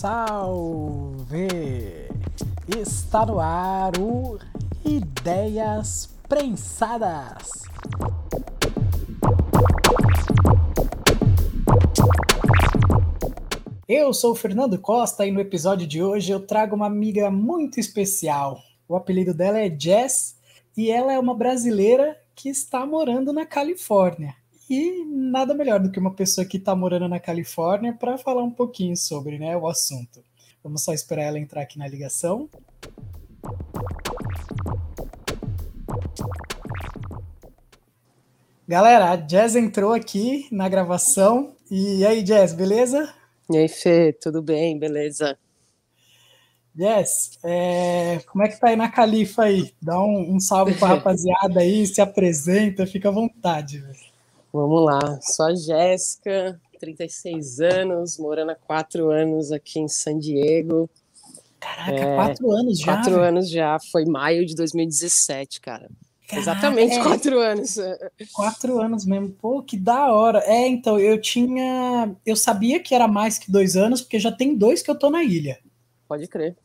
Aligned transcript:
salve! 0.00 1.46
Está 2.74 3.26
no 3.26 3.38
ar 3.38 3.92
o 4.00 4.38
Ideias 4.82 6.08
Prensadas. 6.26 7.64
Eu 13.86 14.14
sou 14.14 14.32
o 14.32 14.34
Fernando 14.34 14.78
Costa 14.78 15.26
e 15.26 15.30
no 15.30 15.38
episódio 15.38 15.86
de 15.86 16.02
hoje 16.02 16.32
eu 16.32 16.40
trago 16.46 16.74
uma 16.74 16.86
amiga 16.86 17.30
muito 17.30 17.78
especial. 17.78 18.58
O 18.88 18.96
apelido 18.96 19.34
dela 19.34 19.58
é 19.58 19.68
Jess 19.68 20.34
e 20.74 20.90
ela 20.90 21.12
é 21.12 21.18
uma 21.18 21.34
brasileira 21.34 22.16
que 22.34 22.48
está 22.48 22.86
morando 22.86 23.34
na 23.34 23.44
Califórnia. 23.44 24.39
E 24.70 25.04
nada 25.04 25.52
melhor 25.52 25.80
do 25.80 25.90
que 25.90 25.98
uma 25.98 26.14
pessoa 26.14 26.46
que 26.46 26.56
está 26.56 26.76
morando 26.76 27.08
na 27.08 27.18
Califórnia 27.18 27.92
para 27.92 28.16
falar 28.16 28.44
um 28.44 28.52
pouquinho 28.52 28.96
sobre 28.96 29.36
né, 29.36 29.56
o 29.56 29.66
assunto. 29.66 30.22
Vamos 30.62 30.84
só 30.84 30.92
esperar 30.92 31.24
ela 31.24 31.40
entrar 31.40 31.62
aqui 31.62 31.76
na 31.76 31.88
ligação. 31.88 32.48
Galera, 38.68 39.10
a 39.10 39.16
Jazz 39.16 39.56
entrou 39.56 39.92
aqui 39.92 40.46
na 40.52 40.68
gravação. 40.68 41.56
E 41.68 42.06
aí, 42.06 42.22
Jazz, 42.22 42.52
beleza? 42.52 43.12
E 43.50 43.56
aí, 43.56 43.66
Fê, 43.66 44.12
tudo 44.12 44.40
bem? 44.40 44.78
Beleza? 44.78 45.36
Yes, 46.78 47.40
é, 47.42 48.20
como 48.30 48.44
é 48.44 48.48
que 48.48 48.60
tá 48.60 48.68
aí 48.68 48.76
na 48.76 48.88
Califa 48.88 49.42
aí? 49.42 49.74
Dá 49.82 50.00
um, 50.00 50.36
um 50.36 50.38
salve 50.38 50.74
pra 50.74 50.90
rapaziada 50.94 51.58
aí, 51.58 51.84
se 51.84 52.00
apresenta, 52.00 52.86
fica 52.86 53.08
à 53.08 53.12
vontade. 53.12 53.80
Véio. 53.80 54.09
Vamos 54.52 54.84
lá, 54.84 55.20
sou 55.22 55.46
a 55.46 55.54
Jéssica, 55.54 56.60
36 56.80 57.60
anos, 57.60 58.18
morando 58.18 58.50
há 58.50 58.54
quatro 58.56 59.10
anos 59.10 59.52
aqui 59.52 59.78
em 59.78 59.86
San 59.86 60.18
Diego. 60.18 60.90
Caraca, 61.60 61.92
é, 61.92 62.14
quatro 62.16 62.50
anos 62.50 62.78
já? 62.78 62.86
Quatro 62.86 63.20
anos 63.20 63.50
já, 63.50 63.78
foi 63.92 64.04
maio 64.04 64.44
de 64.44 64.56
2017, 64.56 65.60
cara. 65.60 65.88
Caraca, 66.26 66.42
Exatamente 66.42 66.94
é, 66.94 67.02
quatro 67.02 67.38
anos. 67.38 67.76
Quatro 68.32 68.80
anos 68.80 69.04
mesmo, 69.04 69.30
pô, 69.30 69.62
que 69.62 69.76
da 69.76 70.12
hora. 70.12 70.38
É, 70.46 70.66
então, 70.66 70.98
eu 70.98 71.20
tinha. 71.20 72.14
Eu 72.24 72.36
sabia 72.36 72.80
que 72.80 72.94
era 72.94 73.08
mais 73.08 73.36
que 73.36 73.50
dois 73.50 73.76
anos, 73.76 74.00
porque 74.00 74.18
já 74.18 74.30
tem 74.30 74.56
dois 74.56 74.80
que 74.80 74.90
eu 74.90 74.98
tô 74.98 75.10
na 75.10 75.22
ilha. 75.24 75.58
Pode 76.08 76.26
crer. 76.28 76.56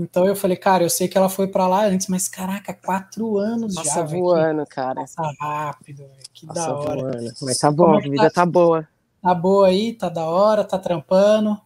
Então 0.00 0.26
eu 0.26 0.34
falei, 0.34 0.56
cara, 0.56 0.82
eu 0.82 0.88
sei 0.88 1.06
que 1.08 1.18
ela 1.18 1.28
foi 1.28 1.46
para 1.46 1.68
lá 1.68 1.84
antes, 1.84 2.08
mas 2.08 2.26
caraca, 2.26 2.72
quatro 2.72 3.36
anos 3.36 3.74
Passa 3.74 3.88
já. 3.88 4.02
Passa 4.02 4.16
voando, 4.16 4.56
véio, 4.56 4.66
cara. 4.66 5.00
Passa 5.02 5.34
rápido, 5.38 5.98
véio, 5.98 6.22
que 6.32 6.46
Passa 6.46 6.66
da 6.68 6.74
hora. 6.74 7.00
Voando. 7.02 7.32
Mas 7.42 7.58
tá 7.58 7.70
bom, 7.70 7.94
é 7.94 7.98
a 7.98 8.00
vida 8.00 8.16
tá, 8.16 8.30
tá 8.30 8.46
boa. 8.46 8.88
Tá 9.20 9.34
boa 9.34 9.68
aí, 9.68 9.92
tá 9.92 10.08
da 10.08 10.24
hora, 10.24 10.64
tá 10.64 10.78
trampando. 10.78 11.60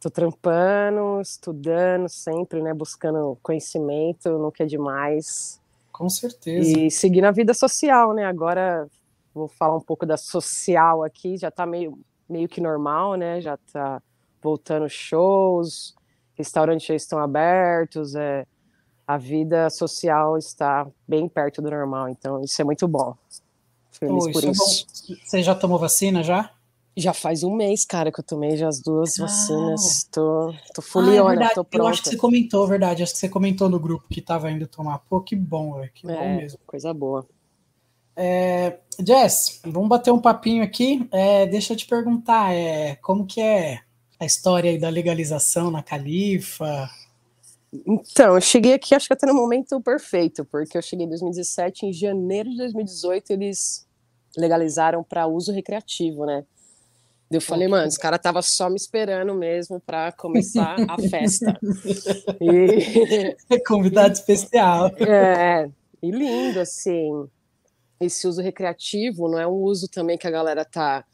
Tô 0.00 0.08
trampando, 0.08 1.20
estudando 1.20 2.08
sempre, 2.08 2.62
né? 2.62 2.72
Buscando 2.72 3.36
conhecimento, 3.42 4.38
não 4.38 4.52
quer 4.52 4.66
demais. 4.66 5.60
Com 5.90 6.08
certeza. 6.08 6.78
E 6.78 6.90
seguindo 6.92 7.24
a 7.24 7.32
vida 7.32 7.52
social, 7.52 8.14
né? 8.14 8.24
Agora 8.24 8.86
vou 9.34 9.48
falar 9.48 9.76
um 9.76 9.80
pouco 9.80 10.06
da 10.06 10.16
social 10.16 11.02
aqui, 11.02 11.36
já 11.36 11.50
tá 11.50 11.66
meio, 11.66 11.98
meio 12.28 12.48
que 12.48 12.60
normal, 12.60 13.16
né? 13.16 13.40
Já 13.40 13.58
tá 13.72 14.00
voltando 14.40 14.88
shows, 14.88 15.94
restaurantes 16.40 16.86
já 16.86 16.94
estão 16.94 17.18
abertos, 17.18 18.14
é, 18.14 18.46
a 19.06 19.16
vida 19.16 19.68
social 19.70 20.36
está 20.38 20.86
bem 21.06 21.28
perto 21.28 21.60
do 21.60 21.70
normal, 21.70 22.08
então 22.08 22.42
isso 22.42 22.60
é 22.60 22.64
muito 22.64 22.86
bom. 22.88 23.14
Feliz 23.92 24.24
oh, 24.26 24.32
por 24.32 24.44
isso. 24.44 24.86
É 25.12 25.14
Você 25.24 25.42
já 25.42 25.54
tomou 25.54 25.78
vacina 25.78 26.22
já? 26.22 26.50
Já 26.96 27.12
faz 27.12 27.42
um 27.42 27.54
mês, 27.54 27.84
cara, 27.84 28.10
que 28.10 28.20
eu 28.20 28.24
tomei 28.24 28.56
já 28.56 28.68
as 28.68 28.80
duas 28.80 29.18
ah. 29.18 29.22
vacinas. 29.22 30.08
Tô, 30.10 30.54
tô 30.74 30.82
fuliona, 30.82 31.46
ah, 31.46 31.50
é 31.50 31.54
tô 31.54 31.64
pronta. 31.64 31.84
Eu 31.84 31.88
acho 31.88 32.02
que 32.02 32.10
você 32.10 32.16
comentou, 32.16 32.66
verdade. 32.66 33.02
Acho 33.02 33.12
que 33.12 33.18
você 33.18 33.28
comentou 33.28 33.68
no 33.68 33.78
grupo 33.78 34.06
que 34.08 34.20
tava 34.20 34.50
indo 34.50 34.66
tomar. 34.66 34.98
Pô, 35.00 35.20
que 35.20 35.36
bom, 35.36 35.74
velho. 35.74 35.90
Que 35.94 36.10
é, 36.10 36.14
bom 36.14 36.36
mesmo. 36.36 36.58
Coisa 36.66 36.92
boa. 36.92 37.26
É, 38.16 38.78
Jess, 38.98 39.60
vamos 39.64 39.88
bater 39.88 40.12
um 40.12 40.20
papinho 40.20 40.62
aqui. 40.62 41.08
É, 41.10 41.46
deixa 41.46 41.72
eu 41.72 41.76
te 41.76 41.86
perguntar, 41.86 42.52
é, 42.52 42.96
como 42.96 43.26
que 43.26 43.40
é 43.40 43.80
a 44.20 44.26
história 44.26 44.70
aí 44.70 44.78
da 44.78 44.90
legalização 44.90 45.70
na 45.70 45.82
Califa? 45.82 46.90
Então, 47.72 48.34
eu 48.34 48.40
cheguei 48.40 48.74
aqui, 48.74 48.94
acho 48.94 49.06
que 49.06 49.14
até 49.14 49.26
no 49.26 49.34
momento 49.34 49.80
perfeito, 49.80 50.44
porque 50.44 50.76
eu 50.76 50.82
cheguei 50.82 51.06
em 51.06 51.08
2017, 51.08 51.86
em 51.86 51.92
janeiro 51.92 52.50
de 52.50 52.58
2018 52.58 53.30
eles 53.30 53.86
legalizaram 54.36 55.02
para 55.02 55.26
uso 55.26 55.52
recreativo, 55.52 56.26
né? 56.26 56.44
Eu 57.30 57.40
falei, 57.40 57.68
mano, 57.68 57.86
os 57.86 57.96
caras 57.96 58.18
tava 58.20 58.42
só 58.42 58.68
me 58.68 58.74
esperando 58.74 59.32
mesmo 59.34 59.80
para 59.80 60.10
começar 60.10 60.76
a 60.88 60.96
festa. 61.08 61.58
e... 62.40 63.60
Convidado 63.66 64.12
especial. 64.12 64.88
É, 64.98 65.70
e 66.02 66.10
lindo, 66.10 66.58
assim. 66.58 67.28
Esse 68.00 68.26
uso 68.26 68.42
recreativo 68.42 69.28
não 69.28 69.38
é 69.38 69.46
um 69.46 69.52
uso 69.52 69.86
também 69.86 70.18
que 70.18 70.26
a 70.26 70.30
galera 70.30 70.64
tá 70.64 71.04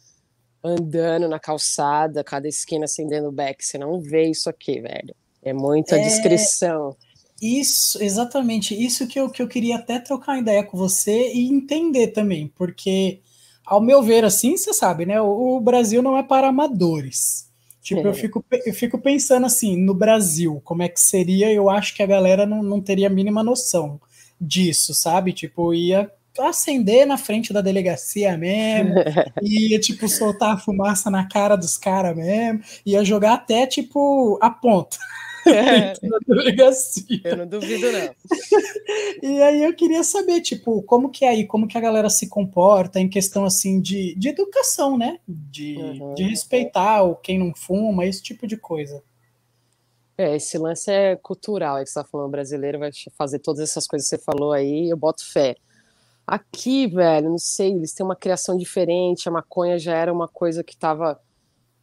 andando 0.66 1.28
na 1.28 1.38
calçada, 1.38 2.25
cada 2.25 2.49
esquina 2.49 2.84
acendendo 2.84 3.28
o 3.28 3.32
beck. 3.32 3.65
Você 3.65 3.78
não 3.78 4.00
vê 4.00 4.28
isso 4.28 4.50
aqui, 4.50 4.81
velho. 4.81 5.15
É 5.43 5.53
muita 5.53 5.97
é... 5.97 6.03
descrição. 6.03 6.97
Isso, 7.41 8.03
exatamente. 8.03 8.75
Isso 8.75 9.06
que 9.06 9.21
eu, 9.21 9.31
que 9.31 9.43
eu 9.43 9.49
queria 9.49 9.77
até 9.77 9.99
trocar 9.99 10.38
ideia 10.38 10.65
com 10.65 10.77
você 10.77 11.32
e 11.32 11.49
entender 11.49 12.09
também, 12.09 12.49
porque, 12.56 13.21
ao 13.65 13.81
meu 13.81 14.03
ver, 14.03 14.25
assim, 14.25 14.56
você 14.56 14.72
sabe, 14.72 15.04
né? 15.04 15.21
O, 15.21 15.56
o 15.56 15.60
Brasil 15.60 16.03
não 16.03 16.16
é 16.16 16.22
para 16.22 16.49
amadores. 16.49 17.47
Tipo, 17.83 18.00
é. 18.00 18.09
eu, 18.09 18.15
fico, 18.15 18.44
eu 18.65 18.75
fico 18.75 18.98
pensando 18.98 19.47
assim, 19.47 19.77
no 19.77 19.94
Brasil, 19.94 20.60
como 20.65 20.83
é 20.83 20.88
que 20.88 21.00
seria? 21.00 21.53
Eu 21.53 21.71
acho 21.71 21.94
que 21.94 22.03
a 22.03 22.06
galera 22.06 22.44
não, 22.44 22.62
não 22.62 22.81
teria 22.81 23.06
a 23.06 23.10
mínima 23.10 23.44
noção 23.44 24.00
disso, 24.41 24.93
sabe? 24.93 25.33
Tipo, 25.33 25.72
ia 25.72 26.10
acender 26.44 27.06
na 27.06 27.16
frente 27.16 27.52
da 27.52 27.60
delegacia 27.60 28.36
mesmo, 28.36 28.94
ia, 29.42 29.78
tipo, 29.80 30.08
soltar 30.08 30.54
a 30.54 30.58
fumaça 30.58 31.10
na 31.10 31.28
cara 31.28 31.56
dos 31.56 31.76
caras 31.76 32.16
mesmo, 32.16 32.60
ia 32.84 33.04
jogar 33.04 33.34
até, 33.34 33.66
tipo, 33.66 34.38
a 34.41 34.50
ponta. 34.50 34.97
É. 35.47 35.92
delegacia. 36.26 37.20
Eu 37.22 37.36
não 37.36 37.47
duvido, 37.47 37.86
não. 37.92 38.14
e 39.22 39.41
aí 39.41 39.62
eu 39.62 39.72
queria 39.74 40.02
saber, 40.02 40.41
tipo, 40.41 40.82
como 40.82 41.08
que 41.08 41.24
é 41.24 41.28
aí, 41.28 41.47
como 41.47 41.69
que 41.69 41.78
a 41.78 41.80
galera 41.80 42.10
se 42.10 42.28
comporta 42.28 42.98
em 42.98 43.08
questão, 43.08 43.44
assim, 43.44 43.80
de, 43.80 44.16
de 44.16 44.28
educação, 44.28 44.98
né? 44.98 45.20
De, 45.28 45.76
uhum. 45.76 46.14
de 46.14 46.24
respeitar 46.24 47.04
o 47.04 47.14
quem 47.14 47.38
não 47.38 47.54
fuma, 47.54 48.04
esse 48.04 48.20
tipo 48.20 48.44
de 48.44 48.56
coisa. 48.56 49.00
É, 50.18 50.34
esse 50.34 50.56
lance 50.56 50.91
é 50.91 51.14
cultural, 51.14 51.76
é 51.76 51.84
que 51.84 51.91
você 51.91 52.00
tá 52.00 52.04
falando, 52.04 52.30
brasileiro 52.30 52.78
vai 52.78 52.91
fazer 53.18 53.38
todas 53.38 53.60
essas 53.60 53.86
coisas 53.86 54.08
que 54.08 54.16
você 54.16 54.22
falou 54.22 54.53
aí, 54.53 54.88
eu 54.88 54.97
boto 54.97 55.24
fé. 55.30 55.56
Aqui, 56.26 56.88
velho, 56.88 57.31
não 57.31 57.38
sei, 57.38 57.72
eles 57.72 57.92
têm 57.92 58.04
uma 58.04 58.16
criação 58.16 58.56
diferente. 58.56 59.28
A 59.28 59.32
maconha 59.32 59.78
já 59.78 59.94
era 59.94 60.12
uma 60.12 60.26
coisa 60.26 60.64
que 60.64 60.75
estava 60.75 61.20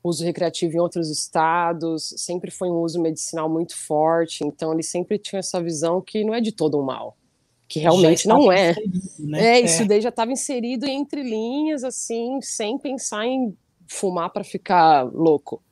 uso 0.03 0.23
recreativo 0.25 0.75
em 0.75 0.79
outros 0.79 1.09
estados, 1.09 2.13
sempre 2.17 2.51
foi 2.51 2.69
um 2.69 2.81
uso 2.81 3.01
medicinal 3.01 3.49
muito 3.49 3.75
forte. 3.77 4.43
Então, 4.43 4.73
eles 4.73 4.87
sempre 4.87 5.17
tinham 5.17 5.39
essa 5.39 5.63
visão 5.63 6.01
que 6.01 6.25
não 6.25 6.33
é 6.33 6.41
de 6.41 6.51
todo 6.51 6.77
um 6.77 6.83
mal, 6.83 7.15
que 7.69 7.79
realmente 7.79 8.27
não 8.27 8.51
é. 8.51 8.75
Né? 9.17 9.59
É, 9.59 9.61
isso 9.61 9.83
é. 9.83 9.85
daí 9.85 10.01
já 10.01 10.09
estava 10.09 10.31
inserido 10.31 10.85
entre 10.85 11.23
linhas, 11.23 11.85
assim, 11.85 12.41
sem 12.41 12.77
pensar 12.77 13.25
em 13.25 13.55
fumar 13.87 14.29
para 14.29 14.43
ficar 14.43 15.03
louco. 15.03 15.63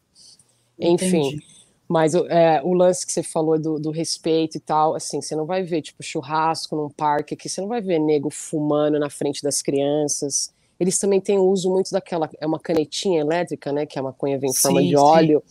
Entendi. 0.80 1.44
Mas 1.92 2.16
é, 2.16 2.62
o 2.64 2.74
lance 2.74 3.06
que 3.06 3.12
você 3.12 3.22
falou 3.22 3.60
do, 3.60 3.78
do, 3.78 3.92
respeito 3.92 4.56
e 4.56 4.62
tal, 4.62 4.96
assim, 4.96 5.22
você 5.22 5.36
não 5.36 5.46
vai 5.46 5.62
ver, 5.62 5.82
tipo, 5.82 6.02
churrasco 6.02 6.74
num 6.74 6.90
parque 6.90 7.34
aqui, 7.34 7.50
você 7.50 7.60
não 7.60 7.68
vai 7.68 7.82
ver 7.82 8.00
nego 8.00 8.30
fumando 8.30 8.98
na 8.98 9.10
frente 9.10 9.44
das 9.44 9.62
crianças. 9.62 10.54
Eles 10.80 10.98
também 10.98 11.20
têm 11.20 11.38
o 11.38 11.44
uso 11.44 11.70
muito 11.70 11.92
daquela, 11.92 12.30
é 12.40 12.48
uma 12.48 12.62
canetinha 12.62 13.20
elétrica, 13.20 13.74
né, 13.74 13.86
que 13.86 14.00
a 14.00 14.04
maconha 14.04 14.40
vem 14.40 14.50
em 14.50 14.54
sim, 14.54 14.62
forma 14.62 14.82
de 14.82 14.96
óleo. 14.96 15.44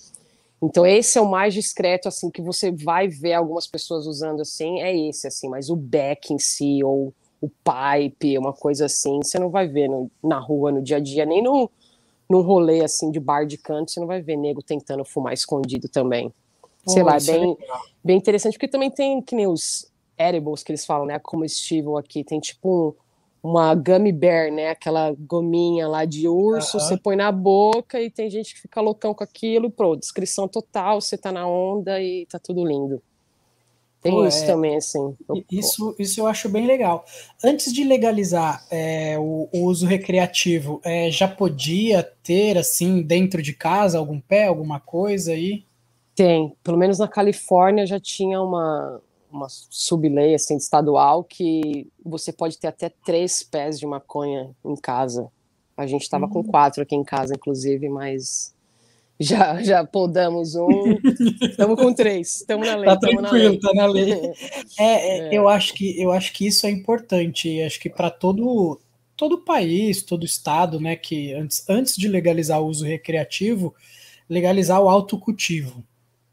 Então 0.63 0.87
esse 0.87 1.19
é 1.19 1.21
o 1.21 1.31
mais 1.31 1.53
discreto, 1.53 2.09
assim, 2.09 2.31
que 2.31 2.41
você 2.41 2.73
vai 2.73 3.07
ver 3.07 3.35
algumas 3.35 3.67
pessoas 3.67 4.07
usando, 4.07 4.41
assim, 4.41 4.81
é 4.81 4.97
esse, 4.97 5.27
assim, 5.27 5.47
mas 5.47 5.69
o 5.69 5.77
beck 5.77 6.33
em 6.33 6.39
si, 6.39 6.83
ou 6.83 7.13
o 7.39 7.51
pipe, 7.51 8.39
uma 8.39 8.55
coisa 8.55 8.87
assim, 8.87 9.19
você 9.23 9.39
não 9.39 9.51
vai 9.51 9.69
ver 9.69 9.89
no, 9.89 10.11
na 10.25 10.39
rua, 10.39 10.73
no 10.73 10.81
dia 10.81 10.97
a 10.97 11.01
dia, 11.01 11.27
nem 11.27 11.43
no, 11.43 11.71
num 12.31 12.43
rolê 12.43 12.85
assim 12.85 13.11
de 13.11 13.19
bar 13.19 13.45
de 13.45 13.59
canto, 13.59 13.91
você 13.91 13.99
não 13.99 14.07
vai 14.07 14.23
ver 14.23 14.37
nego 14.37 14.63
tentando 14.63 15.05
fumar 15.05 15.35
escondido 15.35 15.89
também. 15.89 16.33
Sei 16.87 17.03
lá, 17.03 17.17
é 17.17 17.21
bem, 17.21 17.59
bem 18.03 18.17
interessante, 18.17 18.55
porque 18.55 18.69
também 18.69 18.91
tem 18.91 19.21
que 19.21 19.35
nem 19.35 19.47
os 19.47 19.91
edibles 20.17 20.63
que 20.63 20.71
eles 20.71 20.87
falam, 20.87 21.07
né? 21.07 21.19
Comestível 21.19 21.99
aqui, 21.99 22.23
tem 22.23 22.39
tipo 22.39 22.97
um, 23.43 23.51
uma 23.51 23.75
gummy 23.75 24.13
bear, 24.13 24.51
né? 24.51 24.71
Aquela 24.71 25.13
gominha 25.19 25.89
lá 25.89 26.05
de 26.05 26.29
urso, 26.29 26.79
você 26.79 26.97
põe 26.97 27.17
na 27.17 27.33
boca 27.33 28.01
e 28.01 28.09
tem 28.09 28.31
gente 28.31 28.55
que 28.55 28.61
fica 28.61 28.81
loucão 28.81 29.13
com 29.13 29.25
aquilo, 29.25 29.71
pronto, 29.71 30.01
descrição 30.01 30.47
total, 30.47 31.01
você 31.01 31.19
tá 31.19 31.33
na 31.33 31.47
onda 31.47 32.01
e 32.01 32.27
tá 32.27 32.39
tudo 32.39 32.65
lindo. 32.65 33.03
Tem 34.03 34.13
Pô, 34.13 34.27
isso 34.27 34.45
é, 34.45 34.47
também, 34.47 34.77
assim. 34.77 35.15
Isso, 35.51 35.95
isso 35.99 36.21
eu 36.21 36.27
acho 36.27 36.49
bem 36.49 36.67
legal. 36.67 37.05
Antes 37.45 37.71
de 37.73 37.85
legalizar 37.85 38.65
é, 38.71 39.19
o, 39.19 39.49
o, 39.53 39.65
uso 39.67 39.87
recreativo, 39.87 40.81
é, 40.83 41.11
já 41.11 41.29
podia 41.29 42.03
ter, 42.23 42.57
assim, 42.57 43.03
dentro 43.03 43.43
de 43.43 43.53
casa, 43.53 43.99
algum 43.99 44.19
pé, 44.19 44.47
alguma 44.47 44.81
coisa 44.81 45.33
aí? 45.33 45.65
Tem, 46.15 46.55
pelo 46.65 46.79
menos 46.79 46.99
na 46.99 47.07
Califórnia 47.07 47.87
já 47.87 48.01
tinha 48.01 48.41
uma, 48.41 49.03
uma 49.31 49.47
sublei 49.49 50.35
assim, 50.35 50.57
estadual 50.57 51.23
que 51.23 51.87
você 52.05 52.33
pode 52.33 52.59
ter 52.59 52.69
até 52.69 52.89
três 53.05 53.43
pés 53.43 53.79
de 53.79 53.87
maconha 53.87 54.51
em 54.65 54.77
casa. 54.77 55.31
A 55.77 55.87
gente 55.87 56.03
estava 56.03 56.25
uhum. 56.25 56.33
com 56.33 56.45
quatro 56.45 56.83
aqui 56.83 56.95
em 56.95 57.05
casa, 57.05 57.35
inclusive, 57.35 57.89
mas 57.89 58.55
já, 59.21 59.63
já 59.63 59.85
podamos 59.85 60.55
um. 60.55 60.97
Estamos 61.43 61.79
com 61.79 61.93
três. 61.93 62.37
Estamos 62.37 62.67
na 62.67 62.77
lei. 62.77 62.87
Tá 62.87 62.97
tranquilo, 62.97 63.55
está 63.55 63.75
na 63.75 63.87
lei. 63.87 64.13
É, 64.79 64.85
é, 64.85 65.19
é, 65.19 65.29
Eu, 65.31 65.47
acho 65.47 65.75
que, 65.75 66.01
eu 66.01 66.11
acho 66.11 66.33
que 66.33 66.47
isso 66.47 66.67
é 66.67 66.71
importante. 66.71 67.61
Acho 67.63 67.79
que 67.79 67.91
para 67.91 68.11
todo 68.11 68.81
todo 69.21 69.45
país, 69.45 70.03
todo 70.03 70.25
estado, 70.25 70.81
né, 70.81 70.97
que 70.97 71.35
antes, 71.35 71.69
antes 71.69 71.95
de 71.95 72.09
legalizar 72.09 72.59
o 72.59 72.67
uso 72.67 72.87
recreativo, 72.87 73.75
legalizar 74.27 74.81
o 74.81 74.89
autocultivo. 74.89 75.85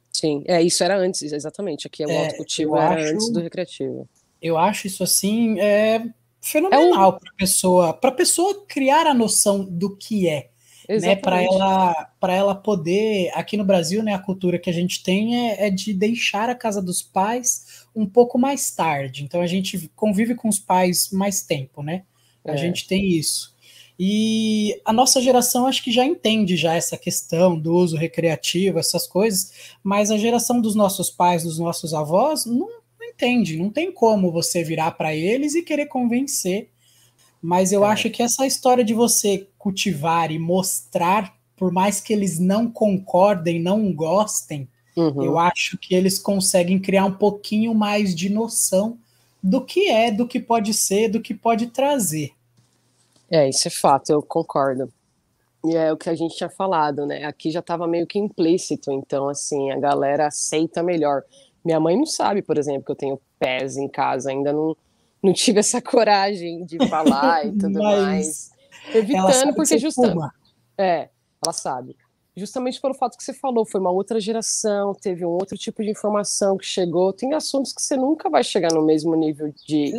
Sim, 0.10 0.42
é, 0.48 0.62
isso 0.62 0.82
era 0.86 0.98
antes, 0.98 1.34
exatamente. 1.34 1.86
Aqui 1.86 2.04
é 2.04 2.08
o 2.08 2.10
é, 2.10 2.26
autocultivo 2.26 2.78
era 2.78 2.96
acho, 2.96 3.14
antes 3.14 3.34
do 3.34 3.42
recreativo. 3.42 4.08
Eu 4.42 4.58
acho 4.58 4.88
isso 4.88 5.04
assim 5.04 5.60
é 5.60 6.02
fenomenal 6.40 7.12
é 7.12 7.16
um... 7.16 7.20
para 7.20 7.34
pessoa, 7.38 7.94
para 7.94 8.12
pessoa 8.14 8.66
criar 8.66 9.06
a 9.06 9.14
noção 9.14 9.66
do 9.66 9.94
que 9.94 10.30
é 10.30 10.50
né, 10.88 11.16
para 11.16 11.42
ela 11.42 12.12
para 12.20 12.34
ela 12.34 12.56
poder 12.56 13.30
aqui 13.34 13.58
no 13.58 13.66
Brasil 13.66 14.02
né 14.02 14.14
a 14.14 14.20
cultura 14.20 14.58
que 14.58 14.70
a 14.70 14.74
gente 14.74 15.04
tem 15.04 15.50
é, 15.50 15.68
é, 15.68 15.70
de 15.70 15.94
deixar 15.94 16.50
a 16.50 16.56
casa 16.56 16.82
dos 16.82 17.02
pais 17.02 17.86
um 17.96 18.06
pouco 18.06 18.38
mais 18.38 18.72
tarde. 18.72 19.24
Então 19.24 19.42
a 19.42 19.48
gente 19.48 19.92
convive 19.96 20.36
com 20.36 20.48
os 20.48 20.60
pais 20.60 21.10
mais 21.12 21.42
tempo 21.42 21.84
né? 21.84 22.04
A 22.46 22.54
é. 22.54 22.58
gente 22.58 22.88
tem 22.88 23.06
isso. 23.10 23.56
E 24.00 24.80
a 24.86 24.94
nossa 24.94 25.20
geração 25.20 25.66
acho 25.66 25.84
que 25.84 25.92
já 25.92 26.06
entende 26.06 26.56
já 26.56 26.76
essa 26.76 26.98
questão 26.98 27.60
do 27.60 27.74
uso 27.74 27.98
recreativo 27.98 28.78
essas 28.78 29.08
coisas 29.08 29.52
mas 29.84 30.12
a 30.12 30.18
geração 30.18 30.62
dos 30.62 30.76
nossos 30.76 31.10
pais 31.10 31.44
dos 31.44 31.58
nossos 31.58 31.94
avós 31.94 32.46
não, 32.46 32.70
não 33.00 33.08
entende. 33.10 33.58
Não 33.58 33.70
tem 33.70 33.92
como 33.92 34.32
você 34.32 34.64
virar 34.64 34.92
para 34.92 35.14
eles 35.14 35.56
e 35.56 35.64
querer 35.64 35.88
convencer 35.88 36.70
mas 37.42 37.72
eu 37.72 37.86
é. 37.86 37.90
acho 37.90 38.10
que 38.10 38.24
essa 38.24 38.46
história 38.46 38.84
de 38.84 38.94
você 38.94 39.48
cultivar 39.58 40.32
e 40.32 40.40
mostrar, 40.40 41.36
por 41.56 41.72
mais 41.72 42.00
que 42.00 42.14
eles 42.14 42.40
não 42.40 42.70
concordem, 42.70 43.62
não 43.62 43.94
gostem, 43.94 44.68
uhum. 44.96 45.24
eu 45.24 45.38
acho 45.38 45.78
que 45.78 45.94
eles 45.94 46.20
conseguem 46.20 46.80
criar 46.80 47.06
um 47.06 47.14
pouquinho 47.14 47.74
mais 47.74 48.16
de 48.16 48.30
noção 48.30 48.98
do 49.42 49.64
que 49.64 49.90
é, 49.90 50.12
do 50.12 50.28
que 50.28 50.40
pode 50.40 50.74
ser, 50.74 51.10
do 51.10 51.22
que 51.22 51.34
pode 51.34 51.68
trazer. 51.68 52.32
É, 53.30 53.48
isso 53.48 53.68
é 53.68 53.72
fato, 53.72 54.10
eu 54.10 54.22
concordo. 54.22 54.92
E 55.66 55.76
é 55.76 55.92
o 55.92 55.98
que 55.98 56.10
a 56.10 56.16
gente 56.16 56.36
tinha 56.36 56.50
falado, 56.50 57.06
né? 57.06 57.26
Aqui 57.26 57.52
já 57.52 57.60
estava 57.60 57.88
meio 57.88 58.08
que 58.08 58.18
implícito, 58.20 58.92
então, 58.92 59.28
assim, 59.28 59.72
a 59.72 59.80
galera 59.80 60.28
aceita 60.28 60.82
melhor. 60.82 61.24
Minha 61.64 61.80
mãe 61.80 61.98
não 61.98 62.06
sabe, 62.06 62.42
por 62.42 62.58
exemplo, 62.58 62.84
que 62.86 62.92
eu 62.92 62.96
tenho 62.96 63.22
pés 63.38 63.76
em 63.76 63.88
casa, 63.88 64.32
ainda 64.32 64.54
não, 64.54 64.78
não 65.28 65.34
tive 65.34 65.60
essa 65.60 65.82
coragem 65.82 66.66
de 66.66 66.78
falar 66.88 67.46
e 67.46 67.52
tudo 67.58 67.84
mais. 67.84 68.50
Evitando, 68.94 69.54
porque 69.54 69.78
justamente. 69.78 70.34
É, 70.78 71.10
ela 71.46 71.54
sabe. 71.54 71.96
Justamente 72.36 72.80
pelo 72.80 72.94
fato 72.94 73.18
que 73.18 73.24
você 73.24 73.34
falou, 73.34 73.66
foi 73.66 73.82
uma 73.82 73.90
outra 73.90 74.20
geração, 74.20 74.94
teve 74.94 75.26
um 75.26 75.30
outro 75.30 75.58
tipo 75.58 75.84
de 75.84 75.90
informação 75.90 76.56
que 76.56 76.66
chegou. 76.66 77.12
Tem 77.12 77.34
assuntos 77.34 77.74
que 77.74 77.82
você 77.82 77.98
nunca 77.98 78.30
vai 78.30 78.44
chegar 78.44 78.72
no 78.72 78.86
mesmo 78.86 79.16
nível 79.16 79.52
de, 79.66 79.92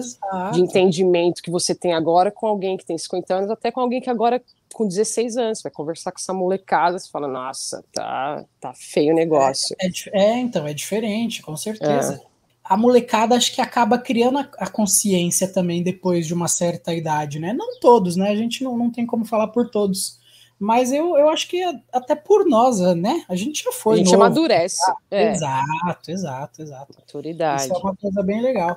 de 0.53 0.61
entendimento 0.61 1.43
que 1.43 1.51
você 1.51 1.75
tem 1.75 1.95
agora 1.95 2.31
com 2.31 2.47
alguém 2.47 2.77
que 2.77 2.87
tem 2.87 2.97
50 2.97 3.35
anos, 3.35 3.51
até 3.51 3.73
com 3.73 3.81
alguém 3.81 4.01
que 4.01 4.09
agora 4.09 4.41
com 4.73 4.87
16 4.87 5.37
anos, 5.37 5.63
vai 5.63 5.73
conversar 5.73 6.13
com 6.13 6.19
essa 6.19 6.33
molecada, 6.33 6.99
você 6.99 7.11
fala, 7.11 7.27
nossa, 7.27 7.83
tá, 7.93 8.45
tá 8.61 8.73
feio 8.75 9.13
o 9.13 9.17
negócio. 9.17 9.75
É, 9.81 9.87
é, 9.87 9.91
é 10.13 10.39
então, 10.39 10.65
é 10.67 10.73
diferente, 10.73 11.43
com 11.43 11.57
certeza. 11.57 12.23
É 12.25 12.38
a 12.69 12.77
molecada 12.77 13.35
acho 13.35 13.55
que 13.55 13.63
acaba 13.63 13.99
criando 13.99 14.39
a, 14.39 14.49
a, 14.59 14.69
consciência 14.69 15.49
também 15.49 15.83
depois 15.83 16.27
de 16.27 16.35
uma 16.35 16.49
certa 16.49 16.93
idade, 16.93 17.39
né? 17.39 17.55
Não 17.55 17.81
todos, 17.81 18.15
né? 18.15 18.29
A 18.29 18.37
gente 18.37 18.63
não, 18.63 18.77
não 18.77 18.91
tem 18.91 19.07
como 19.07 19.25
falar 19.25 19.49
por 19.49 19.71
todos. 19.71 20.19
Mas 20.59 20.93
eu, 20.93 21.17
eu 21.17 21.31
acho 21.31 21.49
que 21.49 21.63
até 21.91 22.15
por 22.15 22.45
nós, 22.45 22.79
né? 22.97 23.25
A 23.27 23.35
gente 23.35 23.65
já 23.65 23.73
foi. 23.73 23.95
A 23.95 23.97
gente 23.99 24.13
novo. 24.13 24.25
amadurece. 24.25 24.83
Ah, 24.87 24.97
é. 25.11 25.33
Exato, 25.33 26.11
exato, 26.11 26.63
exato. 26.63 26.95
Maturidade. 26.99 27.63
Isso 27.63 27.73
é 27.73 27.79
uma 27.79 27.97
coisa 27.97 28.23
bem 28.23 28.43
legal. 28.43 28.77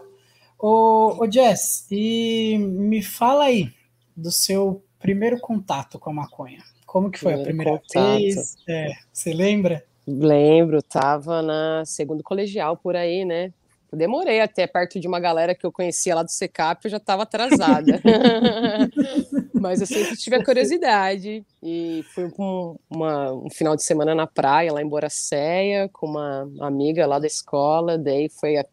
Ô, 0.57 1.17
ô 1.19 1.29
Jess, 1.29 1.87
e 1.91 2.57
me 2.59 3.01
fala 3.01 3.45
aí 3.45 3.73
do 4.15 4.31
seu 4.31 4.81
primeiro 4.99 5.37
contato 5.39 5.99
com 5.99 6.11
a 6.11 6.13
maconha. 6.13 6.63
Como 6.85 7.11
que 7.11 7.19
foi 7.19 7.33
primeiro 7.33 7.75
a 7.75 7.79
primeira 7.79 7.81
contato. 7.81 8.17
vez? 8.19 8.55
É, 8.69 8.91
você 9.11 9.33
lembra? 9.33 9.83
Lembro, 10.07 10.81
tava 10.81 11.41
na 11.41 11.83
segundo 11.85 12.23
colegial 12.23 12.77
por 12.77 12.95
aí, 12.95 13.25
né? 13.25 13.51
Demorei 13.97 14.39
até 14.39 14.65
perto 14.65 14.99
de 14.99 15.07
uma 15.07 15.19
galera 15.19 15.53
que 15.53 15.65
eu 15.65 15.71
conhecia 15.71 16.15
lá 16.15 16.23
do 16.23 16.31
Secap, 16.31 16.83
eu 16.83 16.91
já 16.91 16.97
estava 16.97 17.23
atrasada. 17.23 18.01
Mas 19.53 19.81
eu 19.81 19.87
sempre 19.87 20.15
tive 20.15 20.37
a 20.37 20.43
curiosidade 20.43 21.45
e 21.61 22.03
fui 22.13 22.31
com 22.31 22.79
uma, 22.89 23.33
um 23.33 23.49
final 23.49 23.75
de 23.75 23.83
semana 23.83 24.15
na 24.15 24.25
praia, 24.25 24.73
lá 24.73 24.81
em 24.81 24.87
Boracéia, 24.87 25.89
com 25.91 26.07
uma 26.07 26.49
amiga 26.61 27.05
lá 27.05 27.19
da 27.19 27.27
escola, 27.27 27.97
daí 27.97 28.29
foi 28.29 28.57
a, 28.57 28.65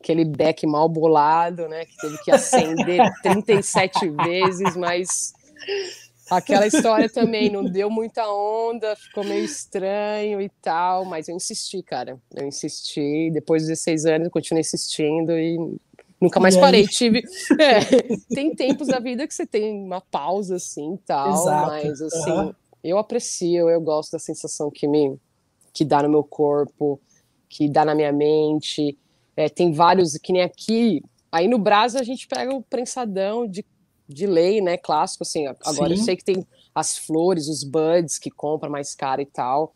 aquele 0.00 0.24
beck 0.24 0.66
mal 0.66 0.88
bolado, 0.88 1.66
né, 1.68 1.86
que 1.86 1.96
teve 1.96 2.18
que 2.22 2.30
acender 2.30 3.00
37 3.22 4.10
vezes, 4.10 4.76
mas 4.76 5.32
Aquela 6.30 6.66
história 6.66 7.08
também 7.08 7.50
não 7.50 7.64
deu 7.64 7.90
muita 7.90 8.26
onda, 8.26 8.96
ficou 8.96 9.24
meio 9.24 9.44
estranho 9.44 10.40
e 10.40 10.48
tal, 10.62 11.04
mas 11.04 11.28
eu 11.28 11.36
insisti, 11.36 11.82
cara. 11.82 12.18
Eu 12.34 12.46
insisti, 12.46 13.30
depois 13.32 13.62
de 13.62 13.68
16 13.68 14.06
anos 14.06 14.24
eu 14.26 14.30
continuei 14.30 14.60
insistindo 14.60 15.32
e 15.32 15.58
nunca 16.20 16.40
mais 16.40 16.56
parei. 16.56 16.86
Tive. 16.86 17.22
É, 17.60 17.80
tem 18.34 18.54
tempos 18.54 18.88
da 18.88 18.98
vida 18.98 19.26
que 19.26 19.34
você 19.34 19.46
tem 19.46 19.84
uma 19.84 20.00
pausa 20.00 20.56
assim 20.56 20.98
tal, 21.06 21.32
Exato. 21.32 21.66
mas 21.66 22.00
assim, 22.00 22.30
uhum. 22.30 22.54
eu 22.82 22.98
aprecio, 22.98 23.68
eu 23.68 23.80
gosto 23.80 24.12
da 24.12 24.18
sensação 24.18 24.70
que 24.70 24.88
me 24.88 25.18
que 25.72 25.84
dá 25.84 26.02
no 26.02 26.08
meu 26.08 26.22
corpo, 26.22 27.00
que 27.48 27.68
dá 27.68 27.84
na 27.84 27.94
minha 27.94 28.12
mente. 28.12 28.96
É, 29.36 29.48
tem 29.48 29.72
vários, 29.72 30.16
que 30.16 30.32
nem 30.32 30.42
aqui. 30.42 31.02
Aí 31.30 31.48
no 31.48 31.58
Brasil 31.58 32.00
a 32.00 32.04
gente 32.04 32.28
pega 32.28 32.54
o 32.54 32.62
prensadão 32.62 33.44
de 33.46 33.64
de 34.08 34.26
lei, 34.26 34.60
né, 34.60 34.76
clássico, 34.76 35.22
assim, 35.22 35.46
agora 35.46 35.94
Sim. 35.94 36.00
eu 36.00 36.04
sei 36.04 36.16
que 36.16 36.24
tem 36.24 36.46
as 36.74 36.98
flores, 36.98 37.48
os 37.48 37.62
buds 37.62 38.18
que 38.18 38.30
compra 38.30 38.68
mais 38.68 38.94
caro 38.94 39.20
e 39.20 39.26
tal, 39.26 39.74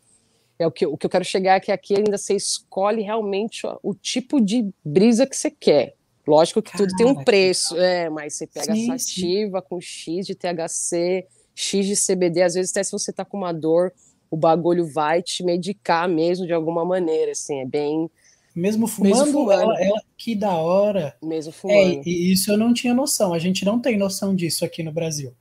é 0.58 0.66
o 0.66 0.70
que, 0.70 0.86
o 0.86 0.96
que 0.96 1.06
eu 1.06 1.10
quero 1.10 1.24
chegar 1.24 1.54
é 1.54 1.60
que 1.60 1.70
aqui 1.70 1.94
ainda 1.96 2.18
você 2.18 2.34
escolhe 2.34 3.02
realmente 3.02 3.62
o, 3.82 3.94
tipo 3.94 4.40
de 4.40 4.68
brisa 4.84 5.26
que 5.26 5.36
você 5.36 5.50
quer, 5.50 5.94
lógico 6.26 6.60
que 6.60 6.76
tudo 6.76 6.94
tem 6.96 7.06
um 7.06 7.24
preço, 7.24 7.76
é, 7.76 8.10
mas 8.10 8.34
você 8.34 8.46
pega 8.46 8.74
sim, 8.74 8.86
sativa 8.86 9.62
com 9.62 9.80
X 9.80 10.26
de 10.26 10.34
THC, 10.34 11.26
X 11.54 11.86
de 11.86 11.94
CBD, 11.96 12.42
às 12.42 12.54
vezes 12.54 12.70
até 12.70 12.82
se 12.82 12.92
você 12.92 13.12
tá 13.12 13.24
com 13.24 13.36
uma 13.36 13.52
dor, 13.52 13.92
o 14.30 14.36
bagulho 14.36 14.86
vai 14.86 15.22
te 15.22 15.42
medicar 15.42 16.08
mesmo 16.08 16.46
de 16.46 16.52
alguma 16.52 16.84
maneira, 16.84 17.32
assim, 17.32 17.60
é 17.60 17.64
bem 17.64 18.10
mesmo 18.58 18.86
fumando, 18.86 19.16
Mesmo 19.16 19.32
fumando. 19.32 19.62
Ela, 19.62 19.80
ela, 19.82 20.02
que 20.16 20.34
da 20.34 20.52
hora. 20.52 21.16
Mesmo 21.22 21.50
é, 21.50 21.52
fumando. 21.52 21.78
É, 21.78 22.02
e 22.04 22.32
isso 22.32 22.52
eu 22.52 22.58
não 22.58 22.74
tinha 22.74 22.92
noção. 22.92 23.32
A 23.32 23.38
gente 23.38 23.64
não 23.64 23.80
tem 23.80 23.96
noção 23.96 24.34
disso 24.34 24.64
aqui 24.64 24.82
no 24.82 24.92
Brasil. 24.92 25.32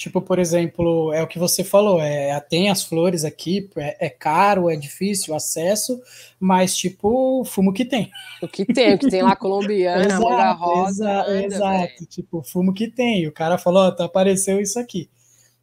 Tipo, 0.00 0.22
por 0.22 0.38
exemplo, 0.38 1.12
é 1.12 1.22
o 1.22 1.26
que 1.26 1.38
você 1.38 1.62
falou, 1.62 2.00
é, 2.00 2.40
tem 2.40 2.70
as 2.70 2.82
flores 2.82 3.22
aqui, 3.22 3.68
é, 3.76 4.06
é 4.06 4.08
caro, 4.08 4.70
é 4.70 4.74
difícil 4.74 5.34
o 5.34 5.36
acesso, 5.36 6.00
mas 6.40 6.74
tipo, 6.74 7.44
fumo 7.44 7.70
que 7.70 7.84
tem. 7.84 8.10
O 8.40 8.48
que 8.48 8.64
tem, 8.64 8.94
o 8.94 8.98
que 8.98 9.10
tem 9.10 9.20
lá 9.20 9.36
colombiana, 9.36 10.06
exato, 10.06 10.22
manga 10.22 10.52
rosa. 10.52 11.04
Exa 11.04 11.22
anda, 11.24 11.44
exato, 11.44 11.94
véio. 11.98 12.06
tipo, 12.08 12.42
fumo 12.42 12.72
que 12.72 12.88
tem. 12.88 13.26
O 13.26 13.32
cara 13.32 13.58
falou, 13.58 13.82
ó, 13.82 13.90
tá, 13.90 14.06
apareceu 14.06 14.58
isso 14.58 14.78
aqui. 14.78 15.10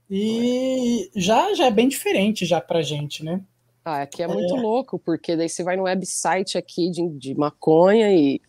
E 0.08 1.10
já, 1.16 1.56
já 1.56 1.66
é 1.66 1.72
bem 1.72 1.88
diferente 1.88 2.46
já 2.46 2.62
pra 2.62 2.84
gente, 2.84 3.26
né? 3.26 3.42
Ah, 3.90 4.02
aqui 4.02 4.22
é 4.22 4.28
muito 4.28 4.54
é. 4.54 4.60
louco, 4.60 5.00
porque 5.00 5.34
daí 5.34 5.48
você 5.48 5.64
vai 5.64 5.78
no 5.78 5.84
website 5.84 6.58
aqui 6.58 6.92
de, 6.92 7.08
de 7.08 7.34
maconha 7.36 8.12
e, 8.12 8.42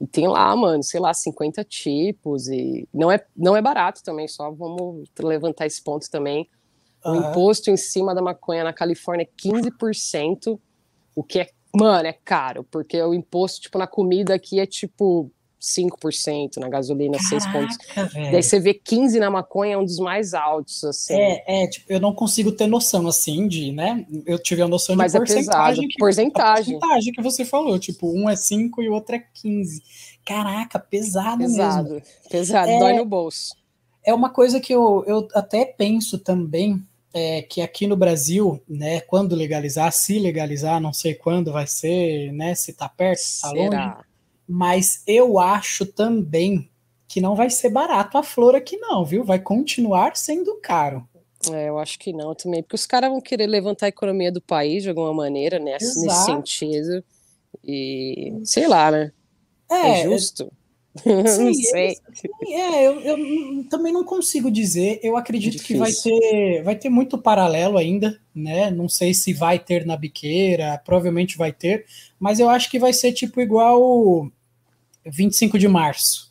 e, 0.00 0.06
tem 0.08 0.26
lá, 0.26 0.54
mano, 0.56 0.82
sei 0.82 0.98
lá, 0.98 1.14
50 1.14 1.62
tipos 1.62 2.48
e 2.48 2.88
não 2.92 3.08
é, 3.08 3.24
não 3.36 3.56
é 3.56 3.62
barato 3.62 4.02
também, 4.02 4.26
só 4.26 4.50
vamos 4.50 5.08
levantar 5.16 5.64
esse 5.66 5.80
ponto 5.80 6.10
também. 6.10 6.50
O 7.04 7.10
uhum. 7.10 7.30
imposto 7.30 7.70
em 7.70 7.76
cima 7.76 8.16
da 8.16 8.20
maconha 8.20 8.64
na 8.64 8.72
Califórnia 8.72 9.22
é 9.22 9.48
15%, 9.48 10.58
o 11.14 11.22
que 11.22 11.38
é, 11.38 11.50
mano, 11.72 12.08
é 12.08 12.12
caro, 12.12 12.64
porque 12.64 13.00
o 13.00 13.14
imposto, 13.14 13.60
tipo, 13.60 13.78
na 13.78 13.86
comida 13.86 14.34
aqui 14.34 14.58
é 14.58 14.66
tipo 14.66 15.30
5%, 15.60 16.56
na 16.56 16.68
gasolina 16.68 17.18
Caraca, 17.18 17.40
6 17.40 17.46
pontos. 17.52 18.12
Véio. 18.14 18.32
Daí 18.32 18.42
você 18.42 18.58
vê 18.58 18.72
15 18.72 19.20
na 19.20 19.30
maconha, 19.30 19.74
é 19.74 19.76
um 19.76 19.84
dos 19.84 19.98
mais 19.98 20.32
altos, 20.32 20.82
assim. 20.82 21.14
É, 21.14 21.64
é, 21.64 21.66
tipo, 21.66 21.92
eu 21.92 22.00
não 22.00 22.14
consigo 22.14 22.50
ter 22.50 22.66
noção, 22.66 23.06
assim, 23.06 23.46
de, 23.46 23.70
né? 23.70 24.06
Eu 24.24 24.38
tive 24.38 24.62
a 24.62 24.68
noção 24.68 24.96
Mas 24.96 25.12
de 25.12 25.18
é 25.18 25.20
porcentagem. 25.20 25.88
Que, 25.88 25.98
porcentagem. 25.98 26.78
porcentagem 26.78 27.12
que 27.12 27.22
você 27.22 27.44
falou, 27.44 27.78
tipo, 27.78 28.10
um 28.10 28.28
é 28.28 28.34
5 28.34 28.82
e 28.82 28.88
o 28.88 28.94
outro 28.94 29.16
é 29.16 29.24
15. 29.34 29.82
Caraca, 30.24 30.78
pesado, 30.78 31.38
pesado 31.38 31.94
mesmo. 31.94 32.06
Pesado, 32.30 32.70
é, 32.70 32.78
dói 32.78 32.92
no 32.94 33.04
bolso. 33.04 33.54
É 34.02 34.14
uma 34.14 34.30
coisa 34.30 34.60
que 34.60 34.72
eu, 34.72 35.04
eu 35.06 35.28
até 35.34 35.66
penso 35.66 36.18
também, 36.18 36.82
é 37.12 37.42
que 37.42 37.60
aqui 37.60 37.86
no 37.86 37.96
Brasil, 37.96 38.62
né, 38.66 39.00
quando 39.00 39.34
legalizar, 39.34 39.92
se 39.92 40.18
legalizar, 40.18 40.80
não 40.80 40.92
sei 40.92 41.14
quando 41.14 41.52
vai 41.52 41.66
ser, 41.66 42.32
né, 42.32 42.54
se 42.54 42.72
tá 42.72 42.88
perto, 42.88 43.18
se 43.18 43.42
tá 43.42 43.50
Será? 43.50 43.86
longe, 43.86 44.09
mas 44.50 45.04
eu 45.06 45.38
acho 45.38 45.86
também 45.86 46.68
que 47.06 47.20
não 47.20 47.36
vai 47.36 47.48
ser 47.48 47.70
barato 47.70 48.18
a 48.18 48.22
flor 48.22 48.56
aqui 48.56 48.76
não, 48.76 49.04
viu? 49.04 49.22
Vai 49.22 49.38
continuar 49.38 50.16
sendo 50.16 50.58
caro. 50.60 51.08
É, 51.52 51.68
eu 51.68 51.78
acho 51.78 51.98
que 51.98 52.12
não 52.12 52.34
também, 52.34 52.60
porque 52.60 52.74
os 52.74 52.84
caras 52.84 53.10
vão 53.10 53.20
querer 53.20 53.46
levantar 53.46 53.86
a 53.86 53.90
economia 53.90 54.30
do 54.30 54.40
país 54.40 54.82
de 54.82 54.88
alguma 54.88 55.14
maneira, 55.14 55.58
né, 55.58 55.72
nesse 55.72 56.10
sentido. 56.24 57.02
E 57.64 58.40
sei 58.44 58.66
lá, 58.66 58.90
né? 58.90 59.12
É, 59.70 60.00
é 60.00 60.02
justo. 60.04 60.52
Sim, 60.98 61.44
não 61.44 61.54
sei. 61.54 61.96
é, 62.48 62.86
eu, 62.86 63.00
eu, 63.00 63.64
também 63.70 63.92
não 63.92 64.02
consigo 64.02 64.50
dizer. 64.50 64.98
Eu 65.02 65.16
acredito 65.16 65.52
Difícil. 65.52 65.76
que 65.76 65.78
vai 65.78 65.92
ter, 65.92 66.62
vai 66.64 66.76
ter 66.76 66.88
muito 66.88 67.16
paralelo 67.16 67.78
ainda, 67.78 68.20
né? 68.34 68.68
Não 68.70 68.88
sei 68.88 69.14
se 69.14 69.32
vai 69.32 69.60
ter 69.60 69.86
na 69.86 69.96
biqueira, 69.96 70.80
provavelmente 70.84 71.38
vai 71.38 71.52
ter, 71.52 71.86
mas 72.18 72.40
eu 72.40 72.48
acho 72.48 72.68
que 72.68 72.80
vai 72.80 72.92
ser 72.92 73.12
tipo 73.12 73.40
igual 73.40 74.28
25 75.06 75.58
de 75.58 75.68
março. 75.68 76.30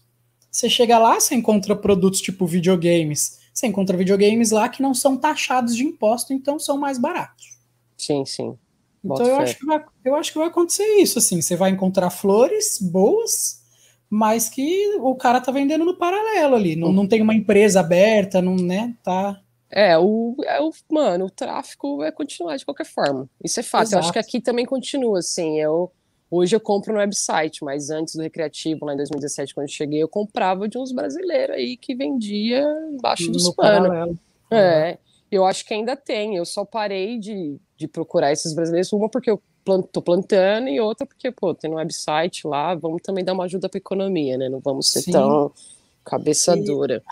Você 0.51 0.69
chega 0.69 0.97
lá, 0.97 1.19
você 1.19 1.35
encontra 1.35 1.75
produtos 1.75 2.21
tipo 2.21 2.45
videogames. 2.45 3.39
Você 3.53 3.67
encontra 3.67 3.97
videogames 3.97 4.51
lá 4.51 4.69
que 4.69 4.81
não 4.81 4.93
são 4.93 5.17
taxados 5.17 5.75
de 5.75 5.83
imposto, 5.83 6.33
então 6.33 6.57
são 6.57 6.77
mais 6.77 6.97
baratos. 6.97 7.57
Sim, 7.97 8.25
sim. 8.25 8.57
Então 9.03 9.25
eu 9.25 9.37
acho, 9.37 9.57
que 9.57 9.65
vai, 9.65 9.83
eu 10.03 10.15
acho 10.15 10.31
que 10.31 10.37
vai 10.37 10.47
acontecer 10.47 10.85
isso, 10.97 11.19
assim. 11.19 11.41
Você 11.41 11.55
vai 11.55 11.71
encontrar 11.71 12.09
flores 12.09 12.79
boas, 12.81 13.61
mas 14.09 14.49
que 14.49 14.95
o 14.99 15.15
cara 15.15 15.39
tá 15.39 15.51
vendendo 15.51 15.85
no 15.85 15.97
paralelo 15.97 16.55
ali. 16.55 16.75
Não, 16.75 16.91
não 16.91 17.07
tem 17.07 17.21
uma 17.21 17.33
empresa 17.33 17.79
aberta, 17.79 18.41
não, 18.41 18.55
né? 18.55 18.95
Tá. 19.03 19.39
É, 19.71 19.97
o, 19.97 20.35
é 20.43 20.59
o 20.59 20.71
mano, 20.91 21.25
o 21.25 21.29
tráfico 21.29 21.97
vai 21.97 22.11
continuar 22.11 22.57
de 22.57 22.65
qualquer 22.65 22.85
forma. 22.85 23.29
Isso 23.43 23.59
é 23.59 23.63
fato. 23.63 23.83
Exato. 23.83 23.95
Eu 23.95 23.99
acho 23.99 24.13
que 24.13 24.19
aqui 24.19 24.41
também 24.41 24.65
continua, 24.65 25.19
assim. 25.19 25.59
Eu, 25.59 25.91
hoje 26.29 26.55
eu 26.55 26.59
compro 26.59 26.93
no 26.93 26.99
website, 26.99 27.63
mas 27.63 27.89
antes 27.89 28.15
do 28.15 28.21
recreativo, 28.21 28.85
lá 28.85 28.93
em 28.93 28.97
2017, 28.97 29.53
quando 29.53 29.67
eu 29.67 29.73
cheguei, 29.73 30.01
eu 30.01 30.07
comprava 30.07 30.67
de 30.67 30.77
uns 30.77 30.91
brasileiros 30.91 31.55
aí 31.55 31.77
que 31.77 31.95
vendia 31.95 32.63
embaixo 32.91 33.31
dos 33.31 33.49
panos. 33.55 34.17
É, 34.51 34.97
eu 35.31 35.45
acho 35.45 35.65
que 35.65 35.73
ainda 35.73 35.95
tem. 35.95 36.35
Eu 36.35 36.45
só 36.45 36.65
parei 36.65 37.17
de, 37.17 37.57
de 37.77 37.87
procurar 37.87 38.31
esses 38.31 38.53
brasileiros, 38.53 38.91
uma 38.93 39.09
porque 39.09 39.29
eu 39.29 39.41
tô 39.91 40.01
plantando 40.01 40.67
e 40.67 40.79
outra 40.79 41.05
porque, 41.05 41.31
pô, 41.31 41.53
tem 41.53 41.69
um 41.69 41.75
website 41.75 42.47
lá, 42.47 42.73
vamos 42.73 43.01
também 43.03 43.23
dar 43.23 43.33
uma 43.33 43.43
ajuda 43.43 43.69
para 43.69 43.77
economia, 43.77 44.37
né? 44.37 44.49
Não 44.49 44.59
vamos 44.59 44.91
ser 44.91 45.01
Sim. 45.01 45.11
tão 45.11 45.51
cabeça 46.03 46.55
dura. 46.55 47.03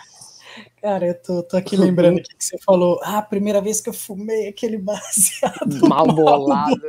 Cara, 0.80 1.06
eu 1.06 1.22
tô, 1.22 1.42
tô 1.42 1.56
aqui 1.56 1.76
lembrando 1.76 2.20
que 2.20 2.28
você 2.38 2.58
falou, 2.58 2.98
ah, 3.02 3.18
a 3.18 3.22
primeira 3.22 3.60
vez 3.60 3.80
que 3.80 3.88
eu 3.88 3.92
fumei 3.92 4.48
aquele 4.48 4.78
baseado 4.78 5.88
mal 5.88 6.06
bolado. 6.06 6.80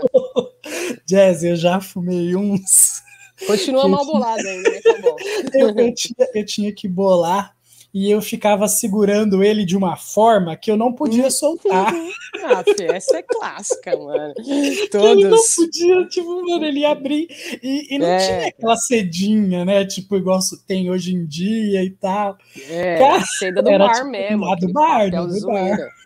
Jazz, 1.06 1.44
eu 1.44 1.56
já 1.56 1.80
fumei 1.80 2.36
uns. 2.36 3.02
Continua 3.46 3.88
mal 3.88 4.06
bolado 4.06 4.48
ainda, 4.48 4.70
né? 4.70 4.82
Tá 4.82 4.98
bom. 5.02 5.16
eu, 5.54 5.70
eu, 5.70 5.94
tinha, 5.94 6.28
eu 6.34 6.46
tinha 6.46 6.74
que 6.74 6.88
bolar 6.88 7.56
e 7.94 8.12
eu 8.12 8.22
ficava 8.22 8.68
segurando 8.68 9.44
ele 9.44 9.66
de 9.66 9.76
uma 9.76 9.96
forma 9.98 10.56
que 10.56 10.70
eu 10.70 10.78
não 10.78 10.94
podia 10.94 11.24
uhum. 11.24 11.32
soltar. 11.32 11.92
ah, 12.46 12.64
essa 12.94 13.18
é 13.18 13.24
clássica, 13.24 13.98
mano. 13.98 14.34
Todos. 14.92 15.24
Eu 15.24 15.30
não 15.30 15.44
podia, 15.56 16.08
tipo, 16.08 16.48
mano, 16.48 16.66
ele 16.66 16.82
ia 16.82 16.92
abrir 16.92 17.28
e, 17.64 17.96
e 17.96 17.98
não 17.98 18.08
é. 18.08 18.18
tinha 18.18 18.48
aquela 18.48 18.78
cedinha, 18.78 19.66
né? 19.66 19.86
Tipo, 19.86 20.16
igual 20.16 20.40
tem 20.68 20.92
hoje 20.92 21.16
em 21.16 21.26
dia 21.26 21.84
e 21.84 21.90
tal. 21.90 22.38
É, 22.70 22.98
Cara, 22.98 23.26
seda 23.26 23.62
do 23.62 23.70
bar 23.78 23.94
tipo, 23.94 24.08
mesmo. 24.10 24.46
Lá 24.46 24.56
do 24.56 24.72
bar, 24.72 25.10
do 25.10 25.48
bar. 25.48 25.99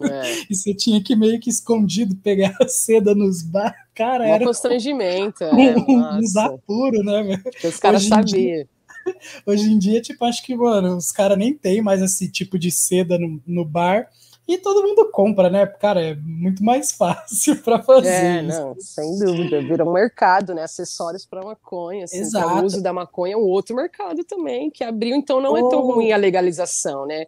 É. 0.00 0.44
E 0.48 0.54
você 0.54 0.72
tinha 0.74 1.02
que 1.02 1.16
meio 1.16 1.40
que 1.40 1.50
escondido 1.50 2.16
pegar 2.16 2.56
a 2.60 2.68
seda 2.68 3.14
nos 3.14 3.42
bar. 3.42 3.74
Cara, 3.94 4.24
um 4.24 4.34
era 4.34 4.44
constrangimento. 4.44 5.44
Um, 5.44 5.60
é, 5.60 5.76
um, 5.76 6.18
uns 6.18 6.36
apuros, 6.36 7.04
né, 7.04 7.22
velho? 7.22 7.42
Os 7.64 7.78
caras 7.78 8.04
sabiam. 8.04 8.66
Hoje 9.46 9.70
em 9.70 9.78
dia, 9.78 10.00
tipo, 10.00 10.24
acho 10.24 10.44
que, 10.44 10.54
mano, 10.54 10.96
os 10.96 11.10
caras 11.10 11.38
nem 11.38 11.54
tem 11.54 11.80
mais 11.82 12.02
esse 12.02 12.30
tipo 12.30 12.58
de 12.58 12.70
seda 12.70 13.18
no, 13.18 13.40
no 13.46 13.64
bar 13.64 14.08
e 14.48 14.56
todo 14.56 14.82
mundo 14.82 15.10
compra, 15.12 15.50
né? 15.50 15.66
Cara, 15.66 16.00
é 16.00 16.14
muito 16.14 16.64
mais 16.64 16.90
fácil 16.96 17.62
para 17.62 17.82
fazer. 17.82 18.08
É, 18.08 18.42
isso. 18.42 18.60
não, 18.60 18.74
sem 18.80 19.18
dúvida. 19.18 19.60
Vira 19.60 19.84
um 19.84 19.92
mercado, 19.92 20.54
né? 20.54 20.62
Acessórios 20.62 21.26
para 21.26 21.44
maconha. 21.44 22.04
Assim, 22.04 22.20
Exato. 22.20 22.62
O 22.62 22.64
uso 22.64 22.82
da 22.82 22.92
maconha 22.92 23.34
é 23.34 23.36
um 23.36 23.42
outro 23.42 23.76
mercado 23.76 24.24
também, 24.24 24.70
que 24.70 24.82
abriu, 24.82 25.14
então 25.14 25.40
não 25.40 25.52
oh. 25.52 25.58
é 25.58 25.68
tão 25.68 25.82
ruim 25.82 26.12
a 26.12 26.16
legalização, 26.16 27.06
né? 27.06 27.26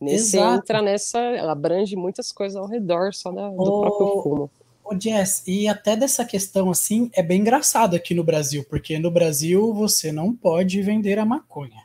Nesse 0.00 0.36
Exato. 0.36 0.58
entra 0.58 0.82
nessa, 0.82 1.18
ela 1.18 1.52
abrange 1.52 1.96
muitas 1.96 2.30
coisas 2.30 2.56
ao 2.56 2.66
redor 2.66 3.12
só 3.12 3.32
da, 3.32 3.48
do 3.48 3.60
oh. 3.60 3.80
próprio 3.80 4.22
fumo. 4.22 4.50
Ô, 4.84 4.98
Jess, 4.98 5.42
e 5.46 5.68
até 5.68 5.94
dessa 5.94 6.24
questão 6.24 6.70
assim, 6.70 7.10
é 7.12 7.22
bem 7.22 7.40
engraçado 7.40 7.94
aqui 7.94 8.14
no 8.14 8.24
Brasil, 8.24 8.64
porque 8.70 8.98
no 8.98 9.10
Brasil 9.10 9.74
você 9.74 10.10
não 10.10 10.34
pode 10.34 10.80
vender 10.80 11.18
a 11.18 11.26
maconha. 11.26 11.82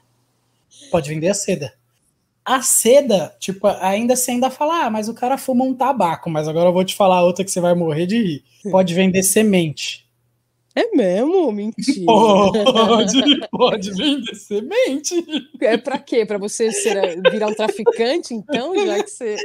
Pode 0.90 1.10
vender 1.10 1.28
a 1.28 1.34
seda. 1.34 1.74
A 2.46 2.62
seda, 2.62 3.36
tipo, 3.40 3.68
ainda 3.68 4.16
você 4.16 4.32
ainda 4.32 4.50
fala, 4.50 4.86
ah, 4.86 4.90
mas 4.90 5.10
o 5.10 5.14
cara 5.14 5.38
fuma 5.38 5.66
um 5.66 5.74
tabaco, 5.74 6.30
mas 6.30 6.48
agora 6.48 6.70
eu 6.70 6.74
vou 6.74 6.86
te 6.86 6.96
falar 6.96 7.24
outra 7.24 7.44
que 7.44 7.52
você 7.52 7.60
vai 7.60 7.74
morrer 7.74 8.06
de 8.06 8.22
rir. 8.22 8.44
Pode 8.72 8.94
vender 8.94 9.24
semente. 9.24 10.03
É 10.76 10.96
mesmo? 10.96 11.52
Mentira. 11.52 12.06
Pode, 12.06 13.48
pode 13.50 13.92
vender 13.92 14.36
semente. 14.36 15.24
É 15.62 15.78
para 15.78 16.00
quê? 16.00 16.26
Para 16.26 16.40
você 16.40 16.72
ser, 16.72 17.22
virar 17.32 17.48
um 17.48 17.54
traficante, 17.54 18.34
então, 18.34 18.76
já 18.84 19.04
que 19.04 19.10
você. 19.10 19.36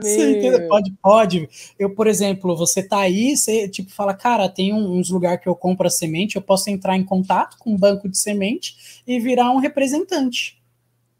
Meu... 0.00 0.68
Pode, 0.68 0.94
pode. 1.02 1.48
Eu, 1.76 1.92
por 1.92 2.06
exemplo, 2.06 2.56
você 2.56 2.82
tá 2.82 3.00
aí, 3.00 3.36
você 3.36 3.68
tipo 3.68 3.90
fala, 3.90 4.14
cara, 4.14 4.48
tem 4.48 4.72
uns 4.72 5.10
lugares 5.10 5.42
que 5.42 5.48
eu 5.48 5.56
compro 5.56 5.88
a 5.88 5.90
semente, 5.90 6.36
eu 6.36 6.42
posso 6.42 6.70
entrar 6.70 6.96
em 6.96 7.04
contato 7.04 7.58
com 7.58 7.72
um 7.72 7.76
banco 7.76 8.08
de 8.08 8.16
semente 8.16 9.02
e 9.06 9.18
virar 9.18 9.50
um 9.50 9.58
representante. 9.58 10.56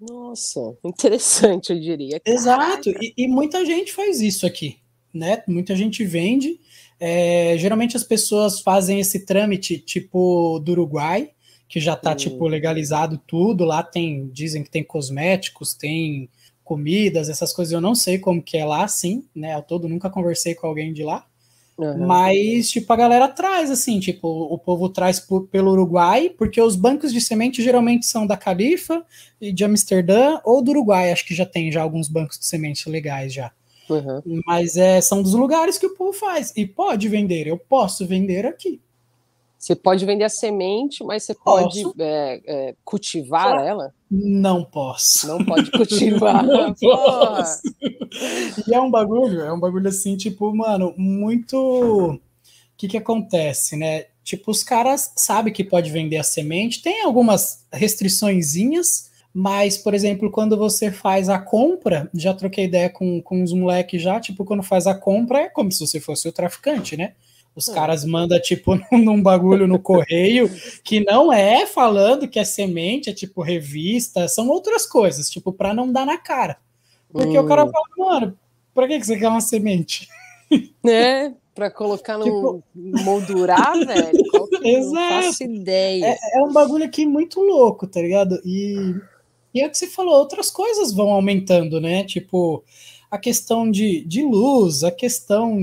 Nossa, 0.01 0.77
interessante, 0.85 1.73
eu 1.73 1.81
diria. 1.81 2.21
Exato, 2.25 2.91
e, 2.91 3.15
e 3.17 3.27
muita 3.27 3.65
gente 3.65 3.93
faz 3.93 4.21
isso 4.21 4.47
aqui, 4.47 4.77
né? 5.13 5.43
Muita 5.49 5.75
gente 5.75 6.05
vende 6.05 6.61
é, 6.99 7.57
geralmente 7.59 7.97
as 7.97 8.05
pessoas 8.05 8.61
fazem 8.61 9.01
esse 9.01 9.25
trâmite 9.25 9.79
tipo 9.79 10.59
do 10.61 10.73
Uruguai, 10.73 11.31
que 11.69 11.81
já 11.81 11.95
está 11.95 12.15
tipo 12.15 12.47
legalizado 12.47 13.21
tudo. 13.27 13.65
Lá 13.65 13.83
tem, 13.83 14.29
dizem 14.29 14.63
que 14.63 14.71
tem 14.71 14.85
cosméticos, 14.85 15.75
tem 15.75 16.29
comidas, 16.65 17.29
essas 17.29 17.53
coisas. 17.53 17.73
Eu 17.73 17.81
não 17.81 17.95
sei 17.95 18.19
como 18.19 18.43
que 18.43 18.57
é 18.57 18.65
lá, 18.65 18.87
sim, 18.89 19.25
né? 19.35 19.55
Ao 19.55 19.63
todo 19.63 19.89
nunca 19.89 20.11
conversei 20.11 20.55
com 20.55 20.67
alguém 20.67 20.93
de 20.93 21.03
lá. 21.03 21.25
Uhum. 21.79 22.07
Mas, 22.07 22.71
tipo, 22.71 22.91
a 22.91 22.97
galera 22.97 23.29
traz, 23.29 23.71
assim, 23.71 24.01
tipo, 24.01 24.27
o 24.27 24.59
povo 24.59 24.89
traz 24.89 25.21
por, 25.21 25.47
pelo 25.49 25.73
Uruguai, 25.73 26.31
porque 26.31 26.61
os 26.61 26.75
bancos 26.75 27.13
de 27.13 27.21
semente 27.21 27.63
geralmente 27.63 28.07
são 28.07 28.27
da 28.27 28.37
Califa 28.37 29.05
e 29.41 29.53
de 29.53 29.63
Amsterdã 29.63 30.41
ou 30.43 30.63
do 30.63 30.71
Uruguai, 30.71 31.13
acho 31.13 31.27
que 31.27 31.35
já 31.35 31.45
tem 31.45 31.71
já 31.71 31.83
alguns 31.83 32.09
bancos 32.09 32.39
de 32.39 32.47
semente 32.47 32.89
legais 32.89 33.33
já. 33.35 33.53
Uhum. 33.89 34.43
Mas 34.47 34.77
é, 34.77 35.01
são 35.01 35.23
dos 35.23 35.35
lugares 35.35 35.79
que 35.79 35.87
o 35.87 35.95
povo 35.95 36.13
faz. 36.13 36.53
E 36.57 36.67
pode 36.67 37.09
vender, 37.09 37.47
eu 37.47 37.59
posso 37.59 38.07
vender 38.07 38.47
aqui. 38.47 38.81
Você 39.59 39.75
pode 39.75 40.05
vender 40.05 40.25
a 40.25 40.29
semente, 40.29 41.03
mas 41.03 41.25
você 41.25 41.35
pode 41.35 41.83
é, 41.99 42.41
é, 42.47 42.75
cultivar 42.85 43.65
ela? 43.65 43.93
Não 44.09 44.63
posso. 44.63 45.27
Não 45.27 45.45
pode 45.45 45.71
cultivar. 45.71 46.45
Não 46.47 46.75
posso. 46.75 47.63
E 48.69 48.75
é 48.75 48.81
um 48.81 48.91
bagulho, 48.91 49.41
é 49.41 49.53
um 49.53 49.59
bagulho 49.59 49.89
assim, 49.89 50.17
tipo, 50.17 50.55
mano, 50.55 50.95
muito. 50.97 51.57
O 51.57 52.21
que 52.77 52.87
que 52.87 52.97
acontece, 52.97 53.77
né? 53.77 54.05
Tipo, 54.23 54.51
os 54.51 54.63
caras 54.63 55.13
sabem 55.17 55.53
que 55.53 55.65
pode 55.65 55.91
vender 55.91 56.19
a 56.19 56.23
semente, 56.23 56.83
tem 56.83 57.03
algumas 57.03 57.65
restriçõezinhas, 57.73 59.11
mas, 59.39 59.77
por 59.77 59.93
exemplo, 59.93 60.31
quando 60.31 60.57
você 60.57 60.91
faz 60.91 61.29
a 61.29 61.39
compra, 61.39 62.09
já 62.15 62.33
troquei 62.33 62.65
ideia 62.65 62.89
com, 62.89 63.21
com 63.21 63.43
uns 63.43 63.53
moleques 63.53 64.01
já, 64.01 64.19
tipo, 64.19 64.47
quando 64.47 64.63
faz 64.63 64.87
a 64.87 64.95
compra 64.95 65.41
é 65.41 65.49
como 65.51 65.71
se 65.71 65.87
você 65.87 66.01
fosse 66.01 66.27
o 66.27 66.33
traficante, 66.33 66.97
né? 66.97 67.13
Os 67.55 67.69
é. 67.69 67.75
caras 67.75 68.03
mandam, 68.03 68.41
tipo, 68.41 68.81
num 68.91 69.23
bagulho 69.23 69.67
no 69.67 69.79
correio 69.79 70.51
que 70.83 71.05
não 71.05 71.31
é 71.31 71.67
falando 71.67 72.27
que 72.27 72.39
é 72.39 72.45
semente, 72.45 73.11
é 73.11 73.13
tipo 73.13 73.43
revista, 73.43 74.27
são 74.27 74.49
outras 74.49 74.87
coisas, 74.87 75.29
tipo, 75.29 75.53
para 75.53 75.75
não 75.75 75.93
dar 75.93 76.07
na 76.07 76.17
cara. 76.17 76.57
Porque 77.13 77.39
hum. 77.39 77.45
o 77.45 77.47
cara 77.47 77.67
hum. 77.67 77.71
fala, 77.71 78.11
mano, 78.11 78.39
pra 78.75 78.89
que 78.89 79.05
você 79.05 79.19
quer 79.19 79.29
uma 79.29 79.43
semente? 79.43 80.09
É, 80.83 81.31
para 81.55 81.71
colocar 81.71 82.17
no 82.17 82.25
tipo... 82.25 82.65
moldurar, 82.75 83.75
velho. 83.85 84.19
Exato. 84.65 84.95
Não 84.95 85.23
faço 85.25 85.43
ideia. 85.43 86.07
É, 86.07 86.39
é 86.39 86.43
um 86.43 86.55
bagulho 86.55 86.87
aqui 86.87 87.05
muito 87.05 87.39
louco, 87.39 87.87
tá 87.87 88.01
ligado? 88.01 88.41
E 88.43 88.95
e 89.57 89.61
é 89.61 89.67
o 89.67 89.71
que 89.71 89.79
você 89.79 89.87
falou, 89.87 90.15
outras 90.15 90.51
coisas 90.51 90.93
vão 90.93 91.11
aumentando, 91.11 91.81
né? 91.81 92.05
Tipo, 92.05 92.63
a 93.11 93.17
questão 93.17 93.71
de, 93.71 94.05
de 94.05 94.23
luz, 94.23 94.85
a 94.85 94.91
questão 94.91 95.59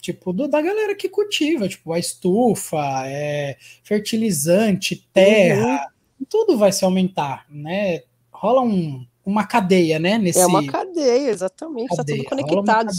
tipo 0.00 0.32
do, 0.32 0.48
da 0.48 0.60
galera 0.60 0.94
que 0.94 1.08
cultiva, 1.08 1.68
tipo 1.68 1.92
a 1.92 1.98
estufa, 1.98 2.78
é, 3.06 3.56
fertilizante, 3.82 5.06
terra, 5.12 5.90
uhum. 6.18 6.26
tudo 6.28 6.58
vai 6.58 6.72
se 6.72 6.84
aumentar, 6.84 7.46
né? 7.50 8.02
Rola 8.30 8.62
um, 8.62 9.06
uma 9.24 9.46
cadeia, 9.46 9.98
né? 9.98 10.18
Nesse... 10.18 10.40
É 10.40 10.46
uma 10.46 10.66
cadeia, 10.66 11.30
exatamente. 11.30 11.90
Está 11.90 12.04
tudo 12.04 12.24
conectado. 12.24 12.90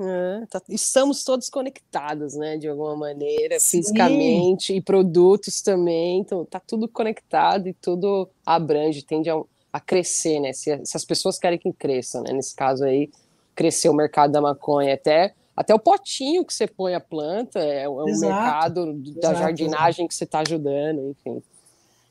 É, 0.00 0.46
tá... 0.48 0.62
Estamos 0.68 1.24
todos 1.24 1.50
conectados, 1.50 2.34
né? 2.34 2.56
De 2.56 2.68
alguma 2.68 2.94
maneira, 2.94 3.58
Sim. 3.58 3.78
fisicamente, 3.78 4.72
e 4.74 4.80
produtos 4.80 5.60
também. 5.60 6.20
Então, 6.20 6.44
tá 6.44 6.60
tudo 6.60 6.88
conectado 6.88 7.68
e 7.68 7.72
tudo 7.72 8.28
abrange, 8.46 9.02
tende 9.02 9.28
a, 9.28 9.42
a 9.72 9.80
crescer, 9.80 10.38
né? 10.40 10.52
Se, 10.52 10.80
se, 10.84 10.96
as 10.96 11.04
pessoas 11.04 11.38
querem 11.38 11.58
que 11.58 11.72
cresça, 11.72 12.20
né? 12.20 12.32
Nesse 12.32 12.54
caso 12.54 12.84
aí, 12.84 13.10
crescer 13.54 13.88
o 13.88 13.94
mercado 13.94 14.32
da 14.32 14.40
maconha 14.40 14.94
até. 14.94 15.34
Até 15.56 15.74
o 15.74 15.78
potinho 15.78 16.44
que 16.44 16.54
você 16.54 16.66
põe 16.66 16.94
a 16.94 17.00
planta 17.00 17.58
é, 17.58 17.82
é 17.82 17.88
um 17.88 18.04
mercado 18.04 18.94
da 18.94 19.30
Exato. 19.30 19.38
jardinagem 19.38 20.08
que 20.08 20.14
você 20.14 20.24
está 20.24 20.40
ajudando, 20.40 21.10
enfim. 21.10 21.42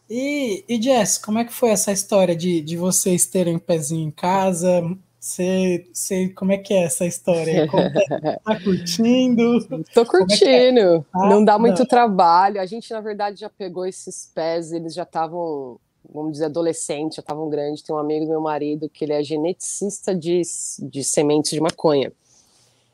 E, 0.09 0.63
e 0.67 0.81
Jess, 0.81 1.17
como 1.17 1.39
é 1.39 1.45
que 1.45 1.53
foi 1.53 1.69
essa 1.69 1.91
história 1.91 2.35
de, 2.35 2.61
de 2.61 2.75
vocês 2.75 3.25
terem 3.25 3.55
um 3.55 3.59
pezinho 3.59 4.07
em 4.07 4.11
casa? 4.11 4.83
Você, 5.21 5.87
você, 5.93 6.29
como 6.29 6.51
é 6.51 6.57
que 6.57 6.73
é 6.73 6.83
essa 6.83 7.05
história? 7.05 7.67
Tá, 7.69 8.39
tá 8.43 8.59
curtindo? 8.59 9.63
Tô 9.93 10.03
curtindo. 10.03 10.79
É 10.79 10.97
é? 10.97 11.03
ah, 11.13 11.29
não 11.29 11.45
dá 11.45 11.59
muito 11.59 11.79
não. 11.79 11.85
trabalho. 11.85 12.59
A 12.59 12.65
gente, 12.65 12.91
na 12.91 12.99
verdade, 13.01 13.39
já 13.39 13.49
pegou 13.49 13.85
esses 13.85 14.29
pés, 14.33 14.71
eles 14.71 14.95
já 14.95 15.03
estavam, 15.03 15.79
vamos 16.11 16.33
dizer, 16.33 16.45
adolescentes, 16.45 17.15
já 17.15 17.21
estavam 17.21 17.49
grandes. 17.49 17.81
Tem 17.81 17.95
um 17.95 17.99
amigo 17.99 18.25
do 18.25 18.31
meu 18.31 18.41
marido 18.41 18.89
que 18.89 19.05
ele 19.05 19.13
é 19.13 19.23
geneticista 19.23 20.13
de, 20.13 20.41
de 20.79 21.03
sementes 21.03 21.51
de 21.51 21.61
maconha. 21.61 22.11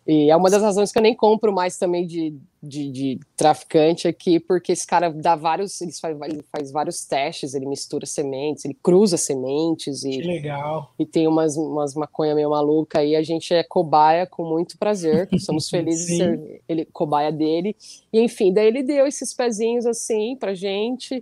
E 0.07 0.31
é 0.31 0.35
uma 0.37 0.49
das 0.49 0.61
razões 0.61 0.89
que 0.89 0.97
eu 0.97 1.01
nem 1.01 1.13
compro 1.13 1.51
mais 1.51 1.77
também 1.77 2.07
de, 2.07 2.33
de, 2.63 2.89
de 2.89 3.19
traficante 3.35 4.07
aqui, 4.07 4.39
porque 4.39 4.71
esse 4.71 4.87
cara 4.87 5.11
dá 5.11 5.35
vários, 5.35 5.81
ele 5.81 5.91
faz, 5.91 6.17
ele 6.21 6.45
faz, 6.49 6.71
vários 6.71 7.03
testes, 7.03 7.53
ele 7.53 7.65
mistura 7.65 8.05
sementes, 8.05 8.63
ele 8.63 8.77
cruza 8.81 9.17
sementes 9.17 10.05
e. 10.05 10.11
Que 10.11 10.21
legal. 10.21 10.93
E 10.97 11.05
tem 11.05 11.27
umas, 11.27 11.57
umas 11.57 11.93
maconha 11.93 12.33
meio 12.33 12.51
maluca 12.51 12.99
aí, 12.99 13.17
a 13.17 13.21
gente 13.21 13.53
é 13.53 13.63
cobaia 13.63 14.25
com 14.25 14.45
muito 14.45 14.77
prazer, 14.77 15.27
somos 15.41 15.69
felizes 15.69 16.07
de 16.07 16.15
ser 16.15 16.61
ele, 16.69 16.85
cobaia 16.85 17.29
dele. 17.29 17.75
E 18.13 18.21
enfim, 18.21 18.53
daí 18.53 18.67
ele 18.67 18.83
deu 18.83 19.05
esses 19.05 19.33
pezinhos 19.33 19.85
assim 19.85 20.37
pra 20.37 20.53
gente. 20.53 21.21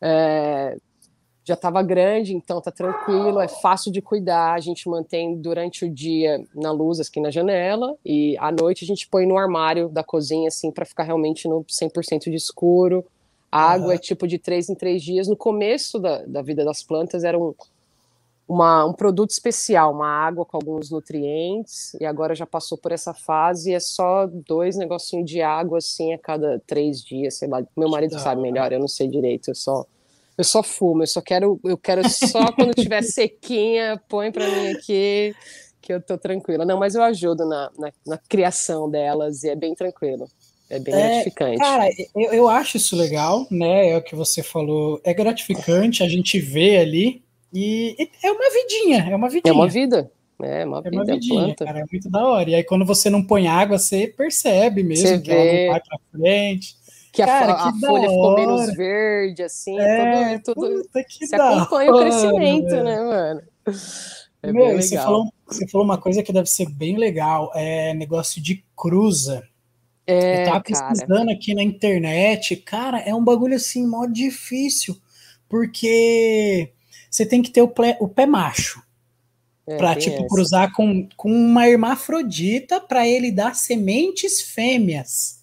É, 0.00 0.78
já 1.44 1.54
estava 1.54 1.82
grande, 1.82 2.34
então 2.34 2.60
tá 2.60 2.70
tranquilo, 2.70 3.40
é 3.40 3.48
fácil 3.48 3.90
de 3.90 4.00
cuidar. 4.00 4.54
A 4.54 4.60
gente 4.60 4.88
mantém 4.88 5.36
durante 5.36 5.84
o 5.84 5.90
dia 5.90 6.44
na 6.54 6.70
luz 6.70 7.00
aqui 7.00 7.20
na 7.20 7.30
janela 7.30 7.96
e 8.04 8.36
à 8.38 8.52
noite 8.52 8.84
a 8.84 8.86
gente 8.86 9.08
põe 9.08 9.26
no 9.26 9.36
armário 9.36 9.88
da 9.88 10.04
cozinha 10.04 10.48
assim 10.48 10.70
para 10.70 10.84
ficar 10.84 11.02
realmente 11.02 11.48
no 11.48 11.64
100% 11.64 12.30
de 12.30 12.36
escuro. 12.36 13.04
A 13.50 13.72
água 13.72 13.88
uhum. 13.88 13.92
é 13.92 13.98
tipo 13.98 14.26
de 14.26 14.38
três 14.38 14.70
em 14.70 14.74
três 14.74 15.02
dias. 15.02 15.26
No 15.28 15.36
começo 15.36 15.98
da, 15.98 16.24
da 16.24 16.42
vida 16.42 16.64
das 16.64 16.82
plantas 16.82 17.24
era 17.24 17.38
um, 17.38 17.52
uma, 18.48 18.86
um 18.86 18.92
produto 18.92 19.30
especial, 19.30 19.92
uma 19.92 20.08
água 20.08 20.44
com 20.44 20.56
alguns 20.56 20.90
nutrientes, 20.90 21.94
e 22.00 22.06
agora 22.06 22.34
já 22.34 22.46
passou 22.46 22.78
por 22.78 22.92
essa 22.92 23.12
fase, 23.12 23.74
é 23.74 23.80
só 23.80 24.26
dois 24.26 24.76
negocinhos 24.76 25.28
de 25.28 25.42
água 25.42 25.78
assim 25.78 26.14
a 26.14 26.18
cada 26.18 26.60
três 26.66 27.02
dias, 27.02 27.34
sei 27.34 27.48
lá. 27.48 27.62
Meu 27.76 27.90
marido 27.90 28.18
sabe 28.18 28.40
melhor, 28.40 28.72
eu 28.72 28.80
não 28.80 28.88
sei 28.88 29.08
direito, 29.08 29.50
eu 29.50 29.54
só 29.54 29.84
eu 30.36 30.44
só 30.44 30.62
fumo, 30.62 31.02
eu 31.02 31.06
só 31.06 31.20
quero, 31.20 31.60
eu 31.64 31.76
quero 31.76 32.08
só 32.08 32.50
quando 32.52 32.74
tiver 32.74 33.02
sequinha, 33.04 34.00
põe 34.08 34.32
para 34.32 34.48
mim 34.48 34.68
aqui, 34.68 35.34
que 35.80 35.92
eu 35.92 36.00
tô 36.00 36.16
tranquila. 36.16 36.64
Não, 36.64 36.78
mas 36.78 36.94
eu 36.94 37.02
ajudo 37.02 37.46
na, 37.46 37.70
na, 37.78 37.92
na 38.06 38.18
criação 38.28 38.90
delas 38.90 39.42
e 39.42 39.50
é 39.50 39.56
bem 39.56 39.74
tranquilo. 39.74 40.26
É 40.70 40.78
bem 40.78 40.94
é, 40.94 40.98
gratificante. 40.98 41.58
Cara, 41.58 41.88
eu, 42.14 42.32
eu 42.32 42.48
acho 42.48 42.78
isso 42.78 42.96
legal, 42.96 43.46
né? 43.50 43.90
É 43.90 43.96
o 43.98 44.02
que 44.02 44.14
você 44.14 44.42
falou. 44.42 45.00
É 45.04 45.12
gratificante, 45.12 46.02
a 46.02 46.08
gente 46.08 46.38
vê 46.38 46.78
ali. 46.78 47.22
E, 47.52 47.94
e 47.98 48.10
é 48.26 48.32
uma 48.32 48.50
vidinha, 48.50 49.08
é 49.10 49.14
uma 49.14 49.28
vidinha. 49.28 49.52
É 49.52 49.52
uma 49.52 49.68
vida. 49.68 50.10
É 50.40 50.64
uma, 50.64 50.82
é 50.84 50.90
uma 50.90 51.02
vida, 51.02 51.14
vidinha, 51.14 51.44
planta. 51.44 51.64
cara, 51.66 51.80
é 51.80 51.84
muito 51.92 52.10
da 52.10 52.26
hora. 52.26 52.50
E 52.50 52.54
aí, 52.54 52.64
quando 52.64 52.86
você 52.86 53.10
não 53.10 53.22
põe 53.22 53.46
água, 53.46 53.78
você 53.78 54.08
percebe 54.08 54.82
mesmo 54.82 55.06
você 55.06 55.20
que 55.20 55.30
vê. 55.30 55.36
ela 55.36 55.62
não 55.62 55.72
vai 55.72 55.80
pra 55.80 55.98
frente 56.10 56.81
que 57.12 57.22
Cara, 57.22 57.52
a, 57.52 57.68
a 57.68 57.72
folha 57.74 58.08
ficou 58.08 58.34
menos 58.34 58.74
verde, 58.74 59.42
assim, 59.42 59.78
é, 59.78 60.38
tudo, 60.38 60.54
tudo 60.54 60.88
você 61.20 61.36
acompanha 61.36 61.92
hora, 61.92 61.96
o 61.96 62.00
crescimento, 62.00 62.70
velho. 62.70 62.84
né, 62.84 63.00
mano? 63.02 63.42
É 64.42 64.50
Meu, 64.50 64.80
você, 64.80 64.96
falou, 64.96 65.30
você 65.46 65.68
falou 65.68 65.84
uma 65.84 65.98
coisa 65.98 66.22
que 66.22 66.32
deve 66.32 66.48
ser 66.48 66.70
bem 66.70 66.96
legal, 66.96 67.52
é 67.54 67.92
negócio 67.92 68.42
de 68.42 68.64
cruza. 68.74 69.46
É, 70.06 70.42
eu 70.42 70.46
tava 70.46 70.60
pesquisando 70.62 71.26
cara. 71.26 71.32
aqui 71.32 71.54
na 71.54 71.62
internet, 71.62 72.56
cara, 72.56 72.98
é 73.00 73.14
um 73.14 73.22
bagulho 73.22 73.56
assim, 73.56 73.86
mó 73.86 74.06
difícil, 74.06 74.96
porque 75.50 76.72
você 77.10 77.26
tem 77.26 77.42
que 77.42 77.50
ter 77.50 77.60
o, 77.60 77.68
ple, 77.68 77.94
o 78.00 78.08
pé 78.08 78.24
macho. 78.24 78.82
É, 79.66 79.76
para 79.76 79.94
tipo 79.94 80.16
essa. 80.16 80.26
cruzar 80.26 80.72
com, 80.72 81.06
com 81.14 81.30
uma 81.30 81.68
hermafrodita 81.68 82.80
para 82.80 83.06
ele 83.06 83.30
dar 83.30 83.54
sementes 83.54 84.40
fêmeas. 84.40 85.41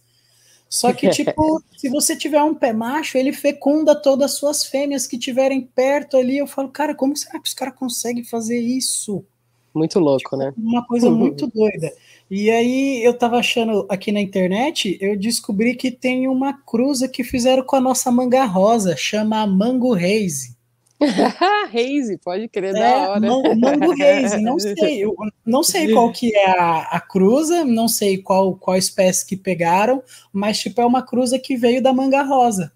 Só 0.69 0.93
que, 0.93 1.10
tipo, 1.10 1.63
se 1.75 1.89
você 1.89 2.15
tiver 2.15 2.43
um 2.43 2.53
pé 2.53 2.71
macho, 2.71 3.17
ele 3.17 3.34
fecunda 3.34 3.95
todas 3.95 4.32
as 4.32 4.38
suas 4.38 4.63
fêmeas 4.63 5.08
que 5.08 5.17
tiverem 5.17 5.62
perto 5.62 6.15
ali. 6.15 6.38
Eu 6.38 6.45
falo, 6.45 6.69
cara, 6.69 6.93
como 6.93 7.17
será 7.17 7.39
que 7.39 7.47
os 7.47 7.53
caras 7.53 7.75
conseguem 7.75 8.23
fazer 8.23 8.60
isso? 8.60 9.25
Muito 9.73 9.99
louco, 9.99 10.19
tipo, 10.19 10.38
né? 10.38 10.53
Uma 10.55 10.86
coisa 10.86 11.10
muito 11.12 11.47
doida. 11.47 11.91
E 12.29 12.51
aí 12.51 13.03
eu 13.03 13.17
tava 13.17 13.38
achando 13.38 13.88
aqui 13.89 14.12
na 14.12 14.21
internet, 14.21 14.97
eu 15.01 15.17
descobri 15.17 15.73
que 15.75 15.89
tem 15.89 16.27
uma 16.27 16.53
cruza 16.53 17.08
que 17.08 17.23
fizeram 17.23 17.63
com 17.63 17.75
a 17.75 17.82
nossa 17.82 18.12
manga 18.12 18.45
rosa, 18.45 18.95
chama 18.95 19.47
Mango 19.47 19.95
Haze. 19.95 20.55
Reise, 21.72 22.18
pode 22.18 22.48
crer, 22.50 22.76
é, 22.76 22.80
da 22.80 23.10
hora. 23.10 23.20
Mango 23.56 23.94
Reise, 23.94 24.42
não 24.42 24.60
sei, 24.60 25.04
eu 25.04 25.16
não 25.46 25.64
sei 25.64 25.94
qual 25.94 26.12
que 26.12 26.36
é 26.36 26.50
a, 26.50 26.82
a 26.92 27.00
cruza, 27.00 27.64
não 27.64 27.88
sei 27.88 28.18
qual, 28.18 28.56
qual 28.56 28.78
espécie 28.78 29.26
que 29.26 29.38
pegaram, 29.38 30.04
mas 30.32 30.60
tipo 30.60 30.82
é 30.82 30.86
uma 30.86 31.02
cruza 31.02 31.40
que 31.40 31.56
veio 31.56 31.82
da 31.82 31.94
manga 31.94 32.22
rosa. 32.24 32.72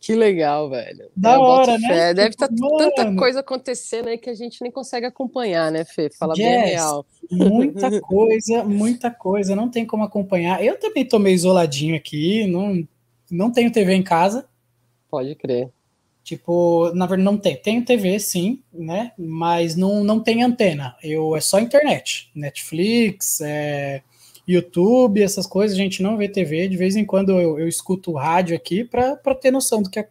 Que 0.00 0.14
legal, 0.14 0.70
velho. 0.70 1.10
Da 1.14 1.34
eu 1.34 1.40
hora, 1.42 1.78
né? 1.78 2.14
Deve 2.14 2.30
estar 2.30 2.48
tipo, 2.48 2.76
tá 2.78 2.90
tanta 2.90 3.14
coisa 3.16 3.40
acontecendo 3.40 4.08
aí 4.08 4.16
que 4.16 4.30
a 4.30 4.34
gente 4.34 4.62
nem 4.62 4.72
consegue 4.72 5.04
acompanhar, 5.04 5.70
né, 5.70 5.84
Fê? 5.84 6.08
Fala 6.18 6.32
yes, 6.38 6.48
bem 6.48 6.70
real. 6.70 7.06
Muita 7.30 7.90
coisa, 8.00 8.64
muita 8.64 9.10
coisa, 9.10 9.54
não 9.54 9.68
tem 9.68 9.84
como 9.84 10.02
acompanhar. 10.02 10.64
Eu 10.64 10.78
também 10.78 11.06
tô 11.06 11.18
meio 11.18 11.34
isoladinho 11.34 11.94
aqui, 11.94 12.46
não, 12.46 12.82
não 13.30 13.52
tenho 13.52 13.70
TV 13.70 13.92
em 13.92 14.02
casa. 14.02 14.48
Pode 15.10 15.34
crer. 15.34 15.70
Tipo, 16.30 16.92
na 16.94 17.06
verdade 17.06 17.24
não 17.24 17.36
tem. 17.36 17.56
Tem 17.56 17.82
TV, 17.82 18.20
sim, 18.20 18.62
né? 18.72 19.10
Mas 19.18 19.74
não, 19.74 20.04
não 20.04 20.20
tem 20.20 20.44
antena. 20.44 20.94
Eu 21.02 21.34
é 21.34 21.40
só 21.40 21.58
internet. 21.58 22.30
Netflix, 22.32 23.40
é, 23.40 24.00
YouTube, 24.46 25.20
essas 25.20 25.44
coisas, 25.44 25.76
a 25.76 25.80
gente 25.80 26.04
não 26.04 26.16
vê 26.16 26.28
TV. 26.28 26.68
De 26.68 26.76
vez 26.76 26.94
em 26.94 27.04
quando 27.04 27.32
eu, 27.32 27.58
eu 27.58 27.66
escuto 27.66 28.12
rádio 28.12 28.54
aqui 28.54 28.84
para 28.84 29.16
ter 29.34 29.50
noção 29.50 29.82
do 29.82 29.90
que, 29.90 30.06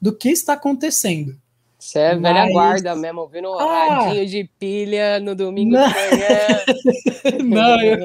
do 0.00 0.16
que 0.16 0.30
está 0.30 0.54
acontecendo. 0.54 1.38
Você 1.80 1.98
é 1.98 2.14
Mas... 2.14 2.22
velha 2.22 2.52
guarda 2.52 2.94
mesmo, 2.94 3.22
ouvindo 3.22 3.48
ah, 3.58 4.04
radinho 4.04 4.26
de 4.26 4.44
pilha 4.58 5.18
no 5.18 5.34
domingo 5.34 5.72
não. 5.72 5.88
de 5.88 5.94
manhã. 5.94 7.42
não, 7.42 7.80
eu... 7.80 7.98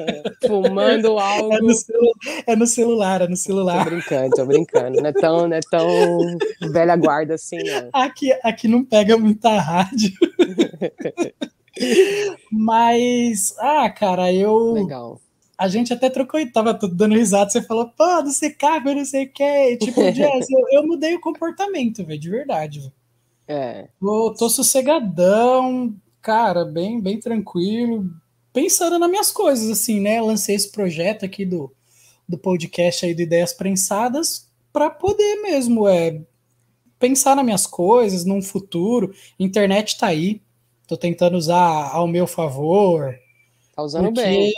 Fumando 0.46 1.18
algo. 1.18 1.52
É 1.52 1.60
no, 1.60 1.74
celu... 1.74 2.12
é 2.46 2.56
no, 2.56 2.66
celular, 2.66 3.20
é 3.20 3.28
no 3.28 3.36
celular. 3.36 3.84
Tô 3.84 3.90
brincando, 3.90 4.30
tô 4.34 4.46
brincando. 4.46 5.00
Não 5.02 5.10
é 5.10 5.12
tão, 5.12 5.46
não 5.46 5.56
é 5.56 5.60
tão 5.60 5.86
velha 6.72 6.96
guarda 6.96 7.34
assim, 7.34 7.58
não. 7.58 7.90
Aqui, 7.92 8.32
aqui 8.42 8.66
não 8.66 8.82
pega 8.82 9.18
muita 9.18 9.60
rádio. 9.60 10.12
Mas, 12.50 13.54
ah, 13.58 13.90
cara, 13.90 14.32
eu. 14.32 14.72
Legal. 14.72 15.20
A 15.58 15.68
gente 15.68 15.92
até 15.92 16.08
trocou 16.10 16.40
e 16.40 16.50
tava 16.50 16.74
tudo 16.74 16.94
dando 16.94 17.14
risada. 17.14 17.50
Você 17.50 17.62
falou, 17.62 17.88
pô, 17.88 18.04
não 18.22 18.30
sei 18.30 18.50
cabe, 18.50 18.94
não 18.94 19.04
sei 19.04 19.24
o 19.24 19.32
que. 19.32 19.76
Tipo, 19.78 20.00
Jazz, 20.12 20.46
eu, 20.50 20.64
eu 20.72 20.86
mudei 20.86 21.14
o 21.14 21.20
comportamento, 21.20 22.04
velho, 22.04 22.20
de 22.20 22.30
verdade, 22.30 22.80
velho. 22.80 22.92
É. 23.48 23.88
Tô, 24.00 24.34
tô 24.34 24.48
sossegadão, 24.48 25.94
cara, 26.20 26.64
bem, 26.64 27.00
bem 27.00 27.20
tranquilo, 27.20 28.10
pensando 28.52 28.98
nas 28.98 29.10
minhas 29.10 29.30
coisas, 29.30 29.70
assim, 29.70 30.00
né? 30.00 30.20
Lancei 30.20 30.56
esse 30.56 30.70
projeto 30.72 31.24
aqui 31.24 31.44
do, 31.44 31.72
do 32.28 32.36
podcast 32.36 33.06
aí 33.06 33.14
do 33.14 33.22
Ideias 33.22 33.52
Prensadas 33.52 34.50
para 34.72 34.90
poder 34.90 35.42
mesmo 35.42 35.86
é, 35.86 36.20
pensar 36.98 37.36
nas 37.36 37.44
minhas 37.44 37.66
coisas, 37.66 38.24
num 38.24 38.42
futuro. 38.42 39.14
Internet 39.38 39.96
tá 39.96 40.08
aí, 40.08 40.42
tô 40.86 40.96
tentando 40.96 41.36
usar 41.36 41.90
ao 41.92 42.06
meu 42.06 42.26
favor. 42.26 43.14
Tá 43.74 43.82
usando 43.82 44.06
porque, 44.06 44.22
bem. 44.22 44.52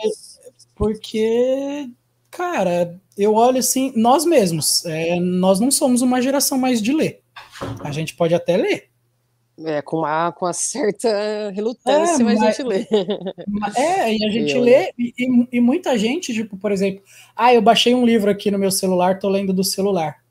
Porque, 0.75 1.91
cara, 2.31 2.99
eu 3.17 3.35
olho 3.35 3.59
assim, 3.59 3.93
nós 3.95 4.25
mesmos, 4.25 4.85
é, 4.87 5.21
nós 5.21 5.61
não 5.61 5.71
somos 5.71 6.03
uma 6.03 6.23
geração 6.23 6.57
mais 6.57 6.81
de 6.81 6.93
ler. 6.93 7.23
A 7.81 7.91
gente 7.91 8.15
pode 8.15 8.35
até 8.35 8.57
ler. 8.57 8.89
É, 9.65 9.83
com 9.83 9.99
uma, 9.99 10.31
com 10.31 10.47
uma 10.47 10.53
certa 10.53 11.51
relutância, 11.51 12.23
é, 12.23 12.25
mas, 12.25 12.41
a 12.41 12.51
gente 12.51 12.63
lê. 12.63 12.87
É, 13.77 14.15
e 14.15 14.25
a 14.25 14.31
gente 14.31 14.55
eu, 14.55 14.63
lê, 14.63 14.93
e, 14.97 15.49
e, 15.53 15.61
muita 15.61 15.99
gente, 15.99 16.33
tipo, 16.33 16.57
por 16.57 16.71
exemplo, 16.71 17.03
ah, 17.35 17.53
eu 17.53 17.61
baixei 17.61 17.93
um 17.93 18.07
livro 18.07 18.31
aqui 18.31 18.53
no 18.53 18.59
meu 18.59 18.71
celular, 18.71 19.19
tô 19.19 19.29
lendo 19.29 19.53
do 19.53 19.65
celular. 19.65 20.23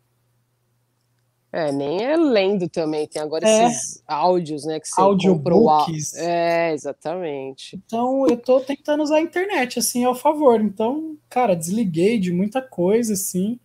É, 1.52 1.72
nem 1.72 2.04
é 2.04 2.16
lendo 2.16 2.70
também, 2.70 3.08
tem 3.08 3.22
agora 3.22 3.48
é. 3.48 3.66
esses 3.66 4.04
áudios, 4.08 4.66
né? 4.66 4.80
Que 4.80 4.88
você 4.88 5.02
Audiobooks. 5.02 6.14
O... 6.14 6.20
É, 6.20 6.74
exatamente. 6.74 7.76
Então, 7.76 8.28
eu 8.28 8.38
tô 8.38 8.60
tentando 8.60 9.02
usar 9.02 9.18
a 9.18 9.22
internet, 9.22 9.80
assim, 9.80 10.04
ao 10.06 10.14
favor. 10.14 10.62
Então, 10.62 11.18
cara, 11.30 11.56
desliguei 11.56 12.20
de 12.20 12.32
muita 12.32 12.62
coisa, 12.62 13.14
assim. 13.14 13.60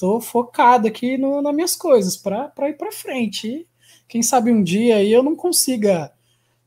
Tô 0.00 0.18
focado 0.20 0.88
aqui 0.88 1.18
no, 1.18 1.42
nas 1.42 1.54
minhas 1.54 1.76
coisas 1.76 2.16
para 2.16 2.50
ir 2.70 2.78
para 2.78 2.90
frente. 2.90 3.48
E 3.48 3.66
quem 4.08 4.22
sabe 4.22 4.50
um 4.50 4.62
dia 4.62 4.96
aí 4.96 5.12
eu 5.12 5.22
não 5.22 5.36
consiga 5.36 6.10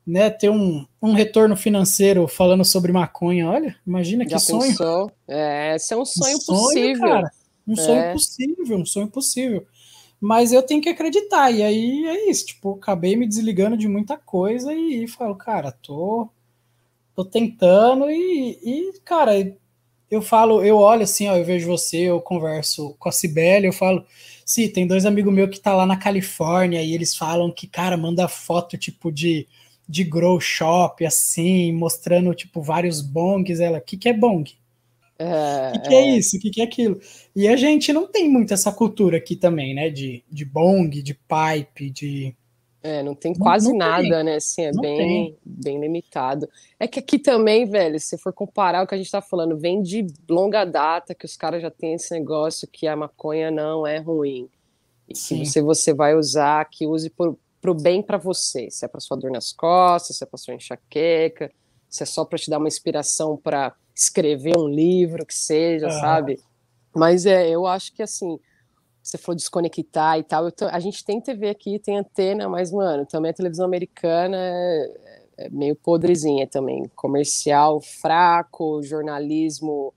né, 0.06 0.30
ter 0.30 0.50
um, 0.50 0.86
um 1.02 1.14
retorno 1.14 1.58
financeiro 1.58 2.28
falando 2.28 2.64
sobre 2.64 2.92
maconha. 2.92 3.50
Olha, 3.50 3.76
imagina 3.86 4.24
Já 4.24 4.38
que 4.38 4.44
sonho. 4.44 4.62
Pensou? 4.62 5.12
É, 5.28 5.76
esse 5.76 5.94
é 5.94 5.98
um 5.98 6.06
sonho, 6.06 6.38
um 6.38 6.42
sonho 6.42 6.60
possível. 6.60 7.10
Cara. 7.10 7.32
Um 7.68 7.74
é. 7.74 7.76
sonho 7.78 8.14
possível, 8.14 8.78
um 8.78 8.86
sonho 8.86 9.08
possível 9.08 9.68
mas 10.26 10.54
eu 10.54 10.64
tenho 10.64 10.82
que 10.82 10.88
acreditar. 10.88 11.52
E 11.52 11.62
aí 11.62 12.06
é 12.06 12.30
isso, 12.30 12.46
tipo, 12.46 12.76
acabei 12.76 13.14
me 13.14 13.28
desligando 13.28 13.76
de 13.76 13.90
muita 13.90 14.16
coisa 14.18 14.74
e, 14.74 15.04
e 15.04 15.08
falo, 15.08 15.36
cara, 15.36 15.70
tô, 15.70 16.30
tô 17.14 17.26
tentando 17.26 18.10
e, 18.10 18.58
e, 18.64 19.00
cara, 19.04 19.34
eu 20.14 20.22
falo, 20.22 20.64
eu 20.64 20.78
olho 20.78 21.04
assim, 21.04 21.28
ó, 21.28 21.36
eu 21.36 21.44
vejo 21.44 21.68
você, 21.68 21.98
eu 21.98 22.22
converso 22.22 22.96
com 23.00 23.10
a 23.10 23.12
Cibele, 23.12 23.68
eu 23.68 23.74
falo, 23.74 24.06
sim, 24.46 24.70
tem 24.70 24.86
dois 24.86 25.06
amigos 25.06 25.34
meus 25.34 25.50
que 25.50 25.60
tá 25.60 25.76
lá 25.76 25.86
na 25.86 25.98
Califórnia 25.98 26.82
e 26.82 26.94
eles 26.94 27.16
falam 27.16 27.52
que, 27.52 27.68
cara, 27.68 27.98
manda 27.98 28.28
foto, 28.28 28.78
tipo, 28.78 29.12
de, 29.12 29.48
de 29.88 30.04
grow 30.04 30.40
shop, 30.40 31.06
assim, 31.06 31.72
mostrando, 31.74 32.34
tipo, 32.34 32.62
vários 32.62 33.02
bongs, 33.02 33.60
ela, 33.60 33.80
o 33.80 33.82
que 33.82 33.98
que 33.98 34.10
é 34.10 34.14
bong? 34.14 34.56
É, 35.18 35.70
o 35.70 35.82
que, 35.82 35.90
que 35.90 35.96
é. 35.96 36.02
é. 36.02 36.18
isso? 36.18 36.38
O 36.38 36.40
que, 36.40 36.50
que 36.50 36.62
é 36.62 36.64
aquilo? 36.64 37.00
E 37.36 37.48
a 37.48 37.56
gente 37.56 37.94
não 37.94 38.08
tem 38.08 38.30
muito 38.30 38.54
essa 38.54 38.72
cultura 38.72 39.18
aqui 39.18 39.36
também, 39.36 39.74
né? 39.74 39.90
De, 39.90 40.24
de 40.30 40.46
bong, 40.46 41.02
de 41.02 41.14
pipe, 41.14 41.90
de. 41.90 42.36
É, 42.84 43.02
não 43.02 43.16
tem 43.16 43.34
quase 43.34 43.68
não, 43.70 43.78
não 43.78 43.88
nada, 43.88 44.04
tem. 44.04 44.24
né? 44.24 44.36
Assim, 44.36 44.64
é 44.64 44.72
bem, 44.74 45.38
bem 45.46 45.80
limitado. 45.80 46.50
É 46.78 46.86
que 46.86 47.00
aqui 47.00 47.18
também, 47.18 47.66
velho, 47.66 47.98
se 47.98 48.18
for 48.18 48.34
comparar 48.34 48.84
o 48.84 48.88
que 48.88 48.94
a 48.94 48.98
gente 48.98 49.10
tá 49.10 49.22
falando, 49.22 49.58
vem 49.58 49.82
de 49.82 50.06
longa 50.30 50.66
data 50.66 51.16
que 51.16 51.26
os 51.26 51.38
caras 51.38 51.62
já 51.62 51.72
têm 51.72 51.94
esse 51.94 52.14
negócio 52.14 52.68
que 52.68 52.86
a 52.86 52.96
maconha 52.96 53.50
não 53.50 53.88
é 53.88 54.00
ruim. 54.00 54.50
E 55.08 55.16
Sim. 55.16 55.46
se 55.46 55.62
você 55.62 55.94
vai 55.94 56.14
usar, 56.14 56.66
que 56.70 56.86
use 56.86 57.10
por, 57.10 57.38
pro 57.62 57.74
bem 57.74 58.02
para 58.02 58.18
você. 58.18 58.70
Se 58.70 58.84
é 58.84 58.88
para 58.90 59.00
sua 59.00 59.16
dor 59.16 59.32
nas 59.32 59.54
costas, 59.54 60.18
se 60.18 60.24
é 60.26 60.28
para 60.28 60.38
sua 60.38 60.54
enxaqueca, 60.54 61.50
se 61.90 62.04
é 62.04 62.06
só 62.06 62.26
para 62.26 62.38
te 62.38 62.50
dar 62.50 62.58
uma 62.58 62.68
inspiração 62.68 63.38
para 63.38 63.74
escrever 63.96 64.58
um 64.58 64.68
livro, 64.68 65.26
que 65.26 65.34
seja, 65.34 65.90
sabe? 65.90 66.38
Mas 66.94 67.26
é, 67.26 67.50
eu 67.50 67.66
acho 67.66 67.94
que 67.94 68.04
assim, 68.04 68.38
você 69.04 69.18
falou 69.18 69.36
desconectar 69.36 70.18
e 70.18 70.24
tal. 70.24 70.50
Tô, 70.52 70.66
a 70.66 70.80
gente 70.80 71.04
tem 71.04 71.20
TV 71.20 71.50
aqui, 71.50 71.78
tem 71.78 71.98
antena, 71.98 72.48
mas, 72.48 72.72
mano, 72.72 73.06
também 73.06 73.32
a 73.32 73.34
televisão 73.34 73.66
americana 73.66 74.38
é, 74.38 74.94
é 75.38 75.50
meio 75.50 75.76
podrezinha 75.76 76.48
também. 76.48 76.90
Comercial 76.96 77.82
fraco, 77.82 78.82
jornalismo 78.82 79.94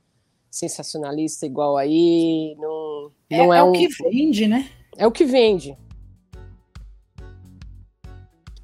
sensacionalista 0.51 1.47
igual 1.47 1.77
aí. 1.77 2.57
Não, 2.59 3.13
é, 3.31 3.39
não 3.39 3.55
é, 3.55 3.59
é 3.59 3.63
um... 3.63 3.71
o 3.71 3.73
que 3.73 3.89
vende, 3.89 4.49
né? 4.49 4.69
É 4.99 5.07
o 5.07 5.13
que 5.13 5.25
vende. 5.25 5.77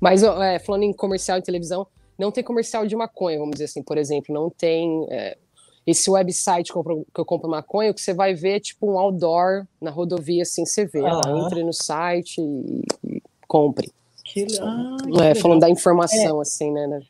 Mas, 0.00 0.24
é, 0.24 0.58
falando 0.58 0.82
em 0.82 0.92
comercial 0.92 1.38
e 1.38 1.42
televisão, 1.42 1.86
não 2.18 2.32
tem 2.32 2.42
comercial 2.42 2.84
de 2.84 2.96
maconha, 2.96 3.38
vamos 3.38 3.52
dizer 3.52 3.66
assim, 3.66 3.82
por 3.82 3.96
exemplo, 3.96 4.34
não 4.34 4.50
tem 4.50 5.06
é, 5.08 5.38
esse 5.86 6.10
website 6.10 6.72
que 6.72 6.78
eu, 6.78 6.82
compro, 6.82 7.06
que 7.12 7.20
eu 7.20 7.24
compro 7.24 7.50
maconha, 7.50 7.92
que 7.92 8.00
você 8.00 8.14
vai 8.14 8.34
ver 8.34 8.60
tipo 8.60 8.90
um 8.90 8.98
outdoor 8.98 9.66
na 9.80 9.90
rodovia, 9.90 10.42
assim, 10.42 10.64
você 10.64 10.86
vê, 10.86 11.04
ah. 11.04 11.20
entre 11.26 11.62
no 11.64 11.72
site 11.72 12.40
e, 12.40 12.84
e 13.04 13.22
compre. 13.48 13.90
Que, 14.24 14.46
ah, 14.60 14.96
é, 15.24 15.34
falando 15.34 15.60
da 15.60 15.70
informação, 15.70 16.38
é, 16.38 16.42
assim, 16.42 16.72
né, 16.72 16.86
né? 16.86 17.00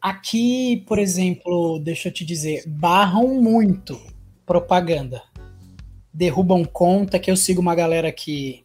Aqui, 0.00 0.84
por 0.86 0.98
exemplo, 0.98 1.80
deixa 1.80 2.08
eu 2.08 2.12
te 2.12 2.24
dizer, 2.24 2.62
barram 2.66 3.28
muito 3.28 3.98
propaganda. 4.46 5.22
Derrubam 6.12 6.64
conta, 6.64 7.18
que 7.18 7.30
eu 7.30 7.36
sigo 7.36 7.60
uma 7.60 7.74
galera 7.74 8.12
que 8.12 8.64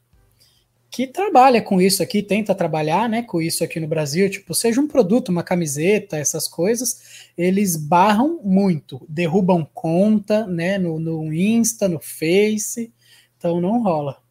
que 0.94 1.08
trabalha 1.08 1.60
com 1.60 1.82
isso 1.82 2.04
aqui, 2.04 2.22
tenta 2.22 2.54
trabalhar, 2.54 3.10
né, 3.10 3.24
com 3.24 3.42
isso 3.42 3.64
aqui 3.64 3.80
no 3.80 3.88
Brasil, 3.88 4.30
tipo, 4.30 4.54
seja 4.54 4.80
um 4.80 4.88
produto, 4.88 5.30
uma 5.30 5.42
camiseta, 5.42 6.18
essas 6.18 6.48
coisas, 6.48 7.32
eles 7.36 7.76
barram 7.76 8.40
muito, 8.44 9.04
derrubam 9.10 9.68
conta, 9.74 10.46
né, 10.46 10.78
no, 10.78 11.00
no 11.00 11.34
Insta, 11.34 11.90
no 11.90 12.00
Face, 12.00 12.94
então 13.36 13.60
não 13.60 13.82
rola. 13.82 14.22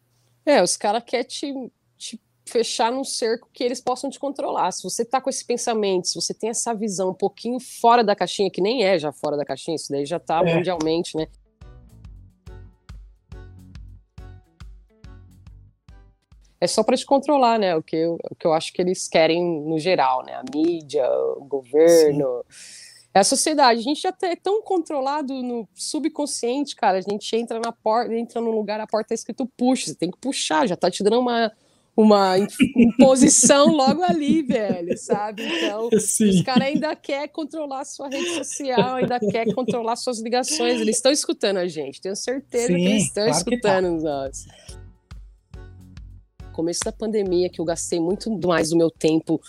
É, 0.45 0.63
os 0.63 0.77
caras 0.77 1.03
querem 1.05 1.27
te, 1.27 1.53
te 1.97 2.21
fechar 2.45 2.93
num 2.93 3.03
cerco 3.03 3.49
que 3.51 3.61
eles 3.61 3.81
possam 3.81 4.09
te 4.09 4.17
controlar. 4.17 4.71
Se 4.71 4.83
você 4.83 5.03
tá 5.03 5.19
com 5.19 5.29
esse 5.29 5.43
pensamento, 5.43 6.07
se 6.07 6.15
você 6.15 6.33
tem 6.33 6.49
essa 6.49 6.73
visão 6.73 7.09
um 7.09 7.13
pouquinho 7.13 7.59
fora 7.59 8.05
da 8.05 8.15
caixinha, 8.15 8.49
que 8.49 8.61
nem 8.61 8.85
é 8.85 8.97
já 8.97 9.11
fora 9.11 9.35
da 9.35 9.43
caixinha, 9.43 9.75
isso 9.75 9.91
daí 9.91 10.05
já 10.05 10.17
tá 10.17 10.41
é. 10.45 10.55
mundialmente, 10.55 11.17
né? 11.17 11.27
É 16.63 16.67
só 16.67 16.81
para 16.81 16.95
te 16.95 17.05
controlar, 17.05 17.59
né? 17.59 17.75
O 17.75 17.83
que, 17.83 17.97
eu, 17.97 18.17
o 18.31 18.35
que 18.35 18.47
eu 18.47 18.53
acho 18.53 18.71
que 18.71 18.81
eles 18.81 19.09
querem 19.09 19.43
no 19.43 19.77
geral, 19.77 20.23
né? 20.23 20.33
A 20.35 20.43
mídia, 20.55 21.05
o 21.37 21.43
governo. 21.43 22.45
Sim. 22.49 22.93
É 23.13 23.19
a 23.19 23.23
sociedade, 23.23 23.79
a 23.79 23.83
gente 23.83 24.01
já 24.01 24.11
tá, 24.11 24.27
é 24.27 24.35
tão 24.35 24.63
controlado 24.63 25.43
no 25.43 25.67
subconsciente, 25.75 26.75
cara. 26.75 26.97
A 26.97 27.01
gente 27.01 27.35
entra 27.35 27.59
na 27.59 27.71
porta, 27.71 28.15
entra 28.15 28.39
num 28.39 28.51
lugar, 28.51 28.79
a 28.79 28.87
porta 28.87 29.09
tá 29.09 29.13
escrito 29.13 29.45
puxa, 29.57 29.87
você 29.87 29.95
tem 29.95 30.09
que 30.09 30.17
puxar, 30.17 30.67
já 30.67 30.75
tá 30.75 30.89
te 30.89 31.03
dando 31.03 31.19
uma, 31.19 31.51
uma 31.95 32.37
imposição 32.75 33.67
logo 33.75 34.01
ali, 34.01 34.41
velho, 34.41 34.97
sabe? 34.97 35.43
Então, 35.43 35.89
Sim. 35.99 36.29
os 36.29 36.41
caras 36.41 36.69
ainda 36.69 36.95
querem 36.95 37.27
controlar 37.27 37.81
a 37.81 37.85
sua 37.85 38.07
rede 38.07 38.35
social, 38.35 38.95
ainda 38.95 39.19
quer 39.19 39.53
controlar 39.53 39.95
suas 39.97 40.19
ligações. 40.19 40.79
Eles 40.79 40.95
estão 40.95 41.11
escutando 41.11 41.57
a 41.57 41.67
gente, 41.67 42.01
tenho 42.01 42.15
certeza 42.15 42.67
Sim, 42.67 42.75
que 42.75 42.85
eles 42.85 43.03
estão 43.03 43.25
claro 43.25 43.37
escutando 43.37 44.01
tá. 44.01 44.09
nós 44.09 44.47
começo 46.53 46.81
da 46.85 46.91
pandemia, 46.91 47.49
que 47.49 47.59
eu 47.59 47.65
gastei 47.65 47.99
muito 47.99 48.31
mais 48.47 48.69
do 48.69 48.77
meu 48.77 48.89
tempo 48.89 49.41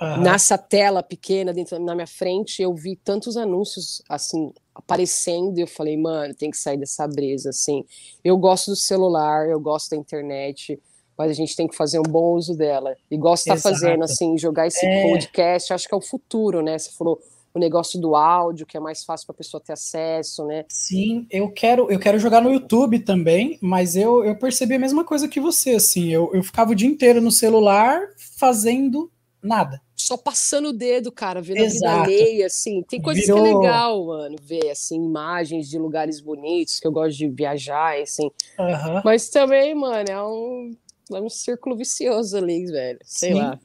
uhum. 0.00 0.22
nessa 0.22 0.58
tela 0.58 1.02
pequena 1.02 1.52
dentro 1.52 1.78
na 1.78 1.94
minha 1.94 2.06
frente, 2.06 2.62
eu 2.62 2.74
vi 2.74 2.96
tantos 2.96 3.36
anúncios 3.36 4.02
assim 4.08 4.52
aparecendo 4.74 5.58
e 5.58 5.62
eu 5.62 5.66
falei, 5.66 5.96
mano, 5.96 6.34
tem 6.34 6.50
que 6.50 6.56
sair 6.56 6.76
dessa 6.76 7.06
brisa 7.06 7.50
assim. 7.50 7.84
Eu 8.24 8.36
gosto 8.36 8.70
do 8.70 8.76
celular, 8.76 9.48
eu 9.48 9.60
gosto 9.60 9.90
da 9.90 9.96
internet, 9.96 10.80
mas 11.16 11.30
a 11.30 11.34
gente 11.34 11.54
tem 11.54 11.68
que 11.68 11.76
fazer 11.76 11.98
um 11.98 12.10
bom 12.10 12.34
uso 12.34 12.56
dela. 12.56 12.96
Igual 13.10 13.36
você 13.36 13.52
está 13.52 13.70
fazendo 13.70 14.02
assim, 14.04 14.38
jogar 14.38 14.66
esse 14.66 14.84
é. 14.84 15.02
podcast, 15.08 15.72
acho 15.72 15.86
que 15.86 15.94
é 15.94 15.98
o 15.98 16.00
futuro, 16.00 16.62
né? 16.62 16.78
Você 16.78 16.90
falou 16.92 17.20
o 17.52 17.58
negócio 17.58 18.00
do 18.00 18.14
áudio, 18.14 18.66
que 18.66 18.76
é 18.76 18.80
mais 18.80 19.04
fácil 19.04 19.26
para 19.26 19.34
a 19.34 19.38
pessoa 19.38 19.60
ter 19.60 19.72
acesso, 19.72 20.44
né? 20.46 20.64
Sim, 20.68 21.26
eu 21.30 21.50
quero, 21.50 21.90
eu 21.90 21.98
quero 21.98 22.18
jogar 22.18 22.40
no 22.40 22.52
YouTube 22.52 23.00
também, 23.00 23.58
mas 23.60 23.96
eu, 23.96 24.24
eu 24.24 24.36
percebi 24.36 24.74
a 24.74 24.78
mesma 24.78 25.04
coisa 25.04 25.28
que 25.28 25.40
você, 25.40 25.70
assim, 25.70 26.08
eu, 26.08 26.30
eu 26.32 26.42
ficava 26.42 26.72
o 26.72 26.74
dia 26.74 26.88
inteiro 26.88 27.20
no 27.20 27.30
celular 27.30 28.00
fazendo 28.38 29.10
nada. 29.42 29.80
Só 29.96 30.16
passando 30.16 30.68
o 30.68 30.72
dedo, 30.72 31.12
cara, 31.12 31.42
vendo 31.42 31.58
Exato. 31.58 31.86
a 31.86 32.04
vida 32.06 32.22
alheia, 32.22 32.46
assim. 32.46 32.82
Tem 32.88 33.00
coisas 33.00 33.24
Virou... 33.24 33.42
que 33.42 33.48
é 33.48 33.54
legal, 33.54 34.06
mano, 34.06 34.36
ver, 34.42 34.70
assim, 34.70 34.96
imagens 34.96 35.68
de 35.68 35.78
lugares 35.78 36.20
bonitos, 36.20 36.80
que 36.80 36.86
eu 36.86 36.92
gosto 36.92 37.18
de 37.18 37.28
viajar, 37.28 38.00
assim. 38.00 38.30
Uhum. 38.58 39.02
Mas 39.04 39.28
também, 39.28 39.74
mano, 39.74 40.08
é 40.08 40.22
um, 40.22 40.76
é 41.12 41.20
um 41.20 41.28
círculo 41.28 41.76
vicioso 41.76 42.36
ali, 42.36 42.64
velho. 42.66 42.98
Sei 43.04 43.32
Sim. 43.32 43.38
lá. 43.38 43.58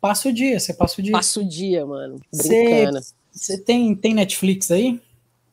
Passa 0.00 0.28
o 0.28 0.32
dia, 0.32 0.58
você 0.58 0.74
passa 0.74 1.00
o 1.00 1.04
dia. 1.04 1.12
Passa 1.12 1.40
o 1.40 1.44
dia, 1.44 1.86
mano. 1.86 2.20
Brincando. 2.34 3.00
Você 3.36 3.58
tem, 3.58 3.94
tem 3.94 4.14
Netflix 4.14 4.70
aí? 4.70 5.00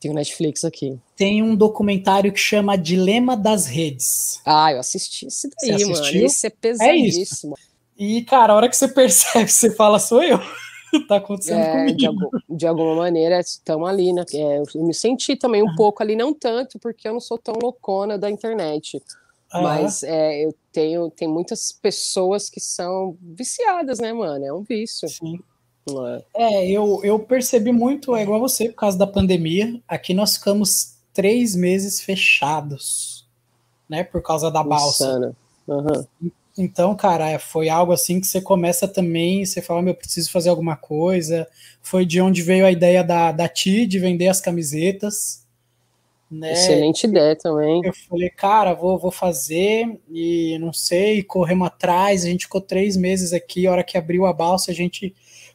Tenho 0.00 0.14
Netflix 0.14 0.64
aqui. 0.64 0.98
Tem 1.16 1.42
um 1.42 1.54
documentário 1.54 2.32
que 2.32 2.40
chama 2.40 2.76
Dilema 2.76 3.36
das 3.36 3.66
Redes. 3.66 4.40
Ah, 4.44 4.72
eu 4.72 4.80
assisti 4.80 5.26
esse 5.26 5.48
daí, 5.62 5.84
mano. 5.84 6.06
Esse 6.06 6.46
é 6.46 6.50
pesadíssimo. 6.50 7.54
É 7.58 7.74
e, 7.96 8.22
cara, 8.24 8.52
a 8.52 8.56
hora 8.56 8.68
que 8.68 8.76
você 8.76 8.88
percebe, 8.92 9.50
você 9.50 9.70
fala, 9.70 9.98
sou 9.98 10.22
eu. 10.22 10.38
tá 11.08 11.16
acontecendo 11.16 11.60
é, 11.60 11.72
comigo. 11.72 11.96
De, 11.96 12.06
algum, 12.06 12.30
de, 12.48 12.66
alguma 12.66 12.94
maneira, 12.96 13.38
estamos 13.40 13.88
ali, 13.88 14.12
né? 14.12 14.24
É, 14.32 14.62
eu 14.74 14.82
me 14.82 14.94
senti 14.94 15.36
também 15.36 15.62
um 15.62 15.74
pouco 15.74 16.02
ali, 16.02 16.16
não 16.16 16.32
tanto, 16.32 16.78
porque 16.78 17.06
eu 17.06 17.12
não 17.12 17.20
sou 17.20 17.38
tão 17.38 17.54
loucona 17.60 18.18
da 18.18 18.30
internet. 18.30 19.02
Mas 19.52 20.02
é, 20.02 20.44
eu 20.44 20.54
tenho 20.72 21.10
tem 21.10 21.28
muitas 21.28 21.70
pessoas 21.70 22.50
que 22.50 22.60
são 22.60 23.16
viciadas, 23.20 24.00
né, 24.00 24.12
mano? 24.12 24.44
É 24.44 24.52
um 24.52 24.62
vício. 24.62 25.08
Sim. 25.08 25.38
É, 26.34 26.70
eu, 26.70 27.00
eu 27.04 27.18
percebi 27.18 27.72
muito, 27.72 28.16
é 28.16 28.22
igual 28.22 28.40
você, 28.40 28.68
por 28.68 28.76
causa 28.76 28.96
da 28.96 29.06
pandemia. 29.06 29.80
Aqui 29.86 30.14
nós 30.14 30.36
ficamos 30.36 30.94
três 31.12 31.54
meses 31.54 32.00
fechados, 32.00 33.26
né? 33.88 34.02
Por 34.02 34.22
causa 34.22 34.50
da 34.50 34.62
balsa. 34.62 35.34
Uhum. 35.68 36.30
Então, 36.56 36.94
cara, 36.94 37.30
é, 37.30 37.38
foi 37.38 37.68
algo 37.68 37.92
assim 37.92 38.20
que 38.20 38.26
você 38.26 38.40
começa 38.40 38.86
também, 38.86 39.44
você 39.44 39.60
fala, 39.60 39.82
meu, 39.82 39.94
preciso 39.94 40.30
fazer 40.30 40.48
alguma 40.50 40.76
coisa. 40.76 41.46
Foi 41.82 42.06
de 42.06 42.20
onde 42.20 42.42
veio 42.42 42.64
a 42.64 42.70
ideia 42.70 43.02
da, 43.02 43.32
da 43.32 43.48
Ti 43.48 43.86
de 43.86 43.98
vender 43.98 44.28
as 44.28 44.40
camisetas, 44.40 45.44
Né? 46.30 46.52
Excelente 46.52 47.04
ideia 47.04 47.36
também. 47.36 47.80
Eu 47.84 47.92
falei, 48.08 48.30
cara, 48.30 48.74
vou, 48.74 48.98
vou 48.98 49.10
fazer 49.10 49.98
e 50.10 50.58
não 50.58 50.72
sei, 50.72 51.22
corremos 51.22 51.66
atrás. 51.68 52.24
A 52.24 52.28
gente 52.28 52.44
ficou 52.46 52.60
três 52.60 52.96
meses 52.96 53.32
aqui. 53.32 53.66
A 53.66 53.72
hora 53.72 53.84
que 53.84 53.96
abriu 53.96 54.26
a 54.26 54.32
balsa, 54.32 54.70
a 54.70 54.74
gente 54.74 55.14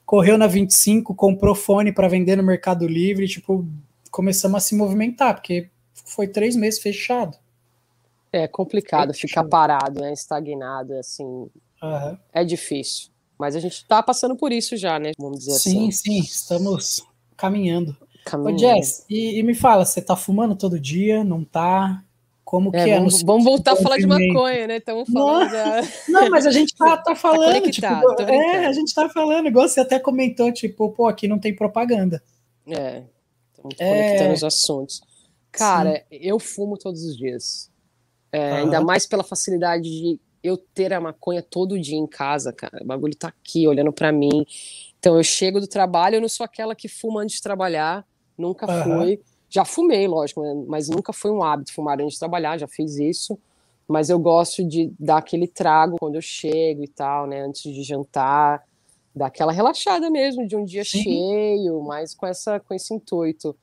correu 0.10 0.40
na 0.40 0.48
25, 0.48 1.14
comprou 1.14 1.54
fone 1.54 1.92
para 1.92 2.08
vender 2.08 2.36
no 2.36 2.42
Mercado 2.42 2.88
Livre. 2.88 3.28
Tipo, 3.28 3.64
começamos 4.10 4.58
a 4.58 4.60
se 4.60 4.74
movimentar, 4.74 5.36
porque 5.36 5.70
foi 5.94 6.28
três 6.28 6.56
meses 6.56 6.80
fechado. 6.80 7.38
É 8.34 8.48
complicado 8.48 9.14
ficar 9.14 9.44
parado, 9.44 10.02
né? 10.02 10.12
Estagnado, 10.12 10.96
assim. 10.96 11.24
Uhum. 11.24 12.18
É 12.34 12.44
difícil. 12.44 13.10
Mas 13.38 13.56
a 13.56 13.60
gente 13.60 13.74
está 13.74 14.02
passando 14.02 14.36
por 14.36 14.52
isso 14.52 14.76
já, 14.76 14.98
né? 14.98 15.12
Vamos 15.16 15.42
dizer 15.42 15.60
sim, 15.60 15.90
assim. 15.90 15.92
Sim, 15.92 16.12
sim, 16.14 16.20
estamos 16.22 17.06
caminhando. 17.38 17.96
caminhando. 18.26 18.56
Ô, 18.56 18.58
Jess, 18.58 19.06
e, 19.08 19.38
e, 19.38 19.44
me 19.44 19.54
fala, 19.54 19.86
você 19.86 20.02
tá 20.02 20.16
fumando 20.16 20.56
todo 20.56 20.80
dia? 20.80 21.24
Não 21.24 21.44
tá? 21.44 22.04
Como 22.50 22.72
é, 22.74 22.84
que 22.84 22.90
é? 22.90 22.98
Vamos, 22.98 23.22
vamos 23.22 23.44
voltar 23.44 23.74
a 23.74 23.76
falar 23.76 23.98
de 23.98 24.08
maconha, 24.08 24.66
né? 24.66 24.78
Estamos 24.78 25.08
falando. 25.08 25.52
Não, 25.52 25.84
não, 26.22 26.30
mas 26.32 26.48
a 26.48 26.52
gente 26.52 26.76
tá, 26.76 26.98
tá, 26.98 27.04
tá 27.04 27.16
falando, 27.16 27.62
tá 27.62 27.70
tipo, 27.70 27.86
é, 28.24 28.66
a 28.66 28.74
gente 28.74 28.92
tá 28.92 29.08
falando, 29.08 29.46
igual 29.46 29.70
você 29.70 29.80
até 29.82 30.00
comentou, 30.00 30.52
tipo, 30.52 30.90
pô, 30.90 31.06
aqui 31.06 31.28
não 31.28 31.38
tem 31.38 31.56
propaganda. 31.56 32.24
É, 32.66 33.04
estamos 33.52 33.76
é... 33.78 33.88
conectando 33.88 34.34
os 34.34 34.44
assuntos. 34.44 35.00
Cara, 35.52 35.98
Sim. 35.98 36.04
eu 36.10 36.40
fumo 36.40 36.76
todos 36.76 37.04
os 37.04 37.16
dias. 37.16 37.70
É, 38.32 38.54
Ainda 38.54 38.82
mais 38.82 39.06
pela 39.06 39.24
facilidade 39.24 39.84
de 39.84 40.20
eu 40.42 40.58
ter 40.58 40.92
a 40.92 41.00
maconha 41.00 41.44
todo 41.44 41.80
dia 41.80 42.00
em 42.00 42.08
casa, 42.08 42.52
cara. 42.52 42.80
O 42.82 42.86
bagulho 42.88 43.16
tá 43.16 43.28
aqui, 43.28 43.68
olhando 43.68 43.94
para 43.94 44.12
mim. 44.12 44.44
Então 44.98 45.16
eu 45.18 45.24
chego 45.24 45.60
do 45.60 45.68
trabalho, 45.68 46.16
eu 46.16 46.22
não 46.22 46.28
sou 46.28 46.44
aquela 46.44 46.74
que 46.74 46.88
fuma 46.88 47.22
antes 47.22 47.36
de 47.36 47.44
trabalhar, 47.44 48.04
nunca 48.36 48.66
uhum. 48.66 49.02
fui. 49.02 49.22
Já 49.50 49.66
fumei, 49.66 50.08
lógico, 50.08 50.42
né, 50.42 50.54
mas 50.68 50.90
nunca 50.90 51.12
foi 51.12 51.32
um 51.32 51.42
hábito 51.42 51.74
fumar 51.74 52.00
antes 52.00 52.14
de 52.14 52.20
trabalhar, 52.20 52.58
já 52.58 52.68
fiz 52.68 52.98
isso. 52.98 53.38
Mas 53.88 54.10
eu 54.10 54.20
gosto 54.20 54.64
de 54.64 54.94
dar 55.00 55.18
aquele 55.18 55.48
trago 55.48 55.98
quando 56.00 56.16
eu 56.16 56.22
chego 56.22 56.84
e 56.84 56.88
tal, 56.88 57.26
né, 57.26 57.42
antes 57.42 57.64
de 57.64 57.82
jantar, 57.82 58.64
dar 59.16 59.26
aquela 59.26 59.52
relaxada 59.52 60.10
mesmo 60.12 60.48
de 60.48 60.56
um 60.56 60.64
dia 60.64 60.84
Sim. 60.84 61.04
cheio, 61.04 61.82
mas 61.82 62.14
com 62.14 62.28
essa 62.28 62.60
com 62.60 62.74
esse 62.74 62.94
intuito. 62.94 63.56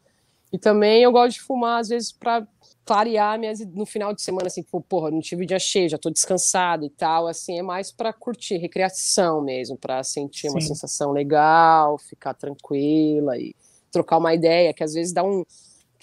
E 0.53 0.59
também 0.59 1.03
eu 1.03 1.12
gosto 1.12 1.35
de 1.35 1.42
fumar 1.42 1.81
às 1.81 1.88
vezes 1.88 2.11
para 2.11 2.46
clarear 2.85 3.38
minhas 3.38 3.61
no 3.61 3.85
final 3.87 4.12
de 4.12 4.22
semana 4.22 4.46
assim, 4.46 4.62
tipo, 4.62 4.81
porra, 4.81 5.11
não 5.11 5.20
tive 5.20 5.44
dia 5.44 5.59
cheio, 5.59 5.88
já 5.88 5.99
tô 5.99 6.11
descansado 6.11 6.85
e 6.85 6.90
tal, 6.90 7.27
assim, 7.27 7.59
é 7.59 7.62
mais 7.62 7.92
para 7.92 8.12
curtir, 8.12 8.57
recreação 8.57 9.40
mesmo, 9.42 9.77
para 9.77 10.03
sentir 10.03 10.42
Sim. 10.42 10.51
uma 10.51 10.61
sensação 10.61 11.12
legal, 11.12 11.99
ficar 11.99 12.35
tranquila 12.35 13.37
e 13.37 13.55
trocar 13.90 14.18
uma 14.18 14.35
ideia, 14.35 14.72
que 14.72 14.85
às 14.85 14.94
vezes 14.94 15.12
dá 15.12 15.25
um 15.25 15.44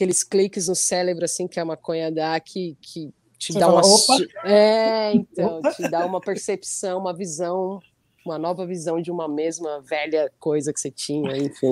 aqueles 0.04 0.24
cliques 0.24 0.68
no 0.68 0.76
cérebro 0.76 1.24
assim 1.24 1.48
que 1.48 1.60
a 1.60 1.66
maconha 1.66 2.12
dá 2.12 2.40
que, 2.40 2.78
que 2.82 3.10
te 3.38 3.54
Você 3.54 3.60
dá 3.60 3.68
fala, 3.68 3.86
uma 3.86 3.96
Opa. 3.96 4.18
É, 4.46 5.14
então, 5.14 5.60
Opa. 5.60 5.72
te 5.72 5.90
dá 5.90 6.06
uma 6.06 6.20
percepção, 6.20 7.00
uma 7.00 7.14
visão 7.14 7.80
uma 8.26 8.38
nova 8.38 8.66
visão 8.66 9.02
de 9.02 9.12
uma 9.12 9.28
mesma 9.28 9.82
velha 9.82 10.32
coisa 10.40 10.72
que 10.72 10.80
você 10.80 10.90
tinha, 10.90 11.36
enfim. 11.36 11.72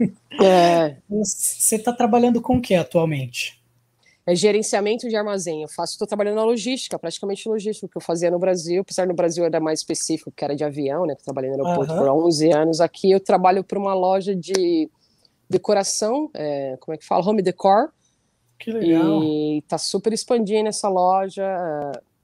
é. 0.42 0.96
Você 1.10 1.76
está 1.76 1.92
trabalhando 1.92 2.40
com 2.40 2.56
o 2.56 2.62
que 2.62 2.74
atualmente? 2.74 3.62
é 4.26 4.34
gerenciamento 4.34 5.08
de 5.08 5.16
armazém. 5.16 5.62
Eu 5.62 5.68
faço, 5.68 5.92
estou 5.92 6.08
trabalhando 6.08 6.36
na 6.36 6.44
logística, 6.44 6.98
praticamente 6.98 7.46
logística, 7.48 7.86
que 7.86 7.96
eu 7.96 8.00
fazia 8.00 8.30
no 8.30 8.38
Brasil, 8.38 8.80
apesar 8.80 9.06
no 9.06 9.14
Brasil 9.14 9.44
era 9.44 9.60
mais 9.60 9.80
específico, 9.80 10.32
que 10.34 10.42
era 10.42 10.56
de 10.56 10.64
avião, 10.64 11.04
né? 11.04 11.14
Que 11.14 11.20
eu 11.20 11.24
trabalhei 11.24 11.50
no 11.50 11.56
aeroporto 11.56 11.92
uhum. 11.92 11.98
por 11.98 12.08
11 12.08 12.50
anos. 12.52 12.80
Aqui 12.80 13.10
eu 13.10 13.20
trabalho 13.20 13.62
para 13.62 13.78
uma 13.78 13.92
loja 13.92 14.34
de 14.34 14.88
decoração, 15.54 16.30
é, 16.34 16.76
como 16.80 16.94
é 16.94 16.98
que 16.98 17.06
fala? 17.06 17.28
Home 17.28 17.42
decor. 17.42 17.92
Que 18.58 18.70
legal. 18.72 19.22
E 19.22 19.62
tá 19.68 19.78
super 19.78 20.12
expandindo 20.12 20.68
essa 20.68 20.88
loja. 20.88 21.44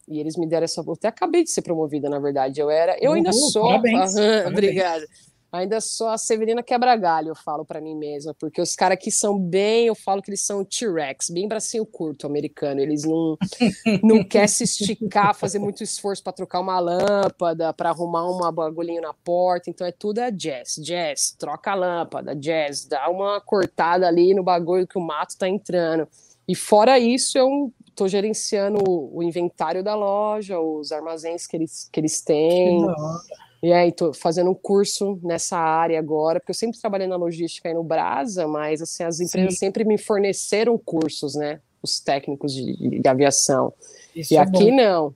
E 0.08 0.18
eles 0.18 0.36
me 0.36 0.46
deram 0.46 0.64
essa. 0.64 0.80
Eu 0.80 0.92
até 0.92 1.08
acabei 1.08 1.44
de 1.44 1.50
ser 1.50 1.62
promovida, 1.62 2.08
na 2.08 2.18
verdade. 2.18 2.60
Eu 2.60 2.70
era. 2.70 2.96
Eu 3.00 3.10
uhum, 3.10 3.16
ainda 3.16 3.32
sou. 3.32 3.62
Parabéns, 3.62 4.14
parabéns. 4.14 4.46
Obrigada 4.46 5.06
ainda 5.52 5.80
sou 5.80 6.08
a 6.08 6.18
Severina 6.18 6.62
Quebra-Galho, 6.62 7.28
eu 7.28 7.34
falo 7.34 7.64
para 7.64 7.80
mim 7.80 7.94
mesma, 7.94 8.34
porque 8.34 8.60
os 8.60 8.74
caras 8.74 8.98
que 9.00 9.10
são 9.10 9.38
bem, 9.38 9.86
eu 9.86 9.94
falo 9.94 10.22
que 10.22 10.30
eles 10.30 10.42
são 10.42 10.64
T-Rex, 10.64 11.30
bem 11.30 11.48
bracinho 11.48 11.84
curto 11.84 12.26
americano, 12.26 12.80
eles 12.80 13.04
não 13.04 13.36
não 14.02 14.24
quer 14.24 14.48
se 14.48 14.64
esticar, 14.64 15.34
fazer 15.34 15.58
muito 15.58 15.82
esforço 15.82 16.22
para 16.22 16.32
trocar 16.32 16.60
uma 16.60 16.78
lâmpada, 16.78 17.72
para 17.72 17.90
arrumar 17.90 18.28
uma 18.30 18.52
bagulhinho 18.52 19.02
na 19.02 19.12
porta, 19.12 19.70
então 19.70 19.86
é 19.86 19.92
tudo 19.92 20.20
é 20.20 20.30
jazz, 20.30 20.76
jazz, 20.76 21.34
troca 21.38 21.72
a 21.72 21.74
lâmpada, 21.74 22.34
jazz, 22.34 22.84
dá 22.84 23.08
uma 23.08 23.40
cortada 23.40 24.06
ali 24.06 24.34
no 24.34 24.42
bagulho 24.42 24.86
que 24.86 24.98
o 24.98 25.02
mato 25.02 25.36
tá 25.36 25.48
entrando. 25.48 26.06
E 26.46 26.54
fora 26.54 26.98
isso, 26.98 27.38
eu 27.38 27.72
tô 27.94 28.08
gerenciando 28.08 28.82
o 28.86 29.22
inventário 29.22 29.84
da 29.84 29.94
loja, 29.94 30.58
os 30.58 30.90
armazéns 30.90 31.46
que 31.46 31.56
eles, 31.56 31.88
que 31.92 32.00
eles 32.00 32.22
têm. 32.22 32.80
Que 32.80 33.49
e 33.62 33.72
aí, 33.74 33.92
tô 33.92 34.14
fazendo 34.14 34.50
um 34.50 34.54
curso 34.54 35.18
nessa 35.22 35.58
área 35.58 35.98
agora, 35.98 36.40
porque 36.40 36.50
eu 36.50 36.54
sempre 36.54 36.80
trabalhei 36.80 37.06
na 37.06 37.16
logística 37.16 37.68
aí 37.68 37.74
no 37.74 37.84
Brasa, 37.84 38.48
mas 38.48 38.80
assim, 38.80 39.02
as 39.02 39.20
empresas 39.20 39.54
Sim. 39.54 39.58
sempre 39.58 39.84
me 39.84 39.98
forneceram 39.98 40.78
cursos, 40.78 41.34
né? 41.34 41.60
Os 41.82 42.00
técnicos 42.00 42.54
de, 42.54 43.00
de 43.00 43.08
aviação. 43.08 43.72
Isso 44.16 44.32
e 44.32 44.36
é 44.38 44.40
aqui 44.40 44.70
bom. 44.70 44.76
não. 44.76 45.14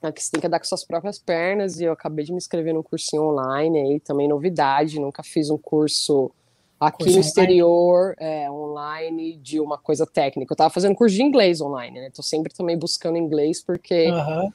Aqui 0.00 0.22
você 0.22 0.30
tem 0.30 0.40
que 0.40 0.46
andar 0.46 0.58
com 0.58 0.64
suas 0.64 0.84
próprias 0.84 1.18
pernas, 1.18 1.80
e 1.80 1.84
eu 1.84 1.92
acabei 1.92 2.24
de 2.24 2.32
me 2.32 2.38
inscrever 2.38 2.72
num 2.72 2.82
cursinho 2.82 3.24
online 3.24 3.78
aí, 3.78 4.00
também 4.00 4.26
novidade, 4.26 4.98
nunca 4.98 5.22
fiz 5.22 5.50
um 5.50 5.58
curso 5.58 6.30
aqui 6.80 7.04
curso 7.04 7.14
no 7.14 7.20
exterior, 7.20 8.16
online. 8.18 8.42
É, 8.44 8.50
online, 8.50 9.36
de 9.36 9.60
uma 9.60 9.76
coisa 9.76 10.06
técnica. 10.06 10.54
Eu 10.54 10.56
tava 10.56 10.70
fazendo 10.70 10.94
curso 10.94 11.14
de 11.14 11.22
inglês 11.22 11.60
online, 11.60 12.00
né? 12.00 12.10
Tô 12.10 12.22
sempre 12.22 12.54
também 12.54 12.76
buscando 12.76 13.18
inglês, 13.18 13.62
porque 13.62 14.10
uhum 14.10 14.50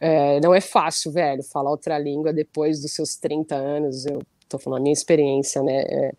é, 0.00 0.40
não 0.40 0.54
é 0.54 0.60
fácil, 0.60 1.10
velho, 1.10 1.42
falar 1.42 1.70
outra 1.70 1.98
língua 1.98 2.32
depois 2.32 2.80
dos 2.80 2.92
seus 2.92 3.16
30 3.16 3.54
anos. 3.54 4.06
Eu 4.06 4.22
tô 4.48 4.58
falando 4.58 4.80
a 4.80 4.82
minha 4.82 4.92
experiência, 4.92 5.62
né? 5.62 5.82
É, 5.82 6.12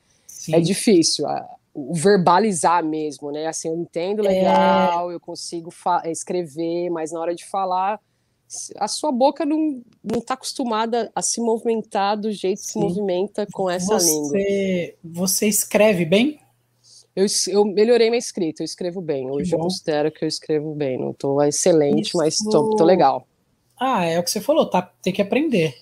é 0.54 0.60
difícil. 0.60 1.28
A, 1.28 1.48
o 1.74 1.94
verbalizar 1.94 2.84
mesmo, 2.84 3.32
né? 3.32 3.46
Assim, 3.46 3.68
eu 3.68 3.76
entendo 3.76 4.26
é. 4.26 4.30
legal, 4.30 5.12
é... 5.12 5.14
eu 5.14 5.20
consigo 5.20 5.72
escrever, 6.06 6.90
mas 6.90 7.12
na 7.12 7.20
hora 7.20 7.36
de 7.36 7.46
falar, 7.46 8.00
a 8.78 8.88
sua 8.88 9.12
boca 9.12 9.46
não, 9.46 9.82
não 10.04 10.20
tá 10.20 10.34
acostumada 10.34 11.12
a 11.14 11.22
se 11.22 11.40
movimentar 11.40 12.20
do 12.20 12.32
jeito 12.32 12.60
Sim. 12.60 12.66
que 12.66 12.72
se 12.72 12.80
movimenta 12.80 13.46
com 13.54 13.70
essa 13.70 14.00
você, 14.00 14.12
língua. 14.12 14.98
Você 15.04 15.48
escreve 15.48 16.04
bem? 16.04 16.40
Eu, 17.16 17.26
eu 17.48 17.66
melhorei 17.66 18.10
minha 18.10 18.20
escrita, 18.20 18.64
eu 18.64 18.66
escrevo 18.66 19.02
bem. 19.02 19.30
Hoje 19.30 19.54
eu 19.54 19.60
considero 19.60 20.12
que 20.12 20.24
eu 20.24 20.28
escrevo 20.28 20.74
bem. 20.74 21.00
Não 21.00 21.14
tô 21.14 21.42
excelente, 21.44 22.10
Isso... 22.10 22.18
mas 22.18 22.38
tô 22.38 22.84
legal. 22.84 23.28
Ah, 23.80 24.06
é 24.06 24.20
o 24.20 24.24
que 24.24 24.32
você 24.32 24.42
falou, 24.42 24.66
tá? 24.66 24.82
Tem 25.02 25.14
que 25.14 25.22
aprender. 25.22 25.76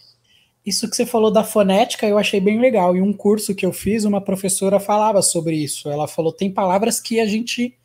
Isso 0.65 0.89
que 0.89 0.95
você 0.95 1.05
falou 1.05 1.31
da 1.31 1.43
fonética 1.43 2.07
eu 2.07 2.17
achei 2.17 2.39
bem 2.39 2.59
legal. 2.59 2.95
E 2.95 3.01
um 3.01 3.13
curso 3.13 3.53
que 3.53 3.65
eu 3.65 3.71
fiz, 3.71 4.03
uma 4.03 4.19
professora 4.19 4.79
falava 4.79 5.21
sobre 5.21 5.55
isso. 5.55 5.89
Ela 5.89 6.07
falou: 6.07 6.33
tem 6.33 6.51
palavras 6.51 6.99
que 6.99 7.19
a 7.19 7.25
gente 7.27 7.77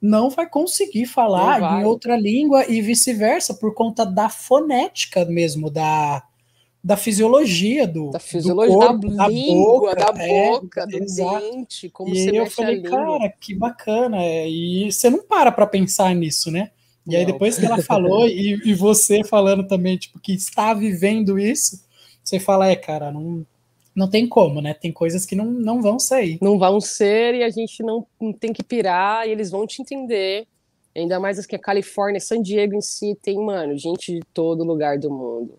não 0.00 0.30
vai 0.30 0.48
conseguir 0.48 1.06
falar 1.06 1.60
vai. 1.60 1.82
em 1.82 1.84
outra 1.84 2.16
língua 2.16 2.64
e 2.70 2.80
vice-versa, 2.80 3.54
por 3.54 3.74
conta 3.74 4.06
da 4.06 4.28
fonética 4.28 5.24
mesmo, 5.24 5.68
da, 5.68 6.22
da 6.82 6.96
fisiologia 6.96 7.86
do, 7.86 8.10
da 8.10 8.20
fisiologia 8.20 8.74
do 8.74 8.78
corpo, 8.78 9.08
da, 9.08 9.24
da 9.24 9.28
língua, 9.28 9.90
boca, 9.90 10.12
da 10.12 10.24
é, 10.24 10.50
boca, 10.50 10.82
é, 10.82 10.86
do 10.86 10.96
exato. 11.02 11.40
dente, 11.40 11.88
como 11.90 12.14
e 12.14 12.24
você 12.24 12.38
eu 12.38 12.46
falei, 12.46 12.82
cara, 12.82 13.28
que 13.40 13.54
bacana. 13.54 14.18
E 14.24 14.90
você 14.92 15.10
não 15.10 15.24
para 15.24 15.50
para 15.50 15.66
pensar 15.66 16.14
nisso, 16.14 16.52
né? 16.52 16.70
E 17.08 17.16
aí, 17.16 17.24
depois 17.24 17.58
que 17.58 17.64
ela 17.64 17.80
falou, 17.82 18.28
e, 18.28 18.60
e, 18.64 18.74
você 18.74 19.24
falando 19.24 19.66
também, 19.66 19.96
tipo, 19.96 20.20
que 20.20 20.32
está 20.32 20.74
vivendo 20.74 21.38
isso, 21.38 21.82
você 22.22 22.38
fala, 22.38 22.68
é, 22.68 22.76
cara, 22.76 23.10
não, 23.10 23.46
não 23.94 24.08
tem 24.08 24.28
como, 24.28 24.60
né? 24.60 24.74
Tem 24.74 24.92
coisas 24.92 25.24
que 25.24 25.34
não, 25.34 25.46
não 25.46 25.80
vão 25.80 25.98
sair. 25.98 26.38
Não 26.42 26.58
vão 26.58 26.80
ser 26.80 27.34
e 27.34 27.42
a 27.42 27.48
gente 27.48 27.82
não, 27.82 28.06
não 28.20 28.32
tem 28.32 28.52
que 28.52 28.62
pirar 28.62 29.26
e 29.26 29.30
eles 29.30 29.50
vão 29.50 29.66
te 29.66 29.80
entender. 29.80 30.46
Ainda 30.94 31.18
mais 31.18 31.44
que 31.46 31.56
a 31.56 31.58
Califórnia, 31.58 32.20
San 32.20 32.42
Diego 32.42 32.74
em 32.74 32.80
si, 32.80 33.16
tem, 33.22 33.38
mano, 33.38 33.76
gente 33.76 34.14
de 34.14 34.20
todo 34.34 34.64
lugar 34.64 34.98
do 34.98 35.10
mundo. 35.10 35.58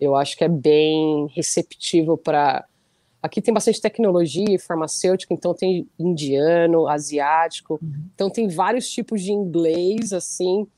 Eu 0.00 0.14
acho 0.14 0.36
que 0.36 0.44
é 0.44 0.48
bem 0.48 1.28
receptivo 1.34 2.16
para. 2.16 2.64
Aqui 3.20 3.42
tem 3.42 3.52
bastante 3.52 3.80
tecnologia 3.80 4.54
e 4.54 4.58
farmacêutica, 4.58 5.34
então 5.34 5.52
tem 5.52 5.88
indiano, 5.98 6.86
asiático, 6.86 7.80
uhum. 7.82 8.04
então 8.14 8.30
tem 8.30 8.46
vários 8.46 8.88
tipos 8.88 9.20
de 9.20 9.32
inglês, 9.32 10.12
assim, 10.12 10.68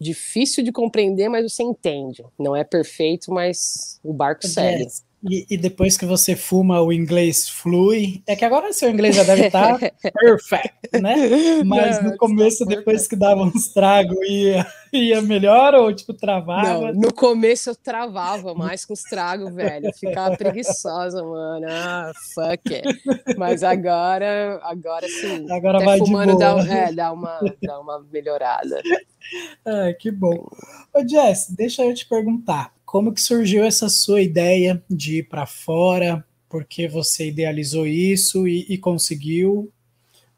difícil 0.00 0.62
de 0.62 0.72
compreender, 0.72 1.28
mas 1.28 1.52
você 1.52 1.62
entende. 1.62 2.24
Não 2.38 2.54
é 2.54 2.64
perfeito, 2.64 3.32
mas 3.32 4.00
o 4.02 4.12
barco 4.12 4.46
segue. 4.46 4.86
E, 5.28 5.46
e, 5.50 5.56
depois 5.56 5.96
que 5.96 6.06
você 6.06 6.36
fuma, 6.36 6.80
o 6.80 6.92
inglês 6.92 7.48
flui. 7.48 8.22
É 8.26 8.36
que 8.36 8.44
agora 8.44 8.72
seu 8.72 8.90
inglês 8.90 9.16
já 9.16 9.22
deve 9.24 9.46
estar 9.46 9.78
tá 9.78 9.90
perfect, 10.12 11.00
né? 11.00 11.16
Mas 11.64 12.02
Não, 12.02 12.10
no 12.10 12.16
começo, 12.16 12.64
depois 12.64 13.08
que 13.08 13.16
dava 13.16 13.42
uns 13.42 13.68
tragos, 13.68 14.16
ia, 14.28 14.66
ia 14.92 15.20
melhor 15.22 15.74
ou 15.74 15.92
tipo 15.92 16.14
travava? 16.14 16.92
Não, 16.92 17.00
no 17.00 17.12
começo 17.12 17.70
eu 17.70 17.74
travava 17.74 18.54
mais 18.54 18.84
com 18.84 18.92
os 18.94 19.02
tragos, 19.02 19.54
velho. 19.54 19.86
Eu 19.86 19.92
ficava 19.92 20.36
preguiçosa, 20.36 21.22
mano. 21.22 21.66
Ah, 21.68 22.12
fuck 22.34 22.74
it. 22.74 23.02
Mas 23.36 23.62
agora, 23.62 24.60
agora 24.62 25.08
sim. 25.08 25.50
Agora 25.50 25.84
vai 25.84 25.98
fumando 25.98 26.32
de 26.32 26.44
boa. 26.44 26.64
Dá, 26.64 26.74
é, 26.74 26.92
dá, 26.92 27.12
uma, 27.12 27.40
dá 27.62 27.80
uma 27.80 28.00
melhorada. 28.12 28.80
Ah, 29.64 29.92
que 29.98 30.08
bom. 30.08 30.48
Ô, 30.94 31.04
Jess, 31.04 31.50
deixa 31.50 31.84
eu 31.84 31.92
te 31.92 32.06
perguntar. 32.06 32.75
Como 32.86 33.12
que 33.12 33.20
surgiu 33.20 33.64
essa 33.64 33.88
sua 33.88 34.22
ideia 34.22 34.82
de 34.88 35.18
ir 35.18 35.24
para 35.24 35.44
fora? 35.44 36.24
Por 36.48 36.64
que 36.64 36.86
você 36.86 37.28
idealizou 37.28 37.84
isso 37.84 38.46
e, 38.46 38.64
e 38.68 38.78
conseguiu? 38.78 39.70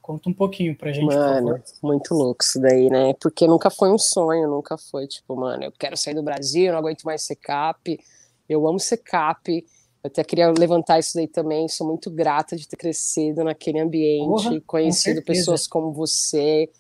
Conta 0.01 0.31
um 0.31 0.33
pouquinho 0.33 0.75
pra 0.75 0.91
gente, 0.91 1.15
mano, 1.15 1.63
muito 1.83 2.15
louco 2.15 2.43
isso 2.43 2.59
daí, 2.59 2.89
né? 2.89 3.13
Porque 3.21 3.47
nunca 3.47 3.69
foi 3.69 3.93
um 3.93 3.99
sonho, 3.99 4.49
nunca 4.49 4.79
foi 4.79 5.07
tipo, 5.07 5.37
mano, 5.37 5.65
eu 5.65 5.73
quero 5.79 5.99
sair 5.99 6.15
do 6.15 6.23
Brasil, 6.23 6.73
não 6.73 6.79
aguento 6.79 7.03
mais 7.03 7.21
ser 7.23 7.37
cap. 7.37 8.01
Eu 8.49 8.67
amo 8.67 8.81
ser 8.81 8.97
cap. 8.97 9.53
Eu 9.53 10.09
até 10.09 10.25
queria 10.25 10.51
levantar 10.51 10.99
isso 10.99 11.13
daí 11.15 11.29
também. 11.29 11.69
Sou 11.69 11.87
muito 11.87 12.11
grata 12.11 12.57
de 12.57 12.67
ter 12.67 12.77
crescido 12.77 13.45
naquele 13.45 13.79
ambiente, 13.79 14.27
Porra, 14.27 14.61
conhecido 14.67 15.23
pessoas 15.23 15.67
como 15.67 15.93
você, 15.93 16.71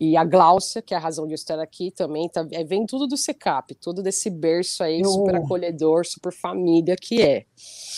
e 0.00 0.16
a 0.16 0.24
Gláucia, 0.24 0.80
que 0.80 0.94
é 0.94 0.96
a 0.96 1.00
razão 1.00 1.26
de 1.26 1.32
eu 1.32 1.36
estar 1.36 1.60
aqui 1.60 1.90
também, 1.90 2.26
tá, 2.26 2.46
é, 2.52 2.64
vem 2.64 2.86
tudo 2.86 3.06
do 3.06 3.18
SECAP, 3.18 3.74
tudo 3.74 4.02
desse 4.02 4.30
berço 4.30 4.82
aí, 4.82 5.02
eu, 5.02 5.10
super 5.10 5.36
acolhedor, 5.36 6.06
super 6.06 6.32
família 6.32 6.96
que 6.96 7.20
é. 7.20 7.44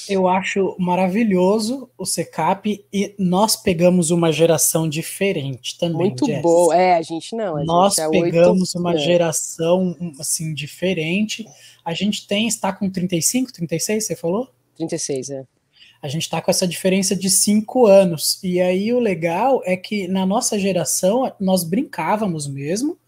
Eu 0.08 0.26
acho 0.26 0.74
maravilhoso 0.80 1.88
o 1.96 2.04
SECAP 2.04 2.84
e 2.92 3.14
nós 3.16 3.54
pegamos 3.54 4.10
uma 4.10 4.32
geração 4.32 4.88
diferente 4.88 5.78
também. 5.78 6.08
Muito 6.08 6.26
boa, 6.40 6.76
é, 6.76 6.96
a 6.96 7.02
gente 7.02 7.36
não. 7.36 7.56
A 7.56 7.64
nós 7.64 7.94
gente 7.94 8.16
é 8.16 8.20
pegamos 8.20 8.74
8... 8.74 8.80
uma 8.80 8.94
é. 8.94 8.98
geração 8.98 9.96
assim 10.18 10.52
diferente. 10.52 11.46
A 11.84 11.94
gente 11.94 12.26
tem, 12.26 12.48
está 12.48 12.72
com 12.72 12.90
35, 12.90 13.52
36, 13.52 14.04
você 14.04 14.16
falou? 14.16 14.48
36, 14.74 15.30
é 15.30 15.44
a 16.02 16.08
gente 16.08 16.22
está 16.22 16.42
com 16.42 16.50
essa 16.50 16.66
diferença 16.66 17.14
de 17.14 17.30
cinco 17.30 17.86
anos. 17.86 18.38
E 18.42 18.60
aí 18.60 18.92
o 18.92 18.98
legal 18.98 19.62
é 19.64 19.76
que 19.76 20.08
na 20.08 20.26
nossa 20.26 20.58
geração 20.58 21.32
nós 21.38 21.62
brincávamos 21.62 22.48
mesmo. 22.48 22.98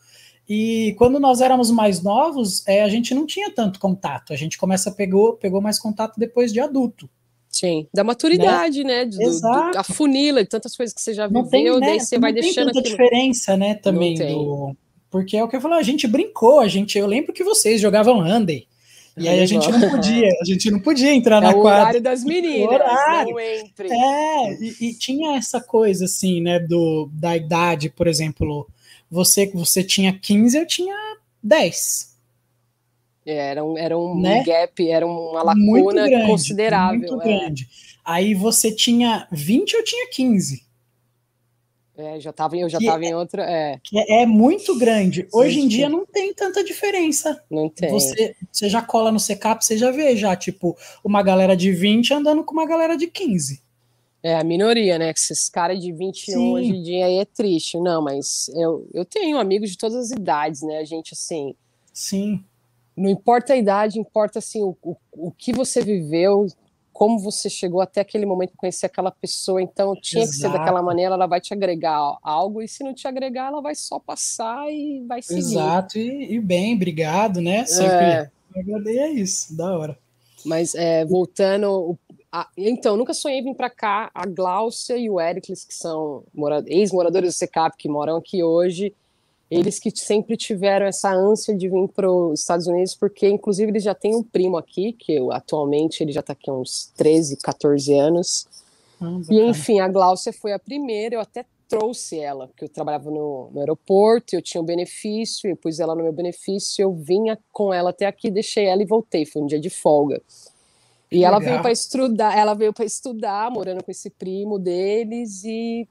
E 0.49 0.95
quando 0.99 1.19
nós 1.19 1.41
éramos 1.41 1.71
mais 1.71 2.03
novos, 2.03 2.67
é, 2.69 2.83
a 2.83 2.89
gente 2.89 3.15
não 3.15 3.27
tinha 3.27 3.51
tanto 3.51 3.81
contato. 3.81 4.33
A 4.33 4.37
gente 4.37 4.59
começa 4.59 4.91
a 4.91 4.93
pegou, 4.93 5.35
pegou 5.35 5.61
mais 5.61 5.79
contato 5.79 6.19
depois 6.19 6.53
de 6.53 6.61
adulto. 6.61 7.09
Sim, 7.49 7.87
da 7.95 8.03
maturidade, 8.03 8.83
né? 8.83 9.05
né? 9.05 9.11
Do, 9.11 9.23
Exato. 9.23 9.73
Do, 9.73 9.79
a 9.79 9.85
funila 9.85 10.41
e 10.41 10.47
tantas 10.47 10.77
coisas 10.77 10.93
que 10.93 11.01
você 11.01 11.15
já 11.15 11.29
viveu, 11.29 11.49
tem, 11.49 11.65
né? 11.65 11.87
daí 11.87 12.01
você 12.01 12.17
não 12.17 12.23
vai 12.23 12.33
deixando. 12.33 12.67
Não 12.67 12.73
tem 12.73 12.83
tanta 12.83 12.95
aquilo. 12.95 13.09
diferença, 13.09 13.57
né? 13.57 13.75
Também 13.75 14.15
do. 14.17 14.77
Porque 15.09 15.37
é 15.37 15.45
o 15.45 15.49
que 15.49 15.55
eu 15.55 15.61
falo, 15.61 15.75
a 15.75 15.83
gente 15.83 16.09
brincou, 16.09 16.59
a 16.59 16.67
gente. 16.67 16.99
Eu 16.99 17.07
lembro 17.07 17.33
que 17.33 17.45
vocês 17.45 17.81
jogavam 17.81 18.21
Andy. 18.21 18.67
E 19.17 19.29
aí 19.29 19.41
a 19.41 19.47
gente 19.47 19.71
não 19.71 19.91
podia, 19.91 20.29
a 20.41 20.45
gente 20.45 20.71
não 20.71 20.81
podia 20.81 21.15
entrar 21.15 21.37
é 21.37 21.41
na 21.41 21.51
o 21.51 21.63
quadra. 21.63 21.81
horário 21.81 22.01
das 22.01 22.25
meninas, 22.25 22.69
horário. 22.69 23.31
não 23.31 23.41
entre. 23.41 23.89
É, 23.89 24.53
e, 24.55 24.77
e, 24.81 24.95
tinha 24.95 25.37
essa 25.37 25.61
coisa 25.61 26.07
assim, 26.07 26.41
né, 26.41 26.59
do, 26.59 27.09
da 27.13 27.37
idade, 27.37 27.91
por 27.91 28.09
exemplo, 28.09 28.69
você 29.09 29.47
você 29.55 29.85
tinha 29.85 30.13
15, 30.13 30.59
eu 30.59 30.67
tinha 30.67 30.97
10. 31.41 32.13
É, 33.25 33.51
era 33.51 33.65
um, 33.65 33.79
era 33.79 33.97
um 33.97 34.21
né? 34.21 34.43
gap, 34.43 34.91
era 34.91 35.07
uma 35.07 35.43
lacuna 35.43 36.07
grande, 36.09 36.27
considerável. 36.27 36.99
Muito 36.99 37.21
é. 37.23 37.25
grande. 37.25 37.69
Aí 38.05 38.35
você 38.35 38.75
tinha 38.75 39.29
20, 39.31 39.75
eu 39.75 39.85
tinha 39.85 40.11
15. 40.11 40.64
É, 41.97 42.19
já 42.19 42.33
tava, 42.33 42.57
eu 42.57 42.69
já 42.69 42.79
estava 42.79 43.05
é, 43.05 43.09
em 43.09 43.15
outra. 43.15 43.43
É. 43.49 43.79
é, 43.95 44.23
é 44.23 44.27
muito 44.27 44.77
grande. 44.77 45.29
Hoje 45.33 45.61
em 45.61 45.69
dia 45.69 45.89
não 45.89 46.05
tem 46.05 46.35
tanta 46.35 46.65
diferença. 46.65 47.41
Não 47.49 47.69
tem. 47.69 47.91
Você, 47.91 48.35
você 48.51 48.69
já 48.69 48.83
cola 48.83 49.13
no 49.13 49.21
secap, 49.21 49.65
você 49.65 49.79
já 49.79 49.93
vê 49.93 50.17
já, 50.17 50.35
tipo, 50.35 50.77
uma 51.05 51.23
galera 51.23 51.57
de 51.57 51.71
20 51.71 52.13
andando 52.13 52.43
com 52.43 52.53
uma 52.53 52.67
galera 52.67 52.97
de 52.97 53.07
15. 53.07 53.63
É, 54.25 54.35
a 54.37 54.43
minoria, 54.43 54.99
né? 54.99 55.13
Que 55.13 55.21
esses 55.21 55.49
caras 55.49 55.79
de 55.79 55.93
21 55.93 56.35
Sim. 56.35 56.53
hoje 56.55 56.71
em 56.71 56.83
dia 56.83 57.07
aí 57.07 57.19
é 57.19 57.25
triste. 57.25 57.79
Não, 57.79 58.03
mas 58.03 58.51
eu, 58.55 58.89
eu 58.93 59.05
tenho 59.05 59.39
amigos 59.39 59.71
de 59.71 59.79
todas 59.79 59.97
as 59.97 60.11
idades, 60.11 60.63
né? 60.63 60.79
A 60.79 60.85
gente, 60.85 61.13
assim. 61.13 61.55
Sim. 61.93 62.43
Não 62.97 63.11
importa 63.11 63.53
a 63.53 63.57
idade, 63.57 64.01
importa, 64.01 64.39
assim, 64.39 64.63
o, 64.63 64.77
o, 64.83 64.97
o 65.13 65.31
que 65.31 65.53
você 65.53 65.83
viveu, 65.83 66.47
como 66.95 67.19
você 67.19 67.51
chegou 67.51 67.81
até 67.81 68.01
aquele 68.01 68.25
momento 68.25 68.53
conhecer 68.57 68.87
aquela 68.87 69.11
pessoa, 69.11 69.61
então 69.61 69.97
tinha 70.01 70.23
Exato. 70.23 70.37
que 70.37 70.43
ser 70.43 70.53
daquela 70.53 70.81
maneira, 70.81 71.15
ela 71.15 71.27
vai 71.27 71.41
te 71.41 71.53
agregar 71.53 72.17
algo, 72.23 72.63
e 72.63 72.69
se 72.69 72.85
não 72.85 72.95
te 72.95 73.09
agregar, 73.09 73.49
ela 73.49 73.61
vai 73.61 73.75
só 73.75 73.99
passar 73.99 74.73
e 74.73 75.05
vai 75.05 75.21
seguir. 75.21 75.41
Exato, 75.41 75.99
e, 75.99 76.35
e 76.35 76.41
bem, 76.41 76.77
obrigado, 76.77 77.41
né? 77.41 77.67
Sempre 77.67 77.97
é. 77.97 78.31
agradei 78.57 79.01
a 79.01 79.11
isso, 79.11 79.57
da 79.57 79.77
hora. 79.77 79.99
Mas 80.47 80.77
é, 80.77 81.05
voltando, 81.05 81.99
a, 82.31 82.49
então, 82.57 82.97
nunca 82.97 83.13
sonhei 83.13 83.43
vir 83.43 83.57
para 83.57 83.71
cá, 83.71 84.09
a 84.15 84.25
Gláucia 84.25 84.97
e 84.97 85.11
o 85.11 85.21
Ericles, 85.21 85.65
que 85.65 85.75
são 85.75 86.23
ex-moradores 86.67 87.35
do 87.35 87.37
SECAP, 87.37 87.77
que 87.77 87.89
moram 87.89 88.19
aqui 88.19 88.45
hoje, 88.45 88.95
eles 89.51 89.79
que 89.79 89.91
sempre 89.95 90.37
tiveram 90.37 90.87
essa 90.87 91.13
ânsia 91.13 91.57
de 91.57 91.69
vir 91.69 91.89
para 91.89 92.11
os 92.11 92.41
Estados 92.41 92.67
Unidos, 92.67 92.95
porque 92.95 93.29
inclusive 93.29 93.71
eles 93.71 93.83
já 93.83 93.95
têm 93.95 94.17
um 94.17 94.23
primo 94.23 94.57
aqui, 94.57 94.93
que 94.93 95.13
eu, 95.13 95.33
atualmente 95.33 96.03
ele 96.03 96.13
já 96.13 96.21
está 96.21 96.33
aqui 96.33 96.51
há 96.51 96.53
uns 96.53 96.91
13, 96.97 97.37
14 97.37 97.93
anos. 97.95 98.47
Ah, 99.01 99.21
e 99.31 99.41
enfim, 99.41 99.81
a 99.81 99.89
Gláucia 99.89 100.33
foi 100.33 100.53
a 100.53 100.59
primeira, 100.59 101.17
eu 101.17 101.21
até 101.21 101.45
trouxe 101.69 102.19
ela, 102.19 102.47
porque 102.47 102.65
eu 102.65 102.69
trabalhava 102.69 103.11
no, 103.11 103.51
no 103.53 103.61
aeroporto, 103.61 104.35
eu 104.35 104.43
tinha 104.43 104.61
um 104.61 104.65
benefício, 104.65 105.49
eu 105.49 105.57
pus 105.57 105.81
ela 105.81 105.95
no 105.95 106.03
meu 106.03 106.13
benefício, 106.13 106.83
eu 106.83 106.93
vinha 106.95 107.39
com 107.53 107.73
ela 107.73 107.91
até 107.91 108.07
aqui, 108.07 108.31
deixei 108.31 108.67
ela 108.67 108.83
e 108.83 108.87
voltei, 108.87 109.25
foi 109.25 109.43
um 109.43 109.47
dia 109.47 109.61
de 109.61 109.71
folga. 109.71 110.21
E 111.11 111.17
Legal. 111.17 111.33
ela 111.33 111.41
veio 111.41 111.63
para 111.63 111.73
estudar, 111.73 112.37
ela 112.37 112.55
veio 112.55 112.73
para 112.73 112.85
estudar, 112.85 113.51
morando 113.51 113.83
com 113.83 113.91
esse 113.91 114.11
primo 114.11 114.59
deles, 114.59 115.45
e 115.45 115.89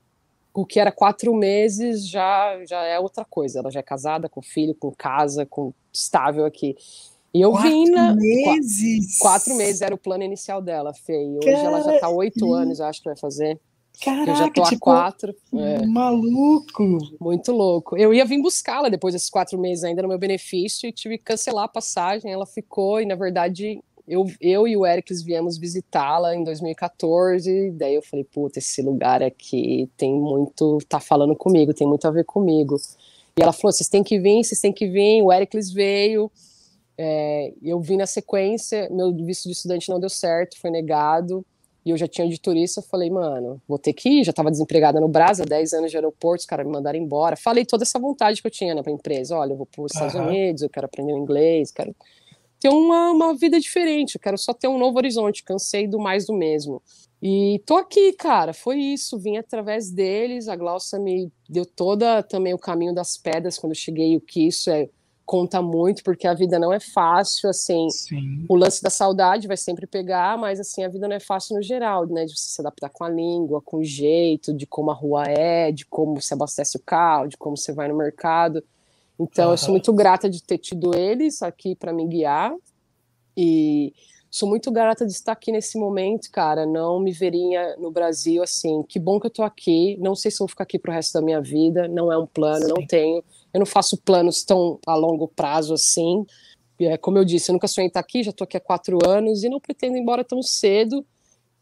o 0.54 0.66
que 0.66 0.80
era 0.80 0.92
quatro 0.92 1.34
meses 1.34 2.08
já, 2.08 2.64
já 2.66 2.84
é 2.84 3.00
outra 3.00 3.26
coisa. 3.26 3.60
Ela 3.60 3.72
já 3.72 3.80
é 3.80 3.84
casada, 3.84 4.30
com 4.30 4.42
filho, 4.42 4.76
com 4.76 4.92
casa, 4.92 5.46
com 5.46 5.74
estável 5.92 6.46
aqui. 6.46 6.76
E 7.34 7.42
eu 7.42 7.52
quatro 7.52 7.70
vim 7.70 7.90
na. 7.90 8.14
Meses. 8.14 9.18
Quatro, 9.18 9.46
quatro 9.46 9.56
meses 9.56 9.82
era 9.82 9.96
o 9.96 9.98
plano 9.98 10.24
inicial 10.24 10.62
dela, 10.62 10.94
Fê. 10.94 11.24
E 11.26 11.38
hoje 11.38 11.52
Cara... 11.52 11.60
ela 11.60 11.82
já 11.82 12.00
tá 12.00 12.10
oito 12.10 12.54
anos, 12.54 12.80
eu 12.80 12.86
acho 12.86 13.02
que 13.02 13.10
vai 13.10 13.18
fazer. 13.18 13.60
Caraca, 14.02 14.32
eu 14.32 14.36
já 14.36 14.50
tô 14.50 14.64
tipo, 14.64 14.76
há 14.76 14.80
quatro. 14.80 15.36
É. 15.54 15.86
Maluco! 15.86 16.98
Muito 17.20 17.52
louco. 17.52 17.98
Eu 17.98 18.14
ia 18.14 18.26
vir 18.26 18.42
buscá-la 18.42 18.90
depois 18.90 19.14
desses 19.14 19.30
quatro 19.30 19.58
meses 19.58 19.84
ainda 19.84 20.02
no 20.02 20.08
meu 20.08 20.18
benefício 20.18 20.88
e 20.88 20.92
tive 20.92 21.18
que 21.18 21.24
cancelar 21.24 21.66
a 21.66 21.68
passagem. 21.68 22.32
Ela 22.32 22.46
ficou, 22.46 23.00
e 23.02 23.06
na 23.06 23.16
verdade 23.16 23.82
eu, 24.08 24.26
eu 24.42 24.68
e 24.68 24.76
o 24.76 24.86
Ericles 24.86 25.22
viemos 25.22 25.58
visitá-la 25.58 26.36
em 26.36 26.44
2014, 26.44 27.72
daí 27.72 27.96
eu 27.96 28.02
falei, 28.02 28.26
puta, 28.26 28.60
esse 28.60 28.82
lugar 28.82 29.24
aqui 29.24 29.90
tem 29.96 30.14
muito, 30.14 30.80
tá 30.90 31.00
falando 31.00 31.36
comigo, 31.36 31.74
tem 31.74 31.88
muito 31.88 32.06
a 32.06 32.12
ver 32.12 32.26
comigo. 32.26 32.76
E 33.38 33.42
ela 33.42 33.54
falou, 33.54 33.72
vocês 33.72 33.88
têm 33.88 34.04
que 34.04 34.20
vir, 34.20 34.44
vocês 34.44 34.60
têm 34.60 34.74
que 34.74 34.88
vir, 34.88 35.22
o 35.22 35.32
Ericles 35.32 35.72
veio, 35.72 36.30
é, 36.98 37.54
eu 37.64 37.80
vim 37.80 37.98
na 37.98 38.06
sequência, 38.06 38.90
meu 38.92 39.14
visto 39.16 39.46
de 39.46 39.52
estudante 39.52 39.90
não 39.90 40.00
deu 40.00 40.10
certo, 40.10 40.60
foi 40.60 40.70
negado, 40.70 41.46
e 41.86 41.90
eu 41.90 41.98
já 41.98 42.08
tinha 42.08 42.28
de 42.28 42.40
turista, 42.40 42.82
eu 42.82 42.84
falei, 42.84 43.10
mano, 43.10 43.62
vou 43.68 43.80
ter 43.80 43.94
que 43.94 44.10
ir, 44.10 44.24
já 44.26 44.32
estava 44.32 44.52
desempregada 44.52 45.00
no 45.00 45.08
Brasil, 45.08 45.46
10 45.46 45.74
anos 45.74 45.92
de 45.92 45.98
aeroporto, 45.98 46.42
os 46.42 46.46
caras 46.46 46.66
me 46.66 46.72
mandaram 46.72 47.00
embora, 47.00 47.38
falei 47.38 47.66
toda 47.66 47.84
essa 47.84 47.98
vontade 47.98 48.42
que 48.42 48.48
eu 48.48 48.52
tinha, 48.52 48.76
né, 48.76 48.84
pra 48.84 48.92
empresa, 48.92 49.38
olha, 49.38 49.54
eu 49.54 49.58
vou 49.58 49.66
para 49.66 49.82
os 49.82 49.94
Estados 49.94 50.16
Unidos, 50.16 50.62
eu 50.62 50.70
quero 50.70 50.86
aprender 50.86 51.14
o 51.14 51.18
inglês, 51.18 51.72
quero 51.72 51.96
ter 52.64 52.70
uma, 52.70 53.12
uma 53.12 53.36
vida 53.36 53.60
diferente, 53.60 54.16
eu 54.16 54.22
quero 54.22 54.38
só 54.38 54.54
ter 54.54 54.70
um 54.70 54.78
novo 54.78 54.98
horizonte, 54.98 55.44
cansei 55.44 55.86
do 55.86 56.00
mais 56.00 56.26
do 56.26 56.34
mesmo. 56.34 56.82
E 57.22 57.62
tô 57.66 57.76
aqui, 57.76 58.14
cara, 58.14 58.54
foi 58.54 58.78
isso, 58.78 59.20
vim 59.20 59.36
através 59.36 59.92
deles, 59.92 60.48
a 60.48 60.56
Glaucia 60.56 60.98
me 60.98 61.30
deu 61.50 61.66
toda 61.66 62.24
também 62.24 62.54
o 62.54 62.58
caminho 62.58 62.96
das 62.96 63.18
pedras 63.18 63.58
quando 63.58 63.74
eu 63.74 63.78
cheguei, 63.78 64.16
o 64.16 64.22
que 64.22 64.48
isso 64.48 64.72
é 64.72 64.88
conta 65.26 65.62
muito, 65.62 66.04
porque 66.04 66.26
a 66.26 66.34
vida 66.34 66.58
não 66.58 66.72
é 66.72 66.80
fácil, 66.80 67.50
assim, 67.50 67.90
Sim. 67.90 68.46
o 68.48 68.56
lance 68.56 68.82
da 68.82 68.90
saudade 68.90 69.46
vai 69.46 69.58
sempre 69.58 69.86
pegar, 69.86 70.38
mas 70.38 70.58
assim, 70.58 70.86
a 70.86 70.90
vida 70.90 71.06
não 71.06 71.18
é 71.18 71.20
fácil 71.20 71.58
no 71.58 71.62
geral, 71.62 72.06
né, 72.06 72.24
de 72.24 72.38
você 72.38 72.50
se 72.50 72.62
adaptar 72.62 72.90
com 72.90 73.04
a 73.04 73.10
língua, 73.10 73.62
com 73.62 73.80
o 73.80 73.84
jeito, 73.84 74.54
de 74.54 74.66
como 74.66 74.90
a 74.90 74.94
rua 74.94 75.24
é, 75.26 75.70
de 75.70 75.86
como 75.86 76.22
você 76.22 76.34
abastece 76.34 76.78
o 76.78 76.82
carro, 76.82 77.28
de 77.28 77.36
como 77.36 77.58
você 77.58 77.74
vai 77.74 77.90
no 77.90 77.98
mercado, 77.98 78.64
então, 79.24 79.48
uhum. 79.48 79.54
eu 79.54 79.58
sou 79.58 79.72
muito 79.72 79.94
grata 79.94 80.30
de 80.30 80.44
ter 80.44 80.58
tido 80.58 80.96
eles 80.96 81.42
aqui 81.42 81.76
para 81.76 81.94
me 81.94 82.06
guiar 82.06 82.54
e 83.36 83.94
sou 84.30 84.50
muito 84.50 84.72
grata 84.72 85.06
de 85.06 85.12
estar 85.12 85.32
aqui 85.32 85.52
nesse 85.52 85.78
momento, 85.78 86.30
cara. 86.32 86.66
Não 86.66 87.00
me 87.00 87.12
veria 87.12 87.76
no 87.78 87.92
Brasil 87.92 88.42
assim. 88.44 88.84
Que 88.84 89.00
bom 89.00 89.20
que 89.20 89.28
eu 89.28 89.32
tô 89.32 89.44
aqui. 89.44 89.98
Não 90.00 90.16
sei 90.16 90.32
se 90.32 90.40
vou 90.40 90.48
ficar 90.48 90.64
aqui 90.64 90.78
pro 90.78 90.92
resto 90.92 91.14
da 91.14 91.22
minha 91.22 91.42
vida. 91.42 91.88
Não 91.88 92.12
é 92.12 92.18
um 92.18 92.28
plano, 92.28 92.66
Sim. 92.66 92.74
não 92.76 92.88
tenho. 92.88 93.24
Eu 93.54 93.60
não 93.60 93.66
faço 93.66 93.98
planos 93.98 94.44
tão 94.44 94.80
a 94.86 94.96
longo 94.96 95.28
prazo 95.28 95.74
assim. 95.74 96.26
é, 96.80 96.98
como 96.98 97.18
eu 97.18 97.26
disse, 97.26 97.52
eu 97.52 97.54
nunca 97.54 97.68
sonhei 97.68 97.88
estar 97.88 98.00
aqui, 98.00 98.24
já 98.24 98.32
estou 98.32 98.46
aqui 98.46 98.58
há 98.58 98.60
quatro 98.60 98.98
anos 99.08 99.44
e 99.44 99.50
não 99.50 99.60
pretendo 99.60 99.96
ir 99.96 100.00
embora 100.00 100.24
tão 100.24 100.42
cedo, 100.42 101.06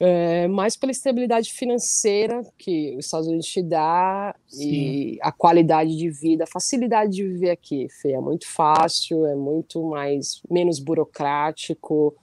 é, 0.04 0.48
mais 0.48 0.76
pela 0.76 0.92
estabilidade 0.92 1.54
financeira 1.54 2.42
que 2.58 2.96
os 2.98 3.06
Estados 3.06 3.28
Unidos 3.28 3.46
te 3.46 3.62
dá 3.62 4.36
Sim. 4.48 4.72
e 4.72 5.20
a 5.22 5.32
qualidade 5.32 5.96
de 5.96 6.10
vida, 6.10 6.44
a 6.44 6.48
facilidade 6.48 7.12
de 7.12 7.24
viver 7.24 7.52
aqui, 7.52 7.88
Fê, 8.02 8.14
é 8.14 8.20
muito 8.20 8.48
fácil, 8.48 9.28
é 9.28 9.36
muito 9.36 9.84
mais 9.84 10.42
menos 10.50 10.80
burocrático 10.80 12.16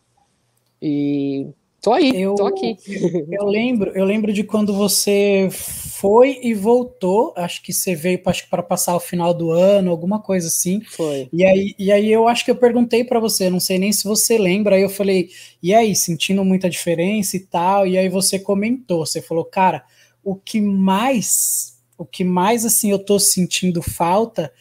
e 0.82 1.46
Tô 1.88 1.94
aí, 1.94 2.20
eu, 2.20 2.34
tô 2.34 2.46
aqui. 2.46 2.76
Eu 3.32 3.46
lembro, 3.46 3.92
eu 3.94 4.04
lembro 4.04 4.30
de 4.30 4.44
quando 4.44 4.74
você 4.74 5.48
foi 5.50 6.38
e 6.42 6.52
voltou. 6.52 7.32
Acho 7.34 7.62
que 7.62 7.72
você 7.72 7.94
veio 7.94 8.22
para 8.22 8.62
passar 8.62 8.94
o 8.94 9.00
final 9.00 9.32
do 9.32 9.50
ano, 9.50 9.90
alguma 9.90 10.20
coisa 10.20 10.48
assim. 10.48 10.82
Foi. 10.82 11.30
E 11.32 11.46
aí, 11.46 11.74
e 11.78 11.90
aí 11.90 12.12
eu 12.12 12.28
acho 12.28 12.44
que 12.44 12.50
eu 12.50 12.56
perguntei 12.56 13.04
para 13.04 13.18
você, 13.18 13.48
não 13.48 13.58
sei 13.58 13.78
nem 13.78 13.90
se 13.90 14.04
você 14.04 14.36
lembra. 14.36 14.76
Aí 14.76 14.82
eu 14.82 14.90
falei, 14.90 15.30
e 15.62 15.72
aí, 15.74 15.96
sentindo 15.96 16.44
muita 16.44 16.68
diferença 16.68 17.38
e 17.38 17.40
tal. 17.40 17.86
E 17.86 17.96
aí 17.96 18.10
você 18.10 18.38
comentou, 18.38 19.06
você 19.06 19.22
falou, 19.22 19.46
cara, 19.46 19.82
o 20.22 20.36
que 20.36 20.60
mais, 20.60 21.78
o 21.96 22.04
que 22.04 22.22
mais 22.22 22.66
assim 22.66 22.90
eu 22.90 22.98
tô 22.98 23.18
sentindo 23.18 23.80
falta 23.80 24.52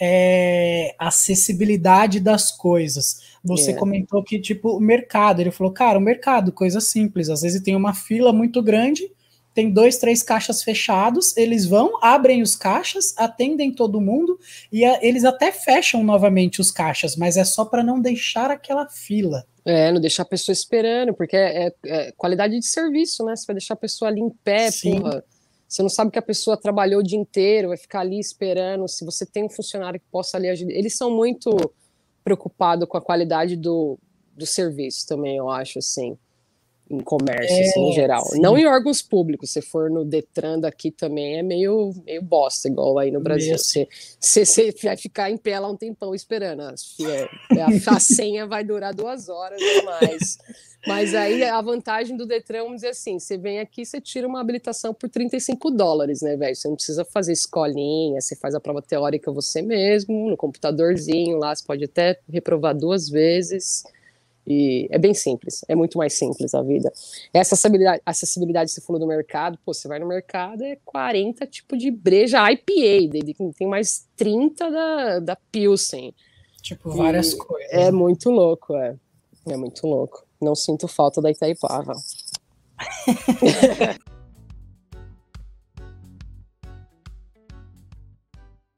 é 0.00 0.94
acessibilidade 1.00 2.20
das 2.20 2.52
coisas 2.52 3.22
você 3.46 3.70
é. 3.70 3.74
comentou 3.74 4.22
que, 4.22 4.38
tipo, 4.38 4.76
o 4.76 4.80
mercado, 4.80 5.40
ele 5.40 5.50
falou, 5.50 5.72
cara, 5.72 5.98
o 5.98 6.02
mercado, 6.02 6.52
coisa 6.52 6.80
simples, 6.80 7.30
às 7.30 7.42
vezes 7.42 7.62
tem 7.62 7.76
uma 7.76 7.94
fila 7.94 8.32
muito 8.32 8.60
grande, 8.62 9.10
tem 9.54 9.70
dois, 9.70 9.96
três 9.96 10.22
caixas 10.22 10.62
fechados, 10.62 11.34
eles 11.34 11.64
vão, 11.64 11.98
abrem 12.02 12.42
os 12.42 12.54
caixas, 12.54 13.14
atendem 13.16 13.72
todo 13.72 14.00
mundo 14.02 14.38
e 14.70 14.84
a, 14.84 14.98
eles 15.02 15.24
até 15.24 15.50
fecham 15.50 16.04
novamente 16.04 16.60
os 16.60 16.70
caixas, 16.70 17.16
mas 17.16 17.38
é 17.38 17.44
só 17.44 17.64
para 17.64 17.82
não 17.82 17.98
deixar 17.98 18.50
aquela 18.50 18.86
fila. 18.86 19.46
É, 19.64 19.90
não 19.90 20.00
deixar 20.00 20.22
a 20.22 20.26
pessoa 20.26 20.52
esperando, 20.52 21.14
porque 21.14 21.36
é, 21.36 21.66
é, 21.66 21.72
é, 21.86 22.12
qualidade 22.12 22.56
de 22.56 22.66
serviço, 22.66 23.24
né? 23.24 23.34
Você 23.34 23.46
vai 23.46 23.54
deixar 23.54 23.74
a 23.74 23.78
pessoa 23.78 24.10
ali 24.10 24.20
em 24.20 24.30
pé, 24.30 24.70
Sim. 24.70 25.00
porra. 25.00 25.24
Você 25.66 25.82
não 25.82 25.88
sabe 25.88 26.12
que 26.12 26.18
a 26.18 26.22
pessoa 26.22 26.56
trabalhou 26.56 27.00
o 27.00 27.02
dia 27.02 27.18
inteiro, 27.18 27.68
vai 27.68 27.76
ficar 27.76 28.00
ali 28.00 28.20
esperando. 28.20 28.86
Se 28.86 29.04
você 29.04 29.26
tem 29.26 29.42
um 29.42 29.48
funcionário 29.48 29.98
que 29.98 30.06
possa 30.08 30.36
ali 30.36 30.48
ajudar. 30.48 30.72
Eles 30.72 30.96
são 30.96 31.10
muito 31.10 31.50
preocupado 32.26 32.88
com 32.88 32.96
a 32.96 33.00
qualidade 33.00 33.54
do, 33.56 33.96
do 34.36 34.44
serviço 34.44 35.06
também, 35.06 35.36
eu 35.36 35.48
acho, 35.48 35.78
assim, 35.78 36.18
em 36.90 37.00
comércio, 37.00 37.56
é, 37.56 37.68
assim, 37.68 37.80
em 37.80 37.90
é, 37.90 37.94
geral. 37.94 38.24
Sim. 38.26 38.40
Não 38.40 38.56
em 38.56 38.66
órgãos 38.66 39.02
públicos, 39.02 39.50
se 39.50 39.60
for 39.60 39.90
no 39.90 40.04
Detran 40.04 40.60
daqui 40.60 40.90
também 40.90 41.38
é 41.38 41.42
meio, 41.42 41.92
meio 42.04 42.22
bosta, 42.22 42.68
igual 42.68 42.98
aí 42.98 43.10
no 43.10 43.20
Brasil. 43.20 43.56
Você, 43.58 43.88
você, 44.20 44.44
você 44.44 44.72
vai 44.82 44.96
ficar 44.96 45.30
em 45.30 45.36
pé 45.36 45.58
lá 45.58 45.68
um 45.68 45.76
tempão 45.76 46.14
esperando. 46.14 46.62
A, 46.62 46.68
a, 46.70 47.96
a 47.96 48.00
senha 48.00 48.46
vai 48.46 48.62
durar 48.62 48.94
duas 48.94 49.28
horas 49.28 49.60
ou 49.60 49.84
mais. 49.84 50.38
Mas 50.86 51.14
aí 51.14 51.42
a 51.42 51.60
vantagem 51.60 52.16
do 52.16 52.24
Detran, 52.24 52.62
vamos 52.62 52.76
dizer 52.76 52.90
assim, 52.90 53.18
você 53.18 53.36
vem 53.36 53.58
aqui, 53.58 53.84
você 53.84 54.00
tira 54.00 54.26
uma 54.26 54.40
habilitação 54.40 54.94
por 54.94 55.08
35 55.08 55.70
dólares, 55.72 56.22
né, 56.22 56.36
velho? 56.36 56.54
Você 56.54 56.68
não 56.68 56.76
precisa 56.76 57.04
fazer 57.04 57.32
escolinha, 57.32 58.20
você 58.20 58.36
faz 58.36 58.54
a 58.54 58.60
prova 58.60 58.80
teórica 58.80 59.32
você 59.32 59.60
mesmo, 59.60 60.30
no 60.30 60.36
computadorzinho 60.36 61.38
lá, 61.38 61.52
você 61.54 61.64
pode 61.64 61.84
até 61.84 62.20
reprovar 62.30 62.76
duas 62.76 63.08
vezes. 63.08 63.82
E 64.46 64.86
é 64.90 64.98
bem 64.98 65.12
simples, 65.12 65.64
é 65.66 65.74
muito 65.74 65.98
mais 65.98 66.12
simples 66.12 66.54
a 66.54 66.62
vida. 66.62 66.92
Essa 67.34 67.54
acessibilidade, 67.54 68.00
acessibilidade 68.06 68.70
você 68.70 68.80
falou 68.80 69.00
do 69.00 69.06
mercado, 69.06 69.58
pô, 69.64 69.74
você 69.74 69.88
vai 69.88 69.98
no 69.98 70.06
mercado, 70.06 70.62
é 70.62 70.78
40 70.84 71.44
tipo 71.46 71.76
de 71.76 71.90
breja 71.90 72.48
IPA, 72.50 73.18
tem 73.56 73.66
mais 73.66 74.06
30 74.16 74.70
da, 74.70 75.18
da 75.18 75.36
Pilsen. 75.50 76.14
Tipo, 76.62 76.90
várias 76.90 77.32
e 77.32 77.38
coisas. 77.38 77.72
É 77.72 77.90
muito 77.90 78.30
louco, 78.30 78.76
é. 78.76 78.96
É 79.48 79.56
muito 79.56 79.84
louco. 79.86 80.24
Não 80.40 80.54
sinto 80.54 80.86
falta 80.86 81.20
da 81.20 81.30
Itaipava. 81.30 81.92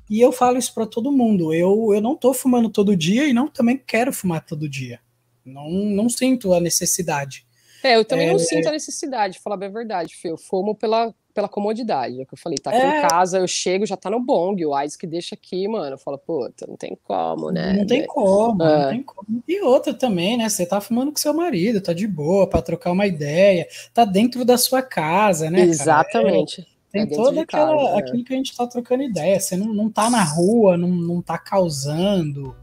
e 0.09 0.21
eu 0.21 0.33
falo 0.33 0.57
isso 0.59 0.73
para 0.75 0.87
todo 0.87 1.13
mundo. 1.13 1.53
Eu, 1.53 1.95
eu 1.95 2.01
não 2.01 2.15
tô 2.15 2.33
fumando 2.33 2.71
todo 2.71 2.97
dia 2.97 3.27
e 3.27 3.33
não 3.33 3.49
também 3.49 3.77
quero 3.77 4.13
fumar 4.13 4.45
todo 4.45 4.69
dia. 4.69 5.01
Não, 5.49 5.69
não 5.69 6.09
sinto 6.09 6.53
a 6.53 6.61
necessidade. 6.61 7.47
É, 7.83 7.97
eu 7.97 8.05
também 8.05 8.29
é... 8.29 8.33
não 8.33 8.39
sinto 8.39 8.69
a 8.69 8.73
necessidade, 8.73 9.39
falar 9.39 9.57
bem 9.57 9.69
a 9.69 9.73
verdade, 9.73 10.15
Fê. 10.17 10.31
Eu 10.31 10.37
fumo 10.37 10.75
pela, 10.75 11.15
pela 11.33 11.49
comodidade. 11.49 12.21
É 12.21 12.25
que 12.25 12.35
eu 12.35 12.39
falei, 12.39 12.59
tá 12.59 12.71
aqui 12.71 12.81
é... 12.81 12.99
em 12.99 13.09
casa, 13.09 13.39
eu 13.39 13.47
chego, 13.47 13.87
já 13.87 13.97
tá 13.97 14.11
no 14.11 14.21
bong, 14.21 14.65
o 14.65 14.81
Ice 14.83 14.99
que 14.99 15.07
deixa 15.07 15.35
aqui, 15.35 15.69
mano. 15.69 15.95
Eu 15.95 15.99
falo, 15.99 16.19
puta, 16.19 16.67
não 16.67 16.77
tem 16.77 16.99
como, 17.05 17.51
né? 17.51 17.75
Não 17.75 17.87
tem 17.87 18.07
como, 18.07 18.63
é. 18.63 18.83
não 18.83 18.91
tem 18.91 19.03
como. 19.03 19.43
E 19.47 19.61
outra 19.61 19.95
também, 19.95 20.37
né? 20.37 20.49
Você 20.49 20.67
tá 20.67 20.81
fumando 20.81 21.13
com 21.13 21.19
seu 21.19 21.33
marido, 21.33 21.81
tá 21.81 21.93
de 21.93 22.07
boa, 22.07 22.49
para 22.49 22.63
trocar 22.63 22.93
uma 22.93 23.07
ideia, 23.07 23.67
tá 23.95 24.05
dentro 24.05 24.45
da 24.45 24.59
sua 24.59 24.83
casa, 24.83 25.51
né? 25.51 25.61
Exatamente. 25.61 26.63
É, 26.63 26.79
tem 26.91 27.03
é 27.03 27.07
toda 27.07 27.43
aquela 27.43 27.77
casa, 27.77 27.91
é. 27.91 27.99
aquilo 27.99 28.25
que 28.25 28.33
a 28.33 28.37
gente 28.37 28.57
tá 28.57 28.67
trocando 28.67 29.03
ideia. 29.03 29.39
Você 29.39 29.57
não, 29.57 29.73
não 29.73 29.89
tá 29.89 30.11
na 30.11 30.25
rua, 30.25 30.77
não, 30.77 30.89
não 30.89 31.23
tá 31.23 31.39
causando. 31.39 32.57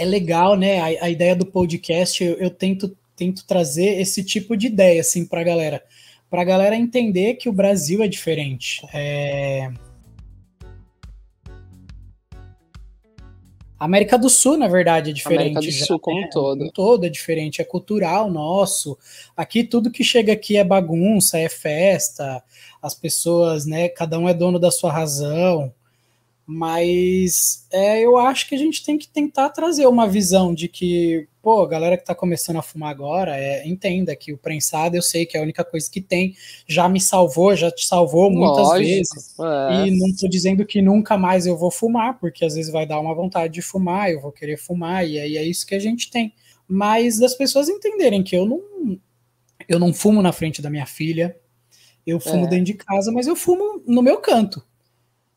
É 0.00 0.04
legal, 0.06 0.56
né? 0.56 0.80
A, 0.80 1.04
a 1.04 1.10
ideia 1.10 1.36
do 1.36 1.44
podcast, 1.44 2.24
eu, 2.24 2.34
eu 2.38 2.48
tento 2.48 2.96
tento 3.14 3.44
trazer 3.46 4.00
esse 4.00 4.24
tipo 4.24 4.56
de 4.56 4.68
ideia 4.68 5.02
assim 5.02 5.26
para 5.26 5.42
a 5.42 5.44
galera, 5.44 5.84
para 6.30 6.40
a 6.40 6.44
galera 6.44 6.74
entender 6.74 7.34
que 7.34 7.50
o 7.50 7.52
Brasil 7.52 8.02
é 8.02 8.08
diferente. 8.08 8.80
É... 8.94 9.70
A 13.78 13.84
América 13.84 14.18
do 14.18 14.30
Sul, 14.30 14.56
na 14.56 14.68
verdade, 14.68 15.10
é 15.10 15.12
diferente. 15.12 15.56
América 15.56 15.60
do 15.60 15.70
já, 15.70 15.84
Sul 15.84 16.00
como 16.00 16.16
um 16.16 16.22
né? 16.22 16.30
todo. 16.32 16.72
todo 16.72 17.04
é 17.04 17.10
diferente, 17.10 17.60
é 17.60 17.64
cultural 17.64 18.30
nosso. 18.30 18.96
Aqui 19.36 19.64
tudo 19.64 19.90
que 19.90 20.02
chega 20.02 20.32
aqui 20.32 20.56
é 20.56 20.64
bagunça, 20.64 21.38
é 21.38 21.48
festa. 21.50 22.42
As 22.80 22.94
pessoas, 22.94 23.66
né? 23.66 23.90
Cada 23.90 24.18
um 24.18 24.26
é 24.26 24.32
dono 24.32 24.58
da 24.58 24.70
sua 24.70 24.90
razão. 24.90 25.70
Mas 26.52 27.64
é, 27.70 28.04
eu 28.04 28.18
acho 28.18 28.48
que 28.48 28.56
a 28.56 28.58
gente 28.58 28.84
tem 28.84 28.98
que 28.98 29.06
tentar 29.06 29.50
trazer 29.50 29.86
uma 29.86 30.08
visão 30.08 30.52
de 30.52 30.66
que, 30.66 31.28
pô, 31.40 31.62
a 31.62 31.68
galera 31.68 31.96
que 31.96 32.02
está 32.02 32.12
começando 32.12 32.56
a 32.56 32.62
fumar 32.62 32.90
agora, 32.90 33.36
é, 33.36 33.64
entenda 33.68 34.16
que 34.16 34.32
o 34.32 34.36
prensado 34.36 34.96
eu 34.96 35.00
sei 35.00 35.24
que 35.24 35.36
é 35.36 35.40
a 35.40 35.44
única 35.44 35.64
coisa 35.64 35.88
que 35.88 36.00
tem, 36.00 36.34
já 36.66 36.88
me 36.88 37.00
salvou, 37.00 37.54
já 37.54 37.70
te 37.70 37.86
salvou 37.86 38.32
muitas 38.32 38.66
Lógico, 38.66 38.88
vezes. 38.88 39.36
É. 39.38 39.86
E 39.86 39.90
não 39.96 40.08
estou 40.08 40.28
dizendo 40.28 40.66
que 40.66 40.82
nunca 40.82 41.16
mais 41.16 41.46
eu 41.46 41.56
vou 41.56 41.70
fumar, 41.70 42.18
porque 42.18 42.44
às 42.44 42.56
vezes 42.56 42.72
vai 42.72 42.84
dar 42.84 42.98
uma 42.98 43.14
vontade 43.14 43.54
de 43.54 43.62
fumar, 43.62 44.10
eu 44.10 44.20
vou 44.20 44.32
querer 44.32 44.56
fumar, 44.56 45.08
e 45.08 45.20
aí 45.20 45.36
é 45.36 45.44
isso 45.44 45.64
que 45.64 45.76
a 45.76 45.80
gente 45.80 46.10
tem. 46.10 46.34
Mas 46.66 47.20
das 47.20 47.36
pessoas 47.36 47.68
entenderem 47.68 48.24
que 48.24 48.34
eu 48.34 48.44
não, 48.44 48.98
eu 49.68 49.78
não 49.78 49.94
fumo 49.94 50.20
na 50.20 50.32
frente 50.32 50.60
da 50.60 50.68
minha 50.68 50.86
filha, 50.86 51.36
eu 52.04 52.18
fumo 52.18 52.46
é. 52.46 52.48
dentro 52.48 52.64
de 52.64 52.74
casa, 52.74 53.12
mas 53.12 53.28
eu 53.28 53.36
fumo 53.36 53.80
no 53.86 54.02
meu 54.02 54.16
canto. 54.16 54.60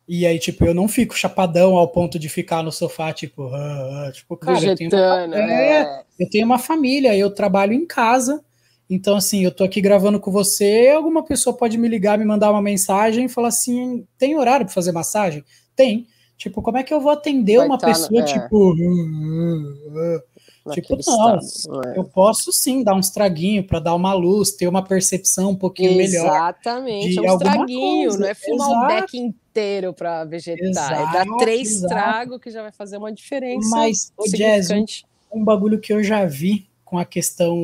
E 0.08 0.26
aí, 0.26 0.38
tipo, 0.38 0.66
eu 0.66 0.74
não 0.74 0.88
fico 0.88 1.18
chapadão 1.18 1.78
ao 1.78 1.88
ponto 1.88 2.20
de 2.20 2.28
ficar 2.28 2.62
no 2.62 2.72
sofá, 2.72 3.14
tipo, 3.14 3.44
uh, 3.44 4.10
uh, 4.10 4.12
tipo, 4.12 4.36
cara, 4.36 4.66
eu 4.66 4.76
tenho, 4.76 4.90
uma, 4.92 5.38
é, 5.38 6.04
eu 6.20 6.30
tenho 6.30 6.46
uma 6.46 6.60
família, 6.60 7.16
eu 7.16 7.32
trabalho 7.32 7.72
em 7.72 7.86
casa, 7.86 8.44
então, 8.90 9.16
assim, 9.16 9.44
eu 9.44 9.52
tô 9.52 9.64
aqui 9.64 9.80
gravando 9.80 10.20
com 10.20 10.32
você, 10.32 10.92
alguma 10.94 11.24
pessoa 11.24 11.56
pode 11.56 11.78
me 11.78 11.88
ligar, 11.88 12.18
me 12.18 12.26
mandar 12.26 12.52
uma 12.52 12.62
mensagem 12.62 13.26
e 13.26 13.30
falar 13.30 13.48
assim, 13.48 14.06
tem 14.18 14.38
horário 14.38 14.66
para 14.66 14.76
fazer 14.76 14.92
massagem? 14.92 15.44
Tem. 15.76 16.06
Tipo, 16.38 16.62
como 16.62 16.78
é 16.78 16.84
que 16.84 16.94
eu 16.94 17.00
vou 17.00 17.12
atender 17.12 17.58
Vai 17.58 17.68
uma 17.68 17.78
tá 17.78 17.88
pessoa, 17.88 18.10
no, 18.12 18.20
é. 18.20 18.24
tipo... 18.24 18.74
Uh, 18.74 20.24
tipo, 20.72 20.98
não, 21.06 21.82
é. 21.84 21.98
eu 21.98 22.06
posso 22.06 22.52
sim 22.54 22.84
dar 22.84 22.96
um 22.96 23.00
estraguinho 23.00 23.66
para 23.66 23.80
dar 23.80 23.96
uma 23.96 24.14
luz, 24.14 24.52
ter 24.52 24.68
uma 24.68 24.84
percepção 24.84 25.52
um 25.52 25.56
pouquinho 25.56 26.00
Exatamente, 26.00 26.12
melhor. 26.12 26.36
Exatamente, 26.36 27.18
é 27.18 27.22
um 27.22 27.36
estraguinho, 27.36 28.18
não 28.18 28.28
é 28.28 28.34
fumar 28.34 28.70
Exato. 28.70 28.86
o 28.86 28.88
beck 28.88 29.18
inteiro 29.18 29.94
para 29.94 30.24
vegetar. 30.24 30.70
Exato, 30.70 30.94
é 30.94 31.26
dar 31.26 31.38
três 31.38 31.82
tragos 31.82 32.40
que 32.40 32.50
já 32.50 32.62
vai 32.62 32.72
fazer 32.72 32.98
uma 32.98 33.12
diferença. 33.12 33.70
Mas, 33.70 34.14
o 34.18 34.24
Jazz, 34.30 34.70
um, 34.72 34.86
um 35.34 35.44
bagulho 35.44 35.80
que 35.80 35.92
eu 35.92 36.02
já 36.02 36.26
vi 36.26 36.68
com 36.86 36.98
a 36.98 37.06
questão 37.06 37.58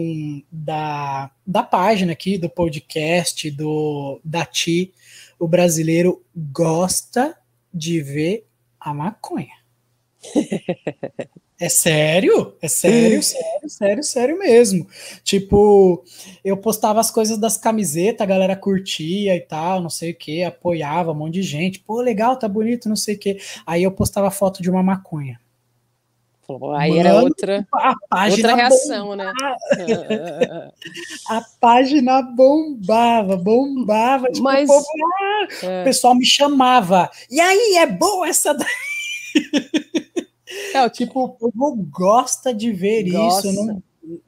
da, 0.52 1.32
da 1.46 1.64
página 1.64 2.12
aqui, 2.12 2.38
do 2.38 2.50
podcast, 2.50 3.50
do 3.52 4.20
da 4.26 4.44
Ti, 4.44 4.94
o 5.38 5.48
brasileiro 5.48 6.22
gosta 6.36 7.38
de 7.74 8.02
ver 8.02 8.46
a 8.80 8.94
maconha. 8.94 9.56
É 11.60 11.68
sério? 11.68 12.56
É 12.62 12.70
sério, 12.70 13.22
sério, 13.22 13.70
sério, 13.70 14.04
sério 14.04 14.40
mesmo. 14.40 14.88
Tipo, 15.26 16.06
eu 16.44 16.56
postava 16.56 17.02
as 17.02 17.12
coisas 17.12 17.38
das 17.38 17.58
camisetas, 17.58 18.22
a 18.22 18.26
galera 18.26 18.56
curtia 18.56 19.36
e 19.36 19.42
tal, 19.42 19.82
não 19.82 19.90
sei 19.90 20.12
o 20.12 20.16
que, 20.16 20.42
apoiava 20.42 21.12
um 21.12 21.16
monte 21.16 21.34
de 21.34 21.42
gente. 21.42 21.80
Pô, 21.80 22.00
legal, 22.00 22.38
tá 22.38 22.48
bonito, 22.48 22.88
não 22.88 22.96
sei 22.96 23.16
o 23.16 23.20
que. 23.20 23.40
Aí 23.68 23.84
eu 23.84 23.92
postava 23.92 24.32
foto 24.32 24.62
de 24.62 24.70
uma 24.70 24.82
maconha. 24.82 25.38
aí 26.78 26.92
Mano, 26.92 27.00
era 27.02 27.22
outra, 27.22 27.68
outra 28.32 28.56
reação, 28.56 29.16
né? 29.18 29.26
bombava. 29.26 29.98
né? 30.08 30.72
a 31.30 31.42
página 31.60 32.22
bombava, 32.22 33.36
bombava. 33.36 34.28
Tipo, 34.32 34.44
Mas, 34.46 34.70
o, 34.70 34.74
povo, 34.74 34.88
ah, 35.22 35.48
é. 35.62 35.82
o 35.82 35.84
pessoal 35.84 36.16
me 36.16 36.26
chamava. 36.26 37.12
E 37.30 37.42
aí, 37.42 37.76
é 37.76 37.86
boa 37.86 38.30
essa 38.30 38.54
daí? 38.54 38.66
É, 40.74 40.90
tipo, 40.90 41.24
o 41.40 41.52
povo 41.52 41.76
gosta 41.90 42.54
de 42.54 42.72
ver 42.72 43.10
gosta. 43.12 43.48
isso. 43.48 43.66
Não... 43.66 43.84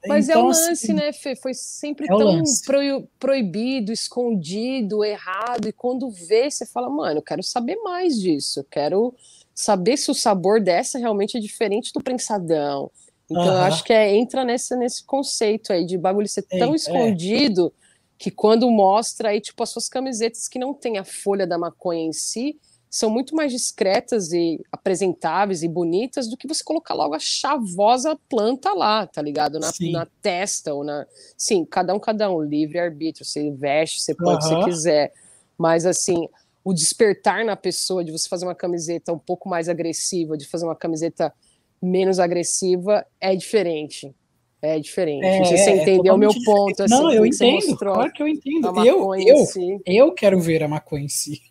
Mas 0.07 0.29
então, 0.29 0.41
é 0.41 0.43
o 0.43 0.51
então, 0.51 0.59
lance, 0.61 0.71
assim, 0.71 0.93
né, 0.93 1.11
Fê? 1.11 1.35
Foi 1.35 1.53
sempre 1.53 2.05
é 2.05 2.09
tão 2.09 2.43
pro, 2.65 3.07
proibido, 3.19 3.91
escondido, 3.91 5.03
errado. 5.03 5.67
E 5.67 5.73
quando 5.73 6.11
vê, 6.11 6.49
você 6.49 6.65
fala, 6.65 6.89
mano, 6.89 7.19
eu 7.19 7.23
quero 7.23 7.41
saber 7.41 7.77
mais 7.77 8.19
disso. 8.19 8.59
Eu 8.59 8.65
quero 8.69 9.15
saber 9.55 9.97
se 9.97 10.11
o 10.11 10.13
sabor 10.13 10.61
dessa 10.61 10.99
realmente 10.99 11.37
é 11.37 11.39
diferente 11.39 11.91
do 11.93 12.03
prensadão. 12.03 12.91
Então, 13.29 13.45
eu 13.45 13.61
acho 13.61 13.83
que 13.83 13.93
é, 13.93 14.13
entra 14.13 14.43
nesse, 14.43 14.75
nesse 14.75 15.05
conceito 15.05 15.71
aí 15.71 15.85
de 15.85 15.97
bagulho 15.97 16.27
ser 16.27 16.43
tão 16.43 16.73
é, 16.73 16.75
escondido 16.75 17.73
que 18.17 18.29
quando 18.29 18.69
mostra 18.69 19.29
aí, 19.29 19.39
tipo, 19.39 19.63
as 19.63 19.69
suas 19.69 19.87
camisetas 19.87 20.47
que 20.47 20.59
não 20.59 20.73
tem 20.73 20.97
a 20.97 21.03
folha 21.03 21.47
da 21.47 21.57
maconha 21.57 22.03
em 22.03 22.13
si, 22.13 22.59
são 22.91 23.09
muito 23.09 23.33
mais 23.33 23.53
discretas 23.53 24.33
e 24.33 24.59
apresentáveis 24.69 25.63
e 25.63 25.67
bonitas 25.69 26.27
do 26.27 26.35
que 26.35 26.45
você 26.45 26.61
colocar 26.61 26.93
logo 26.93 27.15
a 27.15 27.19
chavosa 27.19 28.19
planta 28.27 28.73
lá, 28.73 29.07
tá 29.07 29.21
ligado? 29.21 29.61
Na, 29.61 29.71
na 29.93 30.05
testa 30.21 30.73
ou 30.73 30.83
na. 30.83 31.07
Sim, 31.37 31.63
cada 31.63 31.95
um, 31.95 31.99
cada 31.99 32.29
um, 32.29 32.41
livre-arbítrio. 32.41 33.25
Você 33.25 33.49
veste, 33.49 34.01
você 34.01 34.13
pode, 34.13 34.45
uhum. 34.45 34.63
se 34.63 34.65
quiser. 34.65 35.13
Mas, 35.57 35.85
assim, 35.85 36.27
o 36.65 36.73
despertar 36.73 37.45
na 37.45 37.55
pessoa 37.55 38.03
de 38.03 38.11
você 38.11 38.27
fazer 38.27 38.45
uma 38.45 38.55
camiseta 38.55 39.13
um 39.13 39.19
pouco 39.19 39.47
mais 39.47 39.69
agressiva, 39.69 40.37
de 40.37 40.45
fazer 40.45 40.65
uma 40.65 40.75
camiseta 40.75 41.33
menos 41.81 42.19
agressiva, 42.19 43.05
é 43.21 43.33
diferente. 43.37 44.13
É 44.61 44.77
diferente. 44.77 45.25
É, 45.25 45.43
você 45.43 45.69
é, 45.71 45.81
entendeu 45.81 46.13
o 46.13 46.17
meu 46.17 46.31
ponto? 46.45 46.83
Assim, 46.83 46.93
não, 46.93 47.11
eu 47.11 47.25
entendo. 47.25 47.77
Claro 47.77 48.11
que 48.11 48.21
eu 48.21 48.27
entendo. 48.27 48.85
Eu, 48.85 49.15
eu, 49.15 49.45
si. 49.45 49.79
eu 49.85 50.13
quero 50.13 50.39
ver 50.41 50.61
a 50.61 50.67
maconha 50.67 51.05
em 51.05 51.09
si. 51.09 51.41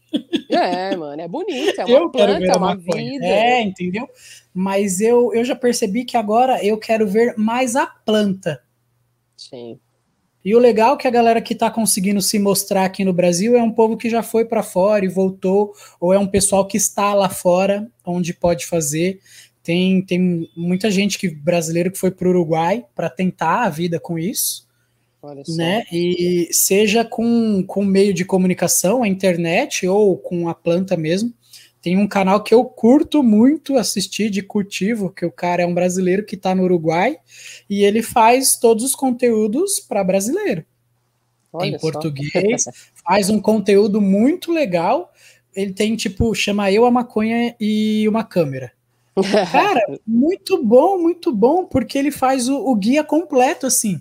É, 0.50 0.96
mano, 0.96 1.20
é 1.20 1.28
bonita, 1.28 1.82
é 1.82 1.84
uma 1.84 1.98
eu 1.98 2.10
planta, 2.10 2.44
é 2.44 2.56
uma 2.56 2.76
vida. 2.76 3.26
É, 3.26 3.62
entendeu? 3.62 4.08
Mas 4.52 5.00
eu, 5.00 5.32
eu 5.32 5.44
já 5.44 5.54
percebi 5.54 6.04
que 6.04 6.16
agora 6.16 6.64
eu 6.64 6.76
quero 6.78 7.06
ver 7.06 7.34
mais 7.36 7.76
a 7.76 7.86
planta. 7.86 8.62
Sim. 9.36 9.78
E 10.44 10.54
o 10.54 10.58
legal 10.58 10.94
é 10.94 10.96
que 10.96 11.06
a 11.06 11.10
galera 11.10 11.40
que 11.40 11.52
está 11.52 11.70
conseguindo 11.70 12.20
se 12.22 12.38
mostrar 12.38 12.84
aqui 12.84 13.04
no 13.04 13.12
Brasil 13.12 13.56
é 13.56 13.62
um 13.62 13.70
povo 13.70 13.96
que 13.96 14.08
já 14.08 14.22
foi 14.22 14.44
para 14.44 14.62
fora 14.62 15.04
e 15.04 15.08
voltou, 15.08 15.72
ou 16.00 16.14
é 16.14 16.18
um 16.18 16.26
pessoal 16.26 16.66
que 16.66 16.78
está 16.78 17.12
lá 17.12 17.28
fora, 17.28 17.86
onde 18.04 18.32
pode 18.32 18.66
fazer. 18.66 19.20
Tem, 19.62 20.00
tem 20.02 20.50
muita 20.56 20.90
gente 20.90 21.18
que 21.18 21.28
brasileiro 21.28 21.90
que 21.92 21.98
foi 21.98 22.10
para 22.10 22.26
o 22.26 22.30
Uruguai 22.30 22.84
para 22.94 23.10
tentar 23.10 23.64
a 23.64 23.68
vida 23.68 24.00
com 24.00 24.18
isso. 24.18 24.66
Né? 25.56 25.84
E 25.92 26.48
seja 26.50 27.04
com, 27.04 27.62
com 27.66 27.84
meio 27.84 28.14
de 28.14 28.24
comunicação, 28.24 29.02
a 29.02 29.08
internet 29.08 29.86
ou 29.86 30.16
com 30.16 30.48
a 30.48 30.54
planta 30.54 30.96
mesmo. 30.96 31.32
Tem 31.82 31.96
um 31.96 32.06
canal 32.06 32.42
que 32.42 32.52
eu 32.52 32.64
curto 32.64 33.22
muito 33.22 33.76
assistir 33.76 34.28
de 34.28 34.42
cultivo, 34.42 35.10
que 35.10 35.24
o 35.24 35.32
cara 35.32 35.62
é 35.62 35.66
um 35.66 35.72
brasileiro 35.72 36.24
que 36.24 36.34
está 36.34 36.54
no 36.54 36.64
Uruguai 36.64 37.16
e 37.68 37.84
ele 37.84 38.02
faz 38.02 38.56
todos 38.56 38.84
os 38.84 38.94
conteúdos 38.94 39.80
para 39.80 40.04
brasileiro. 40.04 40.64
Olha 41.52 41.68
em 41.68 41.78
português, 41.78 42.64
faz 43.04 43.30
um 43.30 43.40
conteúdo 43.40 44.00
muito 44.00 44.52
legal. 44.52 45.12
Ele 45.54 45.72
tem 45.72 45.96
tipo, 45.96 46.34
chama 46.34 46.70
eu 46.70 46.84
a 46.84 46.90
maconha 46.90 47.56
e 47.58 48.06
uma 48.08 48.24
câmera. 48.24 48.72
Cara, 49.50 49.82
muito 50.06 50.62
bom, 50.62 50.98
muito 50.98 51.32
bom, 51.32 51.64
porque 51.64 51.98
ele 51.98 52.10
faz 52.10 52.48
o, 52.48 52.56
o 52.56 52.74
guia 52.76 53.02
completo, 53.02 53.66
assim. 53.66 54.00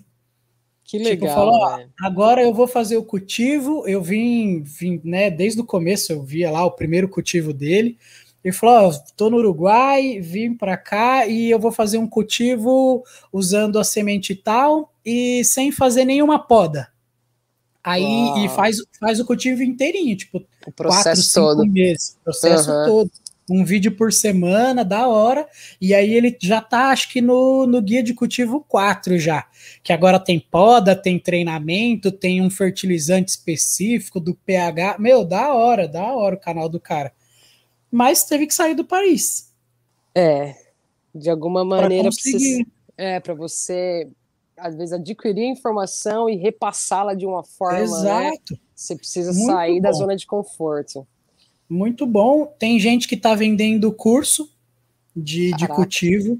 Que 0.90 0.98
tipo, 0.98 1.08
legal. 1.08 1.28
Tipo, 1.28 1.40
falou, 1.40 1.54
ó, 1.54 1.80
agora 2.04 2.42
eu 2.42 2.52
vou 2.52 2.66
fazer 2.66 2.96
o 2.96 3.04
cultivo. 3.04 3.86
Eu 3.86 4.02
vim, 4.02 4.60
vim, 4.60 5.00
né, 5.04 5.30
desde 5.30 5.60
o 5.60 5.64
começo, 5.64 6.12
eu 6.12 6.20
via 6.20 6.50
lá 6.50 6.64
o 6.64 6.72
primeiro 6.72 7.08
cultivo 7.08 7.52
dele. 7.52 7.96
Ele 8.42 8.52
falou: 8.52 8.88
ó, 8.88 8.92
tô 9.16 9.30
no 9.30 9.36
Uruguai, 9.36 10.18
vim 10.20 10.52
para 10.52 10.76
cá 10.76 11.26
e 11.28 11.48
eu 11.48 11.60
vou 11.60 11.70
fazer 11.70 11.98
um 11.98 12.08
cultivo 12.08 13.04
usando 13.32 13.78
a 13.78 13.84
semente 13.84 14.34
tal 14.34 14.92
e 15.06 15.44
sem 15.44 15.70
fazer 15.70 16.04
nenhuma 16.04 16.40
poda. 16.40 16.88
Aí 17.84 18.02
Uau. 18.02 18.44
e 18.44 18.48
faz, 18.48 18.78
faz 18.98 19.20
o 19.20 19.24
cultivo 19.24 19.62
inteirinho, 19.62 20.16
tipo, 20.16 20.44
o 20.66 20.72
processo 20.72 21.32
quatro, 21.32 21.56
todo. 21.56 21.72
meses, 21.72 22.18
processo 22.24 22.68
uhum. 22.68 22.84
todo 22.84 23.10
um 23.54 23.64
vídeo 23.64 23.96
por 23.96 24.12
semana, 24.12 24.84
da 24.84 25.08
hora, 25.08 25.46
e 25.80 25.94
aí 25.94 26.14
ele 26.14 26.36
já 26.40 26.60
tá, 26.60 26.90
acho 26.90 27.08
que 27.10 27.20
no, 27.20 27.66
no 27.66 27.82
guia 27.82 28.02
de 28.02 28.14
cultivo 28.14 28.64
4 28.68 29.18
já, 29.18 29.46
que 29.82 29.92
agora 29.92 30.18
tem 30.18 30.38
poda, 30.38 30.94
tem 30.94 31.18
treinamento, 31.18 32.12
tem 32.12 32.40
um 32.40 32.50
fertilizante 32.50 33.30
específico 33.30 34.20
do 34.20 34.34
pH, 34.34 34.96
meu, 34.98 35.24
da 35.24 35.52
hora, 35.52 35.88
da 35.88 36.12
hora 36.12 36.36
o 36.36 36.40
canal 36.40 36.68
do 36.68 36.80
cara. 36.80 37.12
Mas 37.90 38.24
teve 38.24 38.46
que 38.46 38.54
sair 38.54 38.74
do 38.74 38.84
país. 38.84 39.52
É, 40.14 40.54
de 41.14 41.28
alguma 41.28 41.64
maneira, 41.64 42.08
para 42.10 42.12
você, 42.12 42.66
é, 42.96 43.20
para 43.20 43.34
você 43.34 44.08
às 44.60 44.76
vezes 44.76 44.92
adquirir 44.92 45.44
informação 45.44 46.28
e 46.28 46.36
repassá-la 46.36 47.14
de 47.14 47.26
uma 47.26 47.42
forma, 47.42 47.78
né? 47.78 48.28
Exato. 48.28 48.52
Né? 48.52 48.60
Você 48.74 48.96
precisa 48.96 49.32
Muito 49.32 49.46
sair 49.46 49.76
bom. 49.76 49.82
da 49.82 49.92
zona 49.92 50.16
de 50.16 50.26
conforto. 50.26 51.06
Muito 51.70 52.04
bom. 52.04 52.52
Tem 52.58 52.80
gente 52.80 53.06
que 53.06 53.14
está 53.14 53.32
vendendo 53.32 53.92
curso 53.92 54.50
de, 55.14 55.52
de 55.52 55.68
cultivo. 55.68 56.36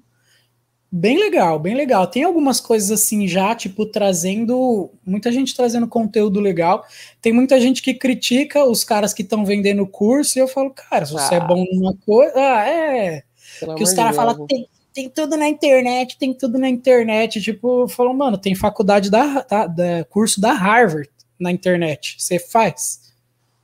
Bem 0.90 1.20
legal, 1.20 1.56
bem 1.60 1.76
legal. 1.76 2.04
Tem 2.08 2.24
algumas 2.24 2.58
coisas 2.60 2.90
assim 2.90 3.28
já, 3.28 3.54
tipo, 3.54 3.86
trazendo. 3.86 4.90
Muita 5.06 5.30
gente 5.30 5.54
trazendo 5.54 5.86
conteúdo 5.86 6.40
legal. 6.40 6.84
Tem 7.22 7.32
muita 7.32 7.60
gente 7.60 7.80
que 7.80 7.94
critica 7.94 8.64
os 8.64 8.82
caras 8.82 9.14
que 9.14 9.22
estão 9.22 9.46
vendendo 9.46 9.86
curso, 9.86 10.36
e 10.36 10.40
eu 10.40 10.48
falo, 10.48 10.70
cara, 10.70 11.06
se 11.06 11.12
você 11.12 11.36
é 11.36 11.38
ah. 11.38 11.44
é 11.44 11.46
bom 11.46 11.64
numa 11.74 11.96
coisa. 12.04 12.32
Ah, 12.34 12.68
é. 12.68 13.22
Pelo 13.60 13.76
que 13.76 13.84
os 13.84 13.92
caras 13.92 14.16
falam, 14.16 14.44
tem, 14.48 14.68
tem 14.92 15.08
tudo 15.08 15.36
na 15.36 15.48
internet, 15.48 16.18
tem 16.18 16.34
tudo 16.34 16.58
na 16.58 16.68
internet. 16.68 17.40
Tipo, 17.40 17.86
falou, 17.86 18.12
mano, 18.12 18.36
tem 18.36 18.56
faculdade 18.56 19.08
da, 19.12 19.42
da, 19.42 19.66
da 19.68 20.04
curso 20.10 20.40
da 20.40 20.52
Harvard 20.52 21.08
na 21.38 21.52
internet. 21.52 22.16
Você 22.18 22.40
faz? 22.40 23.12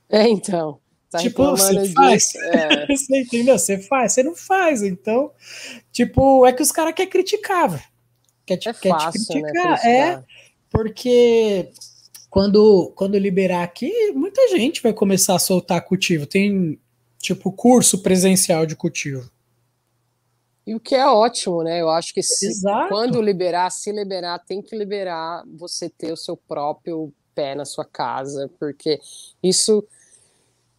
É, 0.09 0.29
então. 0.29 0.79
Tá 1.09 1.19
tipo, 1.19 1.43
você 1.51 1.89
faz. 1.89 2.35
É. 2.35 2.85
você 2.93 3.21
entendeu? 3.21 3.57
Você 3.57 3.77
faz, 3.77 4.13
você 4.13 4.23
não 4.23 4.35
faz. 4.35 4.83
Então, 4.83 5.31
tipo, 5.91 6.45
é 6.45 6.51
que 6.51 6.61
os 6.61 6.71
caras 6.71 6.93
querem 6.93 7.09
criticar, 7.09 7.69
velho. 7.69 7.83
Quer, 8.45 8.55
é 8.55 8.73
quer 8.73 8.89
fácil, 8.89 9.25
te 9.25 9.41
né, 9.41 9.49
criticar. 9.49 9.83
Né, 9.83 9.99
é, 9.99 10.23
porque 10.69 11.71
quando, 12.29 12.91
quando 12.95 13.17
liberar 13.17 13.63
aqui, 13.63 14.11
muita 14.11 14.47
gente 14.49 14.81
vai 14.81 14.93
começar 14.93 15.35
a 15.35 15.39
soltar 15.39 15.81
cultivo. 15.85 16.25
Tem, 16.25 16.79
tipo, 17.19 17.51
curso 17.51 18.01
presencial 18.03 18.65
de 18.65 18.75
cultivo. 18.75 19.29
E 20.65 20.75
o 20.75 20.79
que 20.81 20.93
é 20.93 21.05
ótimo, 21.05 21.63
né? 21.63 21.79
Eu 21.79 21.89
acho 21.89 22.13
que 22.13 22.21
se, 22.21 22.61
quando 22.89 23.21
liberar, 23.21 23.69
se 23.69 23.89
liberar, 23.89 24.39
tem 24.39 24.61
que 24.61 24.75
liberar 24.75 25.43
você 25.57 25.89
ter 25.89 26.11
o 26.11 26.17
seu 26.17 26.35
próprio 26.35 27.13
pé 27.33 27.55
na 27.55 27.63
sua 27.63 27.85
casa, 27.85 28.51
porque 28.59 28.99
isso 29.41 29.81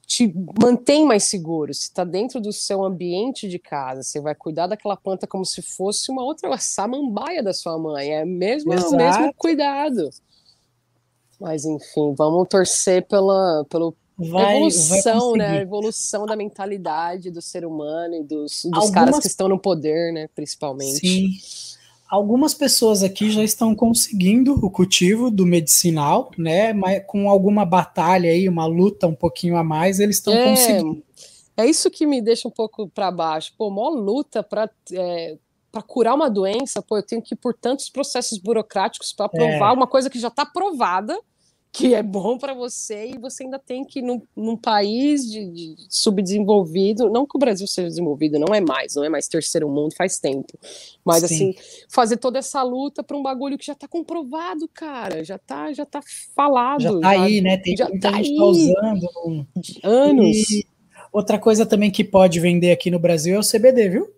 te 0.08 0.34
mantém 0.58 1.04
mais 1.04 1.24
seguro. 1.24 1.74
Se 1.74 1.82
está 1.82 2.02
dentro 2.02 2.40
do 2.40 2.50
seu 2.50 2.82
ambiente 2.82 3.46
de 3.46 3.58
casa, 3.58 4.02
você 4.02 4.18
vai 4.18 4.34
cuidar 4.34 4.66
daquela 4.66 4.96
planta 4.96 5.26
como 5.26 5.44
se 5.44 5.60
fosse 5.60 6.10
uma 6.10 6.24
outra 6.24 6.56
samambaia 6.56 7.42
da 7.42 7.52
sua 7.52 7.78
mãe. 7.78 8.14
É 8.14 8.24
mesmo 8.24 8.72
o 8.72 8.96
mesmo 8.96 9.34
cuidado. 9.34 10.08
Mas 11.38 11.66
enfim, 11.66 12.14
vamos 12.16 12.48
torcer 12.48 13.06
pela 13.06 13.66
pelo 13.68 13.94
vai, 14.16 14.56
evolução, 14.56 15.30
vai 15.32 15.38
né? 15.38 15.48
A 15.58 15.60
evolução 15.60 16.24
da 16.24 16.34
mentalidade 16.34 17.30
do 17.30 17.42
ser 17.42 17.66
humano 17.66 18.14
e 18.14 18.22
dos, 18.22 18.62
dos 18.64 18.72
Algumas... 18.72 18.90
caras 18.90 19.18
que 19.20 19.26
estão 19.26 19.46
no 19.46 19.58
poder, 19.58 20.10
né? 20.14 20.26
Principalmente. 20.34 21.06
Sim. 21.06 21.28
Algumas 22.08 22.54
pessoas 22.54 23.02
aqui 23.02 23.30
já 23.30 23.44
estão 23.44 23.74
conseguindo 23.74 24.54
o 24.54 24.70
cultivo 24.70 25.30
do 25.30 25.44
medicinal, 25.44 26.30
né? 26.38 26.72
Mas 26.72 27.02
com 27.06 27.28
alguma 27.28 27.64
batalha 27.64 28.30
aí, 28.30 28.48
uma 28.48 28.66
luta 28.66 29.06
um 29.06 29.14
pouquinho 29.14 29.56
a 29.56 29.62
mais, 29.62 30.00
eles 30.00 30.16
estão 30.16 30.32
é, 30.32 30.48
conseguindo. 30.48 31.02
É 31.56 31.66
isso 31.66 31.90
que 31.90 32.06
me 32.06 32.22
deixa 32.22 32.48
um 32.48 32.50
pouco 32.50 32.88
para 32.88 33.10
baixo. 33.10 33.52
Pô, 33.58 33.68
maior 33.68 33.90
luta 33.90 34.42
para 34.42 34.70
é, 34.92 35.36
para 35.70 35.82
curar 35.82 36.14
uma 36.14 36.30
doença, 36.30 36.80
pô, 36.80 36.96
eu 36.96 37.02
tenho 37.02 37.20
que 37.20 37.34
ir 37.34 37.36
por 37.36 37.54
tantos 37.54 37.90
processos 37.90 38.38
burocráticos 38.38 39.12
para 39.12 39.28
provar 39.28 39.70
é. 39.70 39.72
uma 39.74 39.86
coisa 39.86 40.08
que 40.08 40.18
já 40.18 40.28
está 40.28 40.46
provada 40.46 41.18
que 41.72 41.94
é 41.94 42.02
bom 42.02 42.38
para 42.38 42.54
você 42.54 43.10
e 43.14 43.18
você 43.18 43.44
ainda 43.44 43.58
tem 43.58 43.84
que, 43.84 44.00
num, 44.02 44.20
num 44.34 44.56
país 44.56 45.30
de, 45.30 45.44
de, 45.50 45.76
subdesenvolvido, 45.88 47.10
não 47.10 47.26
que 47.26 47.36
o 47.36 47.38
Brasil 47.38 47.66
seja 47.66 47.88
desenvolvido, 47.88 48.38
não 48.38 48.54
é 48.54 48.60
mais, 48.60 48.94
não 48.94 49.04
é 49.04 49.08
mais 49.08 49.28
terceiro 49.28 49.68
mundo 49.68 49.94
faz 49.94 50.18
tempo, 50.18 50.58
mas 51.04 51.22
Sim. 51.22 51.24
assim, 51.24 51.54
fazer 51.88 52.16
toda 52.16 52.38
essa 52.38 52.62
luta 52.62 53.02
para 53.02 53.16
um 53.16 53.22
bagulho 53.22 53.58
que 53.58 53.66
já 53.66 53.74
está 53.74 53.86
comprovado, 53.86 54.68
cara, 54.68 55.22
já 55.22 55.36
está 55.36 55.72
já 55.72 55.84
tá 55.84 56.00
falado. 56.34 56.82
Já 56.82 57.00
tá 57.00 57.14
já, 57.14 57.22
aí, 57.22 57.40
né? 57.40 57.56
Tem 57.58 57.76
já 57.76 57.88
muita 57.88 58.10
tá 58.10 58.16
gente 58.22 58.36
tá 58.36 58.44
usando. 58.44 59.46
Anos. 59.82 60.50
E 60.50 60.66
outra 61.12 61.38
coisa 61.38 61.66
também 61.66 61.90
que 61.90 62.02
pode 62.02 62.40
vender 62.40 62.70
aqui 62.70 62.90
no 62.90 62.98
Brasil 62.98 63.36
é 63.36 63.38
o 63.38 63.42
CBD, 63.42 63.88
viu? 63.88 64.17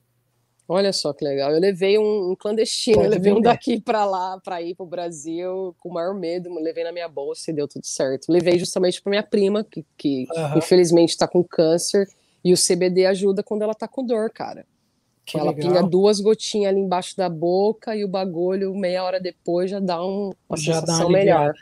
Olha 0.72 0.92
só 0.92 1.12
que 1.12 1.24
legal. 1.24 1.50
Eu 1.50 1.58
levei 1.58 1.98
um, 1.98 2.30
um 2.30 2.36
clandestino, 2.36 2.98
Pode 2.98 3.08
eu 3.08 3.10
levei 3.10 3.32
um 3.32 3.40
daqui 3.40 3.80
para 3.80 4.04
lá, 4.04 4.38
para 4.38 4.62
ir 4.62 4.76
para 4.76 4.84
o 4.84 4.88
Brasil, 4.88 5.74
com 5.80 5.88
o 5.88 5.92
maior 5.92 6.14
medo, 6.14 6.48
levei 6.60 6.84
na 6.84 6.92
minha 6.92 7.08
bolsa 7.08 7.50
e 7.50 7.54
deu 7.54 7.66
tudo 7.66 7.84
certo. 7.84 8.30
Levei 8.30 8.56
justamente 8.56 9.02
para 9.02 9.10
minha 9.10 9.22
prima, 9.24 9.64
que, 9.64 9.84
que 9.98 10.28
uhum. 10.30 10.58
infelizmente 10.58 11.08
está 11.08 11.26
com 11.26 11.42
câncer, 11.42 12.08
E 12.44 12.52
o 12.52 12.56
CBD 12.56 13.04
ajuda 13.04 13.42
quando 13.42 13.62
ela 13.62 13.74
tá 13.74 13.88
com 13.88 14.06
dor, 14.06 14.30
cara. 14.30 14.64
Que 15.26 15.36
ela 15.40 15.50
legal. 15.50 15.72
pinga 15.72 15.82
duas 15.82 16.20
gotinhas 16.20 16.70
ali 16.70 16.80
embaixo 16.80 17.16
da 17.16 17.28
boca 17.28 17.96
e 17.96 18.04
o 18.04 18.08
bagulho, 18.08 18.72
meia 18.72 19.02
hora 19.02 19.18
depois, 19.18 19.72
já 19.72 19.80
dá 19.80 20.00
um, 20.00 20.30
uma 20.48 20.56
já 20.56 20.74
sensação 20.74 21.06
dá 21.06 21.18
melhor. 21.18 21.52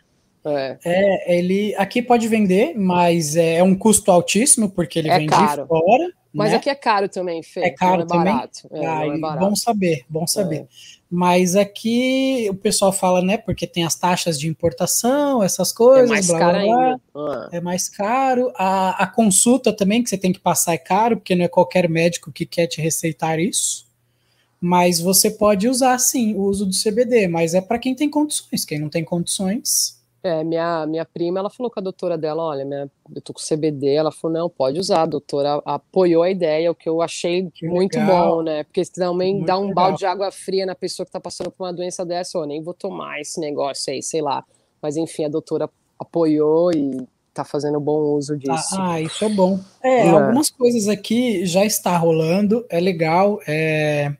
É. 0.45 0.79
é. 0.85 1.39
ele 1.39 1.75
aqui 1.77 2.01
pode 2.01 2.27
vender, 2.29 2.75
mas 2.77 3.37
é 3.37 3.63
um 3.63 3.75
custo 3.75 4.11
altíssimo, 4.11 4.71
porque 4.71 4.99
ele 4.99 5.11
é 5.11 5.19
vem 5.19 5.27
caro. 5.27 5.67
fora. 5.67 6.13
Mas 6.33 6.51
né? 6.51 6.57
aqui 6.57 6.69
é 6.69 6.75
caro 6.75 7.09
também, 7.09 7.43
Fê. 7.43 7.61
É 7.61 7.71
caro 7.71 8.03
é 8.03 8.07
também? 8.07 8.35
É, 8.73 8.87
ah, 8.87 9.07
é 9.07 9.19
barato. 9.19 9.47
Bom 9.47 9.57
saber, 9.57 10.05
bom 10.09 10.27
saber. 10.27 10.61
É. 10.61 10.67
Mas 11.11 11.57
aqui 11.57 12.47
o 12.51 12.55
pessoal 12.55 12.93
fala, 12.93 13.23
né, 13.23 13.39
porque 13.39 13.67
tem 13.67 13.85
as 13.85 13.95
taxas 13.95 14.39
de 14.39 14.47
importação, 14.47 15.43
essas 15.43 15.73
coisas, 15.73 16.09
é 16.09 16.13
mais 16.13 16.27
blá, 16.27 16.39
caro 16.39 16.67
blá, 16.67 17.01
blá, 17.15 17.35
ah. 17.35 17.49
É 17.51 17.61
mais 17.61 17.89
caro. 17.89 18.53
A, 18.55 19.03
a 19.03 19.07
consulta 19.07 19.73
também, 19.73 20.03
que 20.03 20.11
você 20.11 20.19
tem 20.19 20.33
que 20.33 20.41
passar, 20.41 20.75
é 20.75 20.79
caro, 20.79 21.17
porque 21.17 21.35
não 21.35 21.45
é 21.45 21.49
qualquer 21.49 21.89
médico 21.89 22.31
que 22.31 22.45
quer 22.45 22.67
te 22.67 22.81
receitar 22.81 23.41
isso. 23.41 23.89
Mas 24.61 25.01
você 25.01 25.31
pode 25.31 25.69
usar, 25.69 25.99
sim, 25.99 26.35
o 26.35 26.43
uso 26.43 26.67
do 26.67 26.73
CBD, 26.73 27.27
mas 27.29 27.55
é 27.55 27.61
para 27.61 27.79
quem 27.79 27.95
tem 27.95 28.11
condições. 28.11 28.65
Quem 28.65 28.79
não 28.79 28.89
tem 28.91 29.05
condições, 29.05 29.98
é, 30.23 30.43
minha, 30.43 30.87
minha 30.87 31.05
prima, 31.05 31.39
ela 31.39 31.51
falou 31.51 31.71
com 31.71 31.79
a 31.79 31.83
doutora 31.83 32.19
dela, 32.19 32.43
olha, 32.43 32.65
minha, 32.65 32.91
eu 33.15 33.23
tô 33.23 33.33
com 33.33 33.41
CBD, 33.41 33.95
ela 33.95 34.11
falou, 34.11 34.37
não, 34.37 34.51
pode 34.51 34.79
usar, 34.79 35.03
a 35.03 35.07
doutora 35.07 35.63
apoiou 35.65 36.23
a 36.23 36.31
ideia, 36.31 36.71
o 36.71 36.75
que 36.75 36.89
eu 36.89 37.01
achei 37.01 37.49
que 37.51 37.67
muito 37.67 37.99
legal. 37.99 38.37
bom, 38.37 38.43
né, 38.43 38.65
porque 38.65 38.83
também 38.87 39.35
muito 39.35 39.47
dá 39.47 39.57
um 39.59 39.69
legal. 39.69 39.75
balde 39.75 39.99
de 39.99 40.07
água 40.07 40.31
fria 40.33 40.67
na 40.67 40.75
pessoa 40.75 41.07
que 41.07 41.13
tá 41.13 41.21
passando 41.21 41.51
por 41.51 41.65
uma 41.65 41.73
doença 41.73 42.05
dessa, 42.05 42.39
ó, 42.39 42.45
nem 42.45 42.63
vou 42.63 42.75
tomar 42.75 43.21
esse 43.21 43.41
negócio 43.41 43.93
aí, 43.93 44.03
sei 44.03 44.21
lá, 44.21 44.45
mas 44.83 44.97
enfim, 44.97 45.25
a 45.25 45.29
doutora 45.29 45.71
apoiou 45.99 46.73
e 46.73 47.07
tá 47.33 47.45
fazendo 47.45 47.79
bom 47.79 48.17
uso 48.17 48.37
disso. 48.37 48.75
Ah, 48.77 48.95
ah 48.95 49.01
isso 49.01 49.25
é 49.25 49.29
bom. 49.29 49.61
É, 49.83 50.07
é, 50.07 50.11
algumas 50.11 50.51
coisas 50.51 50.89
aqui 50.89 51.47
já 51.47 51.65
está 51.65 51.97
rolando, 51.97 52.67
é 52.69 52.81
legal, 52.81 53.41
é 53.47 54.13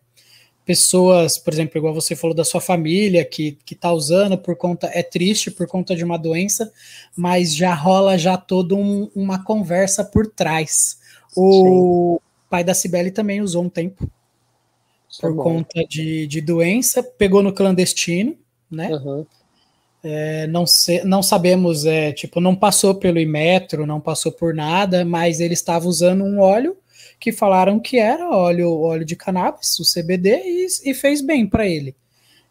pessoas, 0.69 1.39
por 1.39 1.51
exemplo, 1.55 1.79
igual 1.79 1.95
você 1.95 2.15
falou 2.15 2.37
da 2.37 2.45
sua 2.45 2.61
família 2.61 3.25
que 3.25 3.53
que 3.65 3.73
está 3.73 3.91
usando 3.91 4.37
por 4.37 4.55
conta 4.55 4.87
é 4.93 5.03
triste 5.03 5.51
por 5.51 5.67
conta 5.67 5.97
de 5.97 6.05
uma 6.05 6.19
doença, 6.19 6.71
mas 7.17 7.57
já 7.57 7.73
rola 7.73 8.19
já 8.19 8.37
toda 8.37 8.75
um, 8.75 9.11
uma 9.17 9.43
conversa 9.43 10.05
por 10.05 10.27
trás. 10.27 10.99
O 11.35 12.21
Sim. 12.21 12.27
pai 12.51 12.63
da 12.63 12.75
Cibele 12.75 13.11
também 13.11 13.41
usou 13.41 13.65
um 13.65 13.71
tempo 13.71 14.07
Isso 15.09 15.23
por 15.23 15.33
é 15.33 15.35
conta 15.37 15.85
de, 15.89 16.27
de 16.27 16.43
doença, 16.43 17.03
pegou 17.03 17.43
no 17.43 17.55
clandestino, 17.55 18.37
né? 18.71 18.91
Uhum. 18.91 19.25
É, 20.05 20.47
não, 20.49 20.67
se, 20.67 21.03
não 21.03 21.23
sabemos, 21.23 21.87
é, 21.87 22.13
tipo, 22.13 22.43
não 22.43 22.55
passou 22.55 22.95
pelo 22.95 23.19
Imetro, 23.19 23.87
não 23.87 24.03
passou 24.03 24.31
por 24.31 24.53
nada, 24.53 25.03
mas 25.03 25.41
ele 25.41 25.55
estava 25.55 25.89
usando 25.89 26.25
um 26.25 26.41
óleo 26.41 26.77
que 27.19 27.33
falaram 27.33 27.81
que 27.81 27.99
era 27.99 28.29
óleo, 28.31 28.81
óleo 28.81 29.05
de 29.05 29.17
cannabis, 29.17 29.79
o 29.79 29.85
CBD, 29.85 30.41
e, 30.45 30.91
e 30.91 30.95
fez 30.95 31.21
bem 31.21 31.47
para 31.47 31.67
ele. 31.67 31.95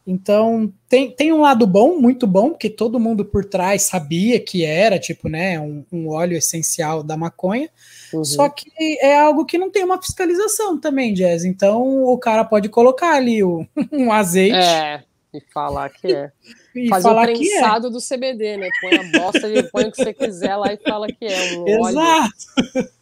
Então, 0.06 0.72
tem, 0.88 1.12
tem 1.12 1.34
um 1.34 1.42
lado 1.42 1.68
bom, 1.68 2.00
muito 2.00 2.26
bom, 2.26 2.52
porque 2.52 2.70
todo 2.70 3.00
mundo 3.00 3.26
por 3.26 3.44
trás 3.44 3.82
sabia 3.82 4.40
que 4.40 4.64
era, 4.64 4.98
tipo, 4.98 5.28
né, 5.28 5.60
um, 5.60 5.84
um 5.92 6.08
óleo 6.08 6.38
essencial 6.38 7.04
da 7.04 7.18
maconha, 7.18 7.70
uhum. 8.14 8.24
só 8.24 8.48
que 8.48 8.72
é 9.02 9.20
algo 9.20 9.46
que 9.46 9.58
não 9.58 9.70
tem 9.70 9.84
uma 9.84 10.02
fiscalização 10.02 10.80
também, 10.80 11.14
Jazz. 11.14 11.44
Então, 11.44 12.06
o 12.06 12.18
cara 12.18 12.46
pode 12.46 12.70
colocar 12.70 13.16
ali 13.16 13.44
o, 13.44 13.68
um 13.92 14.10
azeite. 14.14 14.56
É, 14.56 15.04
e 15.34 15.42
falar 15.54 15.90
que 15.90 16.14
é. 16.14 16.32
E 16.76 16.90
Fazer 16.90 17.08
o 17.08 17.20
é. 17.20 17.26
prensado 17.26 17.88
é. 17.88 17.90
do 17.90 17.98
CBD, 17.98 18.58
né? 18.58 18.70
Põe 18.80 18.94
a 18.94 19.20
bosta, 19.20 19.50
e 19.50 19.64
põe 19.72 19.86
o 19.86 19.92
que 19.92 19.98
você 19.98 20.14
quiser 20.14 20.56
lá 20.56 20.72
e 20.72 20.78
fala 20.78 21.08
que 21.08 21.26
é 21.26 21.58
um 21.58 21.68
Exato. 21.68 22.34
Óleo. 22.58 22.90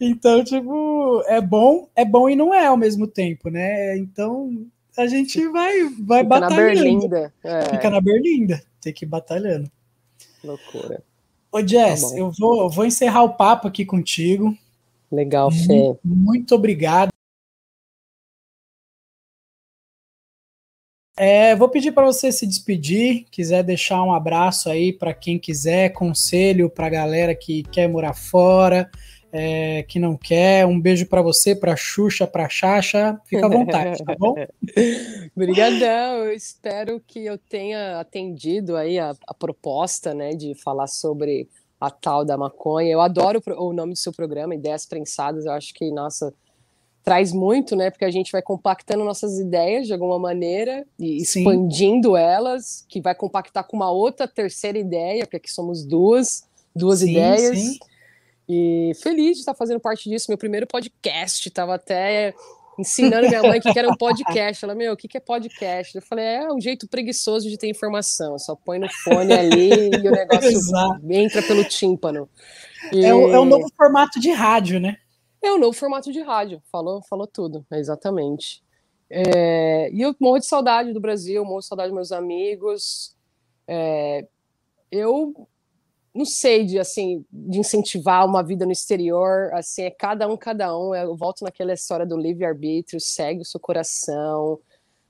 Então, 0.00 0.42
tipo, 0.44 1.22
é 1.26 1.40
bom, 1.40 1.88
é 1.94 2.04
bom 2.04 2.28
e 2.28 2.34
não 2.34 2.52
é 2.52 2.66
ao 2.66 2.76
mesmo 2.76 3.06
tempo, 3.06 3.48
né? 3.48 3.96
Então, 3.96 4.66
a 4.96 5.06
gente 5.06 5.46
vai, 5.48 5.84
vai 6.00 6.22
Fica 6.22 6.24
batalhando. 6.24 6.50
na 6.50 6.56
berlinda. 6.56 7.34
É. 7.42 7.62
Fica 7.70 7.90
na 7.90 8.00
berlinda. 8.00 8.62
Tem 8.80 8.92
que 8.92 9.04
ir 9.04 9.08
batalhando. 9.08 9.70
Loucura. 10.42 11.02
Ô, 11.50 11.66
Jess, 11.66 12.10
tá 12.10 12.18
eu, 12.18 12.32
vou, 12.38 12.64
eu 12.64 12.68
vou 12.68 12.84
encerrar 12.84 13.22
o 13.22 13.34
papo 13.34 13.68
aqui 13.68 13.84
contigo. 13.86 14.54
Legal, 15.10 15.50
Fê. 15.50 15.72
Muito, 15.72 16.00
muito 16.04 16.54
obrigado. 16.54 17.13
É, 21.16 21.54
vou 21.54 21.68
pedir 21.68 21.92
para 21.92 22.04
você 22.04 22.32
se 22.32 22.44
despedir, 22.44 23.26
quiser 23.30 23.62
deixar 23.62 24.02
um 24.02 24.12
abraço 24.12 24.68
aí 24.68 24.92
para 24.92 25.14
quem 25.14 25.38
quiser, 25.38 25.90
conselho 25.90 26.68
para 26.68 26.86
a 26.88 26.90
galera 26.90 27.34
que 27.36 27.62
quer 27.62 27.88
morar 27.88 28.14
fora, 28.14 28.90
é, 29.32 29.84
que 29.84 30.00
não 30.00 30.16
quer. 30.16 30.66
Um 30.66 30.80
beijo 30.80 31.06
para 31.06 31.22
você, 31.22 31.54
para 31.54 31.76
Xuxa, 31.76 32.26
para 32.26 32.48
Xaxa. 32.48 33.20
Fica 33.26 33.46
à 33.46 33.48
vontade, 33.48 34.02
tá 34.04 34.16
bom? 34.18 34.34
Obrigadão. 35.36 36.24
Eu 36.24 36.32
espero 36.32 37.00
que 37.06 37.24
eu 37.24 37.38
tenha 37.38 38.00
atendido 38.00 38.76
aí 38.76 38.98
a, 38.98 39.14
a, 39.26 39.34
proposta, 39.34 40.12
né, 40.14 40.30
de 40.30 40.54
falar 40.56 40.88
sobre 40.88 41.48
a 41.80 41.90
tal 41.90 42.24
da 42.24 42.36
maconha. 42.36 42.90
Eu 42.90 43.00
adoro 43.00 43.40
o 43.56 43.72
nome 43.72 43.92
do 43.92 43.98
seu 43.98 44.12
programa, 44.12 44.54
Ideias 44.54 44.84
Prensadas. 44.84 45.46
Eu 45.46 45.52
acho 45.52 45.72
que, 45.74 45.92
nossa, 45.92 46.34
traz 47.04 47.32
muito, 47.32 47.76
né? 47.76 47.90
Porque 47.90 48.04
a 48.04 48.10
gente 48.10 48.32
vai 48.32 48.40
compactando 48.40 49.04
nossas 49.04 49.38
ideias 49.38 49.86
de 49.86 49.92
alguma 49.92 50.18
maneira 50.18 50.86
e 50.98 51.22
Sim. 51.24 51.40
expandindo 51.40 52.16
elas, 52.16 52.84
que 52.88 53.00
vai 53.00 53.14
compactar 53.14 53.64
com 53.64 53.76
uma 53.76 53.90
outra 53.90 54.26
terceira 54.26 54.78
ideia, 54.78 55.26
porque 55.26 55.36
aqui 55.36 55.52
somos 55.52 55.84
duas, 55.84 56.48
duas 56.74 57.00
sim, 57.00 57.10
ideias. 57.10 57.58
Sim. 57.58 57.78
E 58.48 58.92
feliz 59.02 59.34
de 59.34 59.40
estar 59.40 59.54
fazendo 59.54 59.80
parte 59.80 60.08
disso. 60.08 60.26
Meu 60.30 60.38
primeiro 60.38 60.66
podcast, 60.66 61.46
estava 61.46 61.74
até 61.74 62.34
ensinando 62.78 63.28
minha 63.28 63.42
mãe 63.42 63.58
o 63.58 63.62
que 63.62 63.78
era 63.78 63.88
um 63.88 63.96
podcast. 63.96 64.64
Ela, 64.64 64.74
meu, 64.74 64.94
o 64.94 64.96
que 64.96 65.16
é 65.16 65.20
podcast? 65.20 65.94
Eu 65.94 66.02
falei, 66.02 66.24
é 66.24 66.52
um 66.52 66.60
jeito 66.60 66.88
preguiçoso 66.88 67.48
de 67.50 67.58
ter 67.58 67.68
informação. 67.68 68.38
Só 68.38 68.56
põe 68.56 68.78
no 68.78 68.88
fone 68.88 69.32
ali 69.32 69.90
e 69.90 70.08
o 70.08 70.10
negócio 70.10 70.50
entra 71.10 71.42
pelo 71.42 71.64
tímpano. 71.64 72.28
E... 72.92 73.04
É, 73.04 73.14
o, 73.14 73.30
é 73.30 73.40
um 73.40 73.44
novo 73.44 73.70
formato 73.76 74.18
de 74.18 74.30
rádio, 74.30 74.80
né? 74.80 74.96
É 75.44 75.52
o 75.52 75.58
novo 75.58 75.76
formato 75.76 76.10
de 76.10 76.22
rádio, 76.22 76.62
falou, 76.72 77.02
falou 77.02 77.26
tudo, 77.26 77.66
exatamente. 77.70 78.64
É, 79.10 79.90
e 79.92 80.00
eu 80.00 80.16
morro 80.18 80.38
de 80.38 80.46
saudade 80.46 80.90
do 80.90 81.00
Brasil, 81.00 81.44
morro 81.44 81.60
de 81.60 81.66
saudade 81.66 81.90
dos 81.90 81.94
meus 81.94 82.12
amigos. 82.12 83.14
É, 83.68 84.26
eu 84.90 85.46
não 86.14 86.24
sei 86.24 86.64
de 86.64 86.78
assim 86.78 87.26
de 87.30 87.58
incentivar 87.58 88.26
uma 88.26 88.42
vida 88.42 88.64
no 88.64 88.72
exterior, 88.72 89.52
assim 89.52 89.82
é 89.82 89.90
cada 89.90 90.26
um 90.26 90.34
cada 90.34 90.74
um. 90.78 90.94
Eu 90.94 91.14
volto 91.14 91.44
naquela 91.44 91.74
história 91.74 92.06
do 92.06 92.16
livre 92.16 92.46
arbítrio, 92.46 92.98
segue 92.98 93.42
o 93.42 93.44
seu 93.44 93.60
coração. 93.60 94.58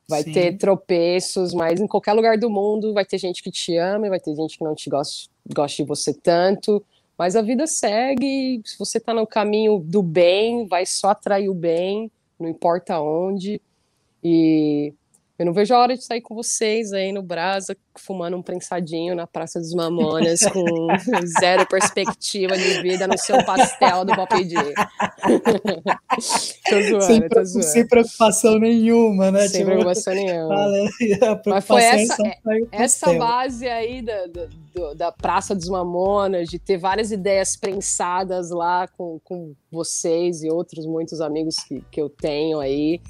Vai 0.08 0.24
Sim. 0.24 0.32
ter 0.32 0.58
tropeços, 0.58 1.54
mas 1.54 1.80
em 1.80 1.86
qualquer 1.86 2.12
lugar 2.12 2.36
do 2.36 2.50
mundo 2.50 2.92
vai 2.92 3.04
ter 3.04 3.18
gente 3.18 3.40
que 3.40 3.52
te 3.52 3.76
ama, 3.76 4.06
e 4.06 4.10
vai 4.10 4.18
ter 4.18 4.34
gente 4.34 4.58
que 4.58 4.64
não 4.64 4.74
te 4.74 4.90
gosta, 4.90 5.30
gosta 5.54 5.82
de 5.82 5.88
você 5.88 6.12
tanto. 6.12 6.84
Mas 7.16 7.36
a 7.36 7.42
vida 7.42 7.66
segue, 7.66 8.60
se 8.64 8.78
você 8.78 8.98
está 8.98 9.14
no 9.14 9.26
caminho 9.26 9.78
do 9.78 10.02
bem, 10.02 10.66
vai 10.66 10.84
só 10.84 11.10
atrair 11.10 11.48
o 11.48 11.54
bem, 11.54 12.10
não 12.38 12.48
importa 12.48 13.00
onde. 13.00 13.60
E 14.22 14.92
eu 15.36 15.46
não 15.46 15.52
vejo 15.52 15.74
a 15.74 15.78
hora 15.78 15.96
de 15.96 16.04
sair 16.04 16.20
com 16.20 16.32
vocês 16.32 16.92
aí 16.92 17.10
no 17.10 17.20
Brasa, 17.20 17.76
fumando 17.96 18.36
um 18.36 18.42
prensadinho 18.42 19.16
na 19.16 19.26
Praça 19.26 19.58
dos 19.58 19.74
Mamonas, 19.74 20.40
com 20.42 20.62
zero 21.40 21.66
perspectiva 21.66 22.56
de 22.56 22.80
vida 22.82 23.08
no 23.08 23.18
seu 23.18 23.44
pastel 23.44 24.04
do 24.04 24.14
Pop 24.14 24.44
D. 24.44 24.54
tô 26.70 26.82
zoando, 26.82 27.02
sem, 27.02 27.28
tô 27.28 27.44
zoando. 27.44 27.66
Sem 27.66 27.88
preocupação 27.88 28.60
nenhuma, 28.60 29.32
né? 29.32 29.48
Sem 29.48 29.62
tipo, 29.62 29.72
preocupação 29.72 30.14
nenhuma. 30.16 30.54
Mas 31.46 31.66
foi 31.66 31.82
essa, 31.82 32.22
é, 32.22 32.38
essa 32.70 33.12
base 33.14 33.66
aí 33.66 34.02
da, 34.02 34.26
da, 34.26 34.94
da 34.94 35.10
Praça 35.10 35.52
dos 35.52 35.68
Mamonas, 35.68 36.48
de 36.48 36.60
ter 36.60 36.78
várias 36.78 37.10
ideias 37.10 37.56
prensadas 37.56 38.50
lá 38.50 38.86
com, 38.86 39.18
com 39.24 39.52
vocês 39.68 40.44
e 40.44 40.48
outros 40.48 40.86
muitos 40.86 41.20
amigos 41.20 41.56
que, 41.56 41.82
que 41.90 42.00
eu 42.00 42.08
tenho 42.08 42.60
aí 42.60 43.00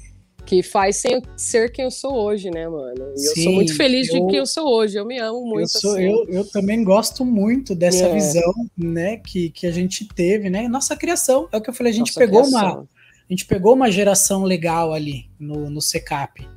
que 0.45 0.61
faz 0.61 1.01
ser 1.35 1.71
quem 1.71 1.85
eu 1.85 1.91
sou 1.91 2.13
hoje, 2.13 2.51
né, 2.51 2.67
mano? 2.67 3.13
E 3.15 3.19
Sim, 3.19 3.27
eu 3.27 3.43
sou 3.43 3.53
muito 3.53 3.75
feliz 3.75 4.07
eu, 4.07 4.13
de 4.13 4.27
quem 4.27 4.37
eu 4.37 4.45
sou 4.45 4.67
hoje, 4.67 4.97
eu 4.97 5.05
me 5.05 5.17
amo 5.19 5.45
muito. 5.45 5.63
Eu, 5.63 5.81
sou, 5.81 5.93
assim. 5.93 6.03
eu, 6.03 6.25
eu 6.29 6.45
também 6.45 6.83
gosto 6.83 7.25
muito 7.25 7.73
dessa 7.73 8.05
é. 8.05 8.13
visão, 8.13 8.53
né, 8.77 9.17
que, 9.17 9.49
que 9.49 9.65
a 9.65 9.71
gente 9.71 10.07
teve, 10.07 10.49
né? 10.49 10.67
Nossa 10.67 10.95
criação, 10.95 11.47
é 11.51 11.57
o 11.57 11.61
que 11.61 11.69
eu 11.69 11.73
falei, 11.73 11.91
a 11.91 11.95
gente 11.95 12.09
Nossa 12.09 12.19
pegou 12.19 12.41
criação. 12.41 12.73
uma. 12.73 12.89
A 13.27 13.33
gente 13.33 13.45
pegou 13.45 13.73
uma 13.73 13.89
geração 13.89 14.43
legal 14.43 14.93
ali 14.93 15.25
no, 15.39 15.67
no 15.69 15.81
SECAP. 15.81 16.47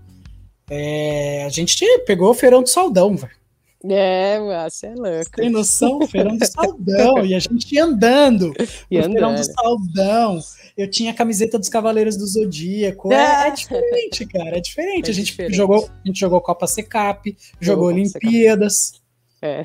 É, 0.71 1.45
a 1.47 1.49
gente 1.49 1.83
pegou 2.07 2.31
o 2.31 2.35
Feirão 2.35 2.63
do 2.63 2.69
Saldão, 2.69 3.17
velho. 3.17 3.38
É, 3.85 4.41
você 4.69 4.87
é 4.87 4.95
louco. 4.95 5.31
Tem 5.37 5.51
noção? 5.51 6.07
Feirão 6.09 6.37
do 6.37 6.45
Saldão. 6.45 7.25
e 7.25 7.35
a 7.35 7.39
gente 7.39 7.75
ia 7.75 7.85
andando. 7.85 8.53
E 8.91 9.03
Feirão 9.03 9.35
do 9.35 9.45
Saldão. 9.45 10.41
Eu 10.77 10.91
tinha 10.91 11.11
a 11.11 11.15
camiseta 11.15 11.59
dos 11.59 11.69
Cavaleiros 11.69 12.17
do 12.17 12.27
Zodíaco. 12.27 13.13
É, 13.13 13.49
é 13.49 13.51
diferente, 13.51 14.27
cara. 14.27 14.57
É 14.57 14.61
diferente. 14.61 15.09
É 15.09 15.11
a, 15.11 15.15
gente 15.15 15.27
diferente. 15.27 15.57
Jogou, 15.57 15.89
a 15.89 16.07
gente 16.07 16.19
jogou 16.19 16.41
Copa 16.41 16.67
Secap, 16.67 17.37
jogou 17.61 17.87
Olimpiadas. 17.87 19.01
É. 19.41 19.65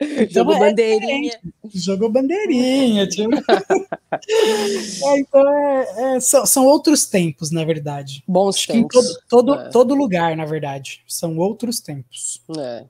Então, 0.00 0.42
Jogou 0.44 0.54
é 0.54 0.58
bandeirinha. 0.58 1.40
Jogou 1.72 2.10
bandeirinha. 2.10 3.06
Tipo... 3.06 3.30
é, 5.06 5.18
então, 5.18 5.48
é, 5.48 6.16
é, 6.16 6.20
são, 6.20 6.44
são, 6.44 6.66
outros 6.66 7.06
tempos, 7.06 7.50
na 7.50 7.64
verdade. 7.64 8.22
Bons 8.26 8.56
Acho 8.56 8.72
tempos. 8.72 8.96
em 8.96 9.00
todo, 9.00 9.18
todo, 9.28 9.54
é. 9.54 9.68
todo, 9.70 9.94
lugar, 9.94 10.36
na 10.36 10.44
verdade. 10.44 11.02
São 11.06 11.38
outros 11.38 11.80
tempos. 11.80 12.42
É. 12.58 12.84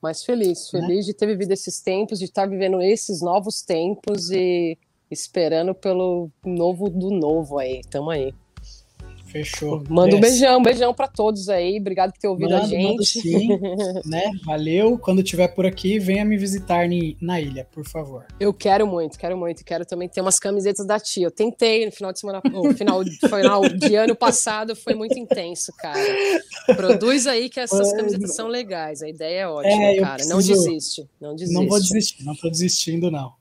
Mas 0.00 0.24
feliz, 0.24 0.70
né? 0.72 0.80
feliz 0.80 1.06
de 1.06 1.12
ter 1.14 1.26
vivido 1.26 1.52
esses 1.52 1.80
tempos, 1.80 2.18
de 2.18 2.26
estar 2.26 2.48
vivendo 2.48 2.80
esses 2.80 3.20
novos 3.20 3.62
tempos 3.62 4.30
e 4.30 4.78
esperando 5.10 5.74
pelo 5.74 6.30
novo 6.44 6.88
do 6.88 7.10
novo 7.10 7.58
aí. 7.58 7.80
Tamo 7.90 8.10
aí. 8.10 8.32
Fechou. 9.30 9.84
Manda 9.90 10.16
um 10.16 10.20
beijão, 10.20 10.58
um 10.58 10.62
beijão 10.62 10.94
para 10.94 11.06
todos 11.06 11.50
aí. 11.50 11.78
Obrigado 11.78 12.12
por 12.12 12.18
ter 12.18 12.28
ouvido 12.28 12.50
mando, 12.50 12.64
a 12.64 12.66
gente. 12.66 13.04
sim, 13.04 13.48
né? 14.04 14.30
Valeu. 14.44 14.98
Quando 14.98 15.22
tiver 15.22 15.48
por 15.48 15.66
aqui, 15.66 15.98
venha 15.98 16.24
me 16.24 16.38
visitar 16.38 16.88
na 17.20 17.40
ilha, 17.40 17.66
por 17.70 17.84
favor. 17.84 18.24
Eu 18.40 18.54
quero 18.54 18.86
muito, 18.86 19.18
quero 19.18 19.36
muito. 19.36 19.64
Quero 19.64 19.84
também 19.84 20.08
ter 20.08 20.22
umas 20.22 20.38
camisetas 20.38 20.86
da 20.86 20.98
tia. 20.98 21.26
Eu 21.26 21.30
tentei 21.30 21.84
no 21.84 21.92
final 21.92 22.10
de 22.10 22.20
semana, 22.20 22.40
no 22.50 22.74
final, 22.74 23.04
final 23.04 23.68
de 23.68 23.94
ano 23.94 24.16
passado, 24.16 24.74
foi 24.74 24.94
muito 24.94 25.18
intenso, 25.18 25.72
cara. 25.76 26.00
Produz 26.74 27.26
aí 27.26 27.50
que 27.50 27.60
essas 27.60 27.92
camisetas 27.92 28.34
são 28.34 28.48
legais. 28.48 29.02
A 29.02 29.08
ideia 29.08 29.40
é 29.40 29.48
ótima, 29.48 29.84
é, 29.84 29.96
cara. 30.00 30.14
Preciso... 30.14 30.32
Não 30.32 30.38
desiste, 30.38 31.10
não 31.20 31.34
desiste. 31.34 31.54
Não 31.54 31.68
vou 31.68 31.78
desistir, 31.78 32.24
não 32.24 32.34
tô 32.34 32.48
desistindo, 32.48 33.10
não. 33.10 33.34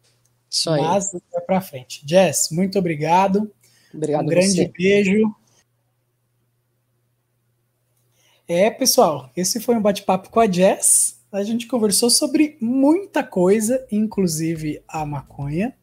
Isso 0.49 0.69
aí. 0.69 0.81
Mas 0.81 1.11
vai 1.31 1.41
pra 1.45 1.61
frente. 1.61 2.03
Jess, 2.05 2.49
muito 2.51 2.77
obrigado. 2.77 3.49
Obrigado 3.93 4.23
um 4.23 4.27
grande 4.27 4.55
você. 4.55 4.67
beijo. 4.77 5.33
É, 8.49 8.69
pessoal, 8.69 9.29
esse 9.35 9.59
foi 9.59 9.75
um 9.75 9.81
bate-papo 9.81 10.29
com 10.29 10.39
a 10.39 10.49
Jess. 10.49 11.19
A 11.29 11.43
gente 11.43 11.67
conversou 11.67 12.09
sobre 12.09 12.57
muita 12.61 13.21
coisa, 13.21 13.85
inclusive 13.91 14.81
a 14.87 15.05
maconha. 15.05 15.75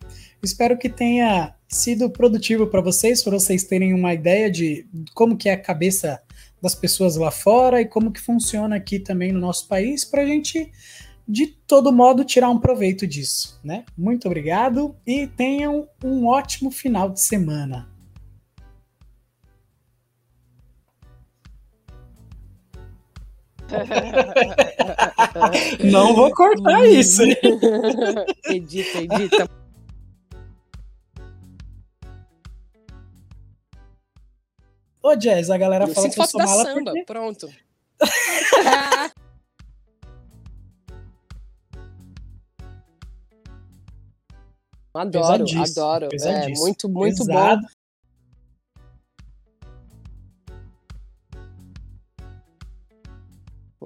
Espero 0.43 0.79
que 0.79 0.89
tenha 0.89 1.55
sido 1.69 2.09
produtivo 2.09 2.67
para 2.67 2.81
vocês, 2.81 3.23
para 3.23 3.39
vocês 3.39 3.65
terem 3.65 3.93
uma 3.93 4.15
ideia 4.15 4.51
de 4.51 4.87
como 5.13 5.37
que 5.37 5.51
é 5.51 5.53
a 5.53 5.61
cabeça 5.61 6.23
das 6.63 6.75
pessoas 6.75 7.17
lá 7.17 7.31
fora 7.31 7.83
e 7.83 7.85
como 7.85 8.11
que 8.11 8.21
funciona 8.21 8.77
aqui 8.77 8.99
também 8.99 9.31
no 9.31 9.41
nosso 9.41 9.69
país, 9.69 10.03
para 10.03 10.23
a 10.23 10.27
gente, 10.27 10.73
de 11.29 11.47
todo 11.47 11.93
modo, 11.93 12.25
tirar 12.25 12.49
um 12.49 12.59
proveito 12.59 13.07
disso. 13.07 13.61
Né? 13.63 13.85
Muito 13.95 14.27
obrigado 14.27 14.97
e 15.07 15.27
tenham 15.27 15.87
um 16.03 16.27
ótimo 16.27 16.71
final 16.71 17.11
de 17.11 17.21
semana. 17.21 17.94
Não 25.91 26.15
vou 26.15 26.31
cortar 26.33 26.85
isso. 26.87 27.23
edita, 28.49 28.99
edita. 28.99 29.49
Ô, 35.03 35.15
Jazz, 35.17 35.51
a 35.51 35.59
galera 35.59 35.85
eu 35.85 35.89
fala 35.95 36.09
que 36.09 36.19
eu 36.19 36.27
sou 36.27 36.41
mala 36.41 36.65
samba, 36.65 36.93
porque... 36.93 37.05
pronto. 37.05 37.47
adoro, 44.95 45.45
adoro. 45.63 46.09
É, 46.23 46.49
muito, 46.55 46.89
muito 46.89 47.19
Pesado. 47.19 47.61
bom. 47.61 47.69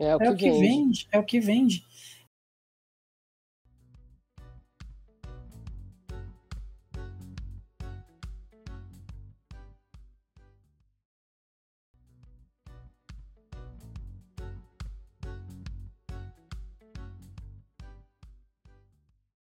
É 0.00 0.16
o, 0.16 0.22
é 0.22 0.26
que, 0.26 0.32
o 0.32 0.36
que 0.36 0.50
vende. 0.50 1.08
É 1.12 1.18
o 1.18 1.22
que 1.24 1.40
vende. 1.40 1.84